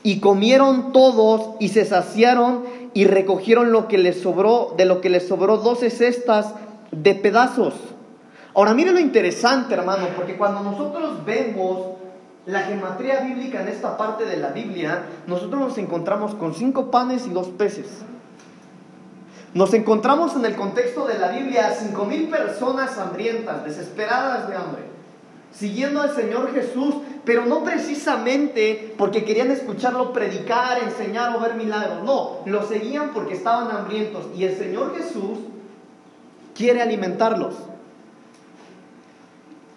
Y 0.02 0.20
comieron 0.20 0.92
todos 0.94 1.56
y 1.60 1.70
se 1.70 1.86
saciaron 1.86 2.64
y 2.94 3.06
recogieron 3.06 3.72
lo 3.72 3.88
que 3.88 3.98
les 3.98 4.22
sobró, 4.22 4.74
de 4.78 4.86
lo 4.86 5.02
que 5.02 5.10
les 5.10 5.28
sobró 5.28 5.58
doce 5.58 5.90
cestas 5.90 6.54
de 6.92 7.16
pedazos. 7.16 7.74
Ahora 8.56 8.74
mire 8.74 8.92
lo 8.92 9.00
interesante, 9.00 9.74
hermano, 9.74 10.08
porque 10.16 10.38
cuando 10.38 10.62
nosotros 10.62 11.24
vemos 11.26 11.98
la 12.46 12.62
gematría 12.62 13.20
bíblica 13.20 13.62
en 13.62 13.68
esta 13.68 13.96
parte 13.98 14.26
de 14.26 14.38
la 14.38 14.50
Biblia, 14.50 15.04
nosotros 15.28 15.60
nos 15.60 15.78
encontramos 15.78 16.34
con 16.34 16.56
cinco 16.56 16.90
panes 16.90 17.28
y 17.28 17.30
dos 17.30 17.48
peces. 17.50 17.88
Nos 19.54 19.74
encontramos 19.74 20.36
en 20.36 20.46
el 20.46 20.56
contexto 20.56 21.06
de 21.06 21.20
la 21.20 21.30
Biblia 21.30 21.76
cinco 21.78 22.06
mil 22.06 22.30
personas 22.30 22.98
hambrientas, 22.98 23.66
desesperadas 23.66 24.48
de 24.48 24.56
hambre 24.56 24.99
siguiendo 25.52 26.02
al 26.02 26.16
Señor 26.16 26.54
Jesús, 26.54 26.96
pero 27.26 27.46
no 27.46 27.64
precisamente 27.64 28.94
porque 28.98 29.24
querían 29.24 29.52
escucharlo 29.52 30.14
predicar, 30.14 30.82
enseñar 30.84 31.36
o 31.36 31.40
ver 31.40 31.56
milagros. 31.56 32.04
No, 32.04 32.40
lo 32.46 32.64
seguían 32.64 33.12
porque 33.14 33.34
estaban 33.34 33.76
hambrientos 33.76 34.28
y 34.36 34.44
el 34.44 34.58
Señor 34.58 34.96
Jesús 34.96 35.40
quiere 36.56 36.82
alimentarlos. 36.82 37.56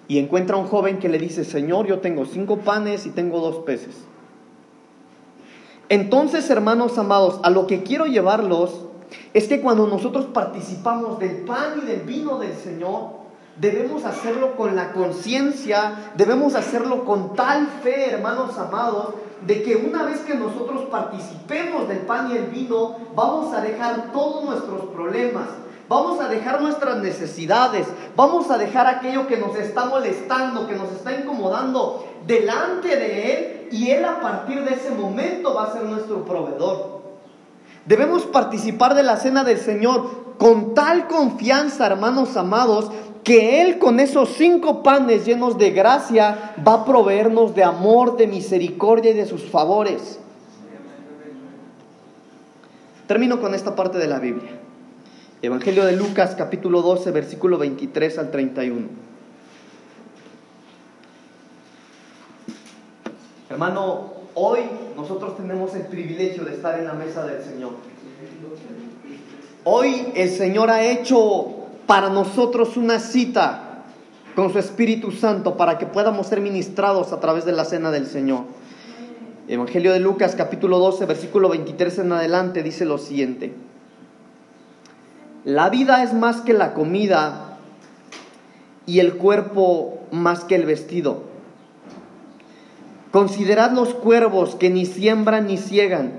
Y 0.08 0.18
encuentra 0.18 0.56
a 0.56 0.58
un 0.58 0.66
joven 0.66 0.98
que 0.98 1.08
le 1.08 1.18
dice, 1.18 1.44
Señor, 1.44 1.86
yo 1.86 2.00
tengo 2.00 2.26
cinco 2.26 2.58
panes 2.58 3.06
y 3.06 3.10
tengo 3.10 3.40
dos 3.40 3.64
peces. 3.64 3.96
Entonces, 5.88 6.48
hermanos 6.50 6.98
amados, 6.98 7.40
a 7.42 7.50
lo 7.50 7.66
que 7.66 7.82
quiero 7.82 8.06
llevarlos 8.06 8.86
es 9.34 9.48
que 9.48 9.60
cuando 9.60 9.86
nosotros 9.86 10.26
participamos 10.26 11.18
del 11.18 11.44
pan 11.44 11.80
y 11.82 11.86
del 11.86 12.00
vino 12.00 12.38
del 12.38 12.54
Señor, 12.54 13.21
Debemos 13.56 14.04
hacerlo 14.04 14.56
con 14.56 14.74
la 14.74 14.92
conciencia, 14.92 16.12
debemos 16.16 16.54
hacerlo 16.54 17.04
con 17.04 17.34
tal 17.34 17.66
fe, 17.82 18.10
hermanos 18.10 18.56
amados, 18.58 19.14
de 19.46 19.62
que 19.62 19.76
una 19.76 20.04
vez 20.04 20.20
que 20.20 20.34
nosotros 20.34 20.86
participemos 20.90 21.86
del 21.88 21.98
pan 21.98 22.30
y 22.30 22.36
el 22.36 22.46
vino, 22.46 22.96
vamos 23.14 23.52
a 23.54 23.60
dejar 23.60 24.10
todos 24.12 24.44
nuestros 24.44 24.86
problemas, 24.86 25.48
vamos 25.86 26.18
a 26.20 26.28
dejar 26.28 26.62
nuestras 26.62 26.98
necesidades, 26.98 27.86
vamos 28.16 28.50
a 28.50 28.56
dejar 28.56 28.86
aquello 28.86 29.26
que 29.26 29.36
nos 29.36 29.54
está 29.56 29.84
molestando, 29.84 30.66
que 30.66 30.76
nos 30.76 30.90
está 30.92 31.12
incomodando 31.12 32.06
delante 32.26 32.96
de 32.96 33.32
Él 33.32 33.68
y 33.70 33.90
Él 33.90 34.04
a 34.04 34.20
partir 34.20 34.64
de 34.64 34.74
ese 34.74 34.90
momento 34.90 35.54
va 35.54 35.64
a 35.64 35.72
ser 35.72 35.82
nuestro 35.82 36.24
proveedor. 36.24 37.02
Debemos 37.84 38.22
participar 38.22 38.94
de 38.94 39.02
la 39.02 39.16
cena 39.16 39.44
del 39.44 39.58
Señor 39.58 40.22
con 40.38 40.74
tal 40.74 41.08
confianza, 41.08 41.86
hermanos 41.86 42.36
amados, 42.36 42.90
que 43.24 43.62
Él 43.62 43.78
con 43.78 44.00
esos 44.00 44.30
cinco 44.30 44.82
panes 44.82 45.24
llenos 45.24 45.58
de 45.58 45.70
gracia 45.70 46.54
va 46.66 46.74
a 46.74 46.84
proveernos 46.84 47.54
de 47.54 47.62
amor, 47.62 48.16
de 48.16 48.26
misericordia 48.26 49.12
y 49.12 49.14
de 49.14 49.26
sus 49.26 49.44
favores. 49.44 50.18
Termino 53.06 53.40
con 53.40 53.54
esta 53.54 53.76
parte 53.76 53.98
de 53.98 54.08
la 54.08 54.18
Biblia. 54.18 54.50
Evangelio 55.40 55.84
de 55.84 55.96
Lucas 55.96 56.34
capítulo 56.36 56.82
12 56.82 57.10
versículo 57.10 57.58
23 57.58 58.18
al 58.18 58.30
31. 58.30 58.86
Hermano, 63.50 64.12
hoy 64.34 64.60
nosotros 64.96 65.36
tenemos 65.36 65.74
el 65.74 65.82
privilegio 65.82 66.44
de 66.44 66.54
estar 66.54 66.78
en 66.78 66.86
la 66.86 66.94
mesa 66.94 67.24
del 67.26 67.42
Señor. 67.42 67.72
Hoy 69.64 70.06
el 70.14 70.30
Señor 70.30 70.70
ha 70.70 70.82
hecho 70.82 71.61
para 71.86 72.08
nosotros 72.08 72.76
una 72.76 72.98
cita 72.98 73.72
con 74.34 74.52
su 74.52 74.58
Espíritu 74.58 75.12
Santo 75.12 75.56
para 75.56 75.78
que 75.78 75.86
podamos 75.86 76.26
ser 76.26 76.40
ministrados 76.40 77.12
a 77.12 77.20
través 77.20 77.44
de 77.44 77.52
la 77.52 77.64
cena 77.64 77.90
del 77.90 78.06
Señor. 78.06 78.44
Evangelio 79.48 79.92
de 79.92 80.00
Lucas 80.00 80.34
capítulo 80.36 80.78
12 80.78 81.04
versículo 81.06 81.48
23 81.48 81.98
en 81.98 82.12
adelante 82.12 82.62
dice 82.62 82.84
lo 82.84 82.98
siguiente. 82.98 83.52
La 85.44 85.68
vida 85.70 86.02
es 86.02 86.14
más 86.14 86.40
que 86.40 86.52
la 86.52 86.72
comida 86.72 87.58
y 88.86 89.00
el 89.00 89.14
cuerpo 89.14 90.00
más 90.12 90.44
que 90.44 90.54
el 90.54 90.64
vestido. 90.64 91.24
Considerad 93.10 93.72
los 93.72 93.92
cuervos 93.92 94.54
que 94.54 94.70
ni 94.70 94.86
siembran 94.86 95.48
ni 95.48 95.58
ciegan, 95.58 96.12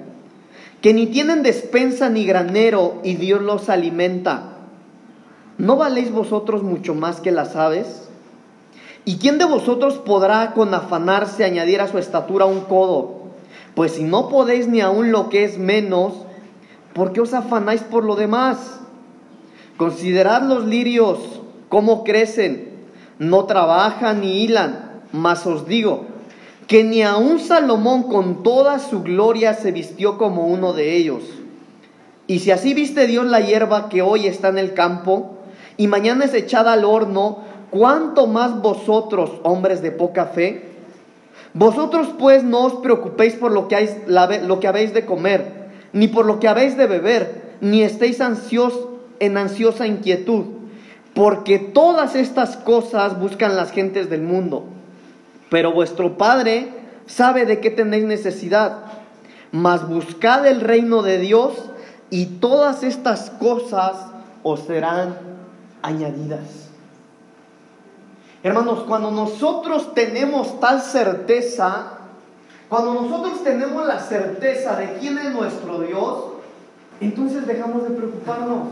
que 0.81 0.93
ni 0.93 1.07
tienen 1.07 1.41
despensa 1.41 2.09
ni 2.09 2.25
granero 2.25 2.99
y 3.03 3.15
Dios 3.15 3.41
los 3.41 3.69
alimenta 3.69 4.52
¿no 5.57 5.75
valéis 5.75 6.11
vosotros 6.11 6.63
mucho 6.63 6.95
más 6.95 7.21
que 7.21 7.31
las 7.31 7.55
aves? 7.55 8.09
¿Y 9.05 9.17
quién 9.17 9.37
de 9.37 9.45
vosotros 9.45 9.95
podrá 9.95 10.53
con 10.53 10.73
afanarse 10.73 11.43
añadir 11.43 11.81
a 11.81 11.87
su 11.87 11.97
estatura 11.97 12.45
un 12.45 12.61
codo? 12.61 13.23
Pues 13.75 13.93
si 13.93 14.03
no 14.03 14.29
podéis 14.29 14.67
ni 14.67 14.81
aun 14.81 15.11
lo 15.11 15.29
que 15.29 15.43
es 15.43 15.57
menos, 15.57 16.13
¿por 16.93 17.11
qué 17.11 17.21
os 17.21 17.33
afanáis 17.33 17.81
por 17.81 18.05
lo 18.05 18.15
demás? 18.15 18.79
Considerad 19.77 20.43
los 20.43 20.65
lirios, 20.65 21.41
cómo 21.69 22.03
crecen, 22.03 22.85
no 23.19 23.45
trabajan 23.45 24.21
ni 24.21 24.43
hilan, 24.43 25.01
mas 25.11 25.45
os 25.45 25.67
digo 25.67 26.13
que 26.67 26.83
ni 26.83 27.03
aun 27.03 27.39
Salomón 27.39 28.03
con 28.03 28.43
toda 28.43 28.79
su 28.79 29.03
gloria 29.03 29.53
se 29.53 29.71
vistió 29.71 30.17
como 30.17 30.47
uno 30.47 30.73
de 30.73 30.95
ellos. 30.95 31.23
Y 32.25 32.39
si 32.39 32.51
así 32.51 32.73
viste 32.73 33.05
Dios 33.05 33.25
la 33.25 33.41
hierba 33.41 33.89
que 33.89 34.01
hoy 34.01 34.27
está 34.27 34.47
en 34.49 34.57
el 34.57 34.73
campo 34.73 35.32
y 35.77 35.87
mañana 35.87 36.25
es 36.25 36.33
echada 36.33 36.73
al 36.73 36.85
horno, 36.85 37.39
¿cuánto 37.69 38.27
más 38.27 38.61
vosotros, 38.61 39.31
hombres 39.43 39.81
de 39.81 39.91
poca 39.91 40.27
fe? 40.27 40.69
Vosotros 41.53 42.09
pues 42.17 42.43
no 42.43 42.65
os 42.65 42.73
preocupéis 42.75 43.33
por 43.35 43.51
lo 43.51 43.67
que, 43.67 43.75
hay, 43.75 44.03
lo 44.07 44.59
que 44.59 44.67
habéis 44.67 44.93
de 44.93 45.05
comer, 45.05 45.69
ni 45.91 46.07
por 46.07 46.25
lo 46.25 46.39
que 46.39 46.47
habéis 46.47 46.77
de 46.77 46.87
beber, 46.87 47.55
ni 47.61 47.83
estéis 47.83 48.21
ansiosos 48.21 48.89
en 49.19 49.37
ansiosa 49.37 49.87
inquietud, 49.87 50.45
porque 51.13 51.59
todas 51.59 52.15
estas 52.15 52.57
cosas 52.57 53.19
buscan 53.19 53.55
las 53.55 53.71
gentes 53.71 54.09
del 54.09 54.21
mundo. 54.21 54.65
Pero 55.49 55.71
vuestro 55.71 56.17
Padre 56.17 56.69
sabe 57.05 57.45
de 57.45 57.59
qué 57.59 57.69
tenéis 57.69 58.05
necesidad. 58.05 58.79
Mas 59.51 59.87
buscad 59.87 60.47
el 60.47 60.61
reino 60.61 61.03
de 61.03 61.19
Dios 61.19 61.69
y 62.09 62.25
todas 62.25 62.83
estas 62.83 63.29
cosas 63.29 63.93
os 64.41 64.61
serán 64.61 65.32
añadidas. 65.83 66.69
Hermanos, 68.41 68.83
cuando 68.87 69.11
nosotros 69.11 69.93
tenemos 69.93 70.59
tal 70.59 70.81
certeza, 70.81 71.99
cuando 72.67 72.93
nosotros 72.93 73.43
tenemos 73.43 73.85
la 73.85 73.99
certeza 73.99 74.75
de 74.75 74.97
quién 74.97 75.17
es 75.19 75.31
nuestro 75.31 75.79
Dios, 75.79 76.25
entonces 76.99 77.45
dejamos 77.45 77.83
de 77.83 77.91
preocuparnos. 77.91 78.69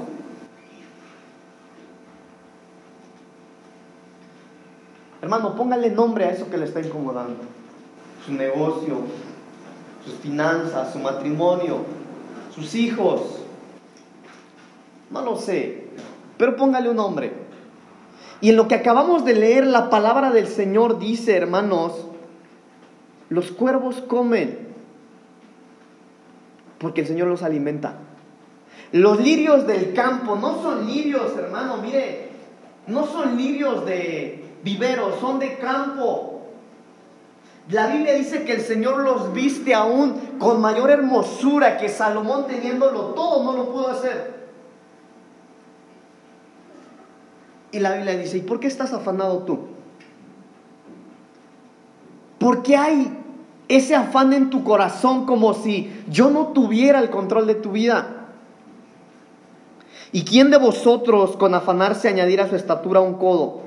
Hermano, 5.22 5.56
póngale 5.56 5.92
nombre 5.92 6.26
a 6.26 6.32
eso 6.32 6.50
que 6.50 6.58
le 6.58 6.66
está 6.66 6.82
incomodando. 6.82 7.44
Su 8.26 8.34
negocio, 8.34 9.02
sus 10.04 10.16
finanzas, 10.16 10.92
su 10.94 11.00
matrimonio, 11.00 11.78
sus 12.54 12.74
hijos. 12.76 13.22
No 15.12 15.22
lo 15.22 15.38
sé, 15.38 15.91
pero 16.42 16.56
póngale 16.56 16.90
un 16.90 16.96
nombre. 16.96 17.32
Y 18.42 18.50
en 18.50 18.56
lo 18.56 18.68
que 18.68 18.74
acabamos 18.74 19.24
de 19.26 19.36
leer, 19.36 19.68
la 19.68 19.92
palabra 19.92 20.32
del 20.32 20.48
Señor 20.48 20.98
dice, 20.98 21.38
hermanos, 21.38 22.08
los 23.30 23.52
cuervos 23.52 24.02
comen 24.08 24.58
porque 26.80 27.02
el 27.02 27.08
Señor 27.08 27.28
los 27.28 27.44
alimenta. 27.44 27.94
Los 28.92 29.20
lirios 29.20 29.68
del 29.68 29.94
campo 29.94 30.36
no 30.36 30.64
son 30.64 30.88
lirios, 30.88 31.38
hermano, 31.38 31.78
mire, 31.78 32.30
no 32.88 33.06
son 33.06 33.38
lirios 33.38 33.86
de 33.86 34.44
viveros, 34.64 35.20
son 35.20 35.38
de 35.38 35.60
campo. 35.60 36.42
La 37.70 37.86
Biblia 37.86 38.16
dice 38.16 38.46
que 38.46 38.54
el 38.54 38.62
Señor 38.62 39.04
los 39.04 39.32
viste 39.32 39.76
aún 39.76 40.20
con 40.40 40.60
mayor 40.60 40.90
hermosura 40.90 41.78
que 41.78 41.88
Salomón 41.88 42.48
teniéndolo 42.48 43.14
todo 43.14 43.44
no 43.44 43.56
lo 43.56 43.72
pudo 43.72 43.90
hacer. 43.90 44.41
Y 47.72 47.80
la 47.80 47.94
Biblia 47.94 48.18
dice, 48.18 48.38
¿y 48.38 48.42
por 48.42 48.60
qué 48.60 48.68
estás 48.68 48.94
afanado 48.94 49.40
tú? 49.40 49.60
¿Por 52.38 52.64
qué 52.64 52.76
hay 52.76 53.18
ese 53.68 53.96
afán 53.96 54.34
en 54.34 54.50
tu 54.50 54.64
corazón 54.64 55.26
como 55.26 55.54
si 55.54 55.92
yo 56.10 56.30
no 56.30 56.48
tuviera 56.48 57.00
el 57.00 57.10
control 57.10 57.48
de 57.48 57.56
tu 57.56 57.72
vida? 57.72 58.28
¿Y 60.12 60.24
quién 60.24 60.52
de 60.52 60.58
vosotros 60.58 61.38
con 61.38 61.54
afanarse 61.54 62.10
añadir 62.10 62.42
a 62.42 62.50
su 62.50 62.56
estatura 62.56 63.00
un 63.00 63.14
codo? 63.14 63.62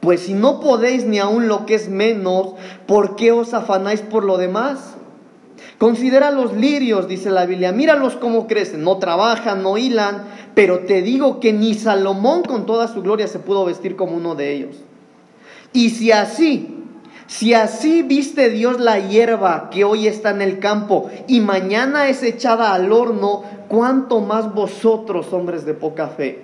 Pues 0.00 0.20
si 0.20 0.32
no 0.32 0.60
podéis 0.60 1.04
ni 1.04 1.18
aun 1.18 1.48
lo 1.48 1.66
que 1.66 1.74
es 1.74 1.88
menos, 1.88 2.54
¿por 2.86 3.16
qué 3.16 3.32
os 3.32 3.52
afanáis 3.52 4.00
por 4.00 4.24
lo 4.24 4.38
demás? 4.38 4.97
Considera 5.78 6.32
los 6.32 6.54
lirios, 6.54 7.06
dice 7.06 7.30
la 7.30 7.46
Biblia, 7.46 7.70
míralos 7.70 8.16
cómo 8.16 8.48
crecen, 8.48 8.82
no 8.82 8.98
trabajan, 8.98 9.62
no 9.62 9.78
hilan, 9.78 10.24
pero 10.56 10.80
te 10.80 11.02
digo 11.02 11.38
que 11.38 11.52
ni 11.52 11.74
Salomón 11.74 12.42
con 12.42 12.66
toda 12.66 12.88
su 12.88 13.00
gloria 13.00 13.28
se 13.28 13.38
pudo 13.38 13.64
vestir 13.64 13.94
como 13.94 14.16
uno 14.16 14.34
de 14.34 14.52
ellos. 14.52 14.76
Y 15.72 15.90
si 15.90 16.10
así, 16.10 16.82
si 17.28 17.54
así 17.54 18.02
viste 18.02 18.50
Dios 18.50 18.80
la 18.80 18.98
hierba 18.98 19.70
que 19.70 19.84
hoy 19.84 20.08
está 20.08 20.30
en 20.30 20.42
el 20.42 20.58
campo 20.58 21.10
y 21.28 21.40
mañana 21.40 22.08
es 22.08 22.24
echada 22.24 22.74
al 22.74 22.90
horno, 22.90 23.44
¿cuánto 23.68 24.18
más 24.20 24.52
vosotros, 24.52 25.32
hombres 25.32 25.64
de 25.64 25.74
poca 25.74 26.08
fe? 26.08 26.42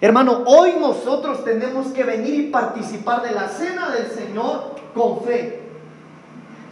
Hermano, 0.00 0.42
hoy 0.46 0.72
nosotros 0.80 1.44
tenemos 1.44 1.88
que 1.88 2.02
venir 2.02 2.34
y 2.34 2.42
participar 2.44 3.22
de 3.24 3.32
la 3.32 3.48
cena 3.48 3.90
del 3.90 4.06
Señor 4.06 4.74
con 4.94 5.20
fe 5.20 5.65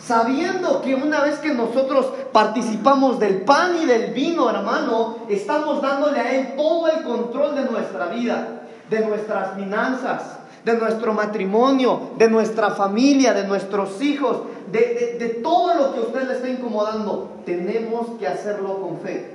sabiendo 0.07 0.83
que 0.83 0.95
una 0.95 1.23
vez 1.23 1.39
que 1.39 1.55
nosotros 1.55 2.07
participamos 2.33 3.19
del 3.19 3.43
pan 3.43 3.77
y 3.83 3.87
del 3.87 4.13
vino, 4.13 4.51
hermano, 4.51 5.19
estamos 5.29 5.81
dándole 5.81 6.21
a 6.21 6.35
Él 6.35 6.55
todo 6.57 6.89
el 6.89 7.03
control 7.03 7.55
de 7.55 7.71
nuestra 7.71 8.07
vida, 8.09 8.63
de 8.91 9.07
nuestras 9.07 9.55
finanzas, 9.55 10.39
de 10.65 10.75
nuestro 10.75 11.15
matrimonio, 11.15 12.11
de 12.19 12.29
nuestra 12.29 12.71
familia, 12.71 13.33
de 13.33 13.47
nuestros 13.47 14.01
hijos, 14.03 14.43
de, 14.71 15.41
todo 15.43 15.75
lo 15.75 15.95
que 15.95 16.01
usted 16.01 16.27
le 16.27 16.35
está 16.35 16.49
incomodando. 16.49 17.41
Tenemos 17.45 18.19
que 18.19 18.27
hacerlo 18.27 18.81
con 18.81 19.01
fe. 19.01 19.35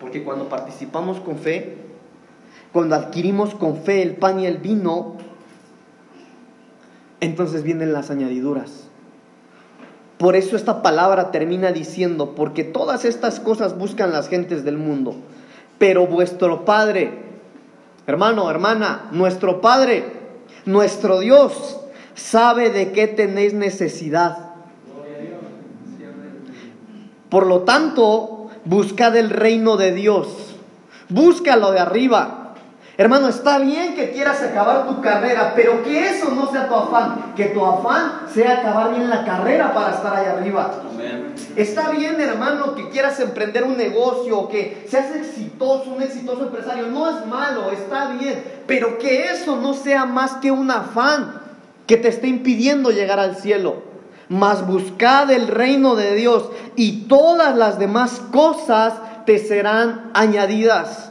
Porque 0.00 0.24
cuando 0.24 0.48
participamos 0.48 1.20
con 1.20 1.38
fe, 1.38 1.78
cuando 2.72 2.94
adquirimos 2.94 3.54
con 3.54 3.76
fe 3.76 4.02
el 4.02 4.16
pan 4.16 4.40
y 4.40 4.46
el 4.46 4.58
vino, 4.58 5.16
entonces 7.20 7.62
vienen 7.62 7.92
las 7.92 8.10
añadiduras. 8.10 8.88
Por 10.18 10.36
eso 10.36 10.56
esta 10.56 10.82
palabra 10.82 11.30
termina 11.30 11.72
diciendo, 11.72 12.34
porque 12.34 12.64
todas 12.64 13.04
estas 13.04 13.40
cosas 13.40 13.78
buscan 13.78 14.12
las 14.12 14.28
gentes 14.28 14.64
del 14.64 14.76
mundo, 14.76 15.14
pero 15.78 16.06
vuestro 16.06 16.64
Padre, 16.64 17.10
hermano, 18.06 18.50
hermana, 18.50 19.08
nuestro 19.12 19.60
Padre, 19.62 20.04
nuestro 20.66 21.20
Dios, 21.20 21.80
sabe 22.14 22.70
de 22.70 22.92
qué 22.92 23.06
tenéis 23.06 23.54
necesidad. 23.54 24.50
Por 27.30 27.46
lo 27.46 27.60
tanto, 27.60 28.50
buscad 28.64 29.16
el 29.16 29.30
reino 29.30 29.78
de 29.78 29.92
Dios, 29.92 30.56
búscalo 31.08 31.70
de 31.70 31.78
arriba 31.78 32.39
Hermano, 33.00 33.28
está 33.28 33.58
bien 33.58 33.94
que 33.94 34.10
quieras 34.10 34.42
acabar 34.42 34.86
tu 34.86 35.00
carrera, 35.00 35.54
pero 35.56 35.82
que 35.82 36.10
eso 36.10 36.32
no 36.32 36.52
sea 36.52 36.68
tu 36.68 36.74
afán, 36.74 37.32
que 37.34 37.46
tu 37.46 37.64
afán 37.64 38.26
sea 38.30 38.58
acabar 38.58 38.90
bien 38.90 39.08
la 39.08 39.24
carrera 39.24 39.72
para 39.72 39.94
estar 39.94 40.14
ahí 40.14 40.26
arriba. 40.26 40.70
Está 41.56 41.88
bien, 41.92 42.20
hermano, 42.20 42.74
que 42.74 42.90
quieras 42.90 43.18
emprender 43.18 43.64
un 43.64 43.78
negocio, 43.78 44.46
que 44.50 44.86
seas 44.86 45.16
exitoso, 45.16 45.92
un 45.92 46.02
exitoso 46.02 46.42
empresario, 46.42 46.88
no 46.88 47.08
es 47.08 47.24
malo, 47.24 47.70
está 47.70 48.10
bien, 48.10 48.44
pero 48.66 48.98
que 48.98 49.30
eso 49.30 49.56
no 49.56 49.72
sea 49.72 50.04
más 50.04 50.32
que 50.32 50.50
un 50.50 50.70
afán 50.70 51.40
que 51.86 51.96
te 51.96 52.08
esté 52.08 52.26
impidiendo 52.26 52.90
llegar 52.90 53.18
al 53.18 53.36
cielo. 53.36 53.82
Mas 54.28 54.66
buscad 54.66 55.30
el 55.30 55.48
reino 55.48 55.96
de 55.96 56.16
Dios 56.16 56.50
y 56.76 57.04
todas 57.08 57.56
las 57.56 57.78
demás 57.78 58.20
cosas 58.30 58.92
te 59.24 59.38
serán 59.38 60.10
añadidas. 60.12 61.09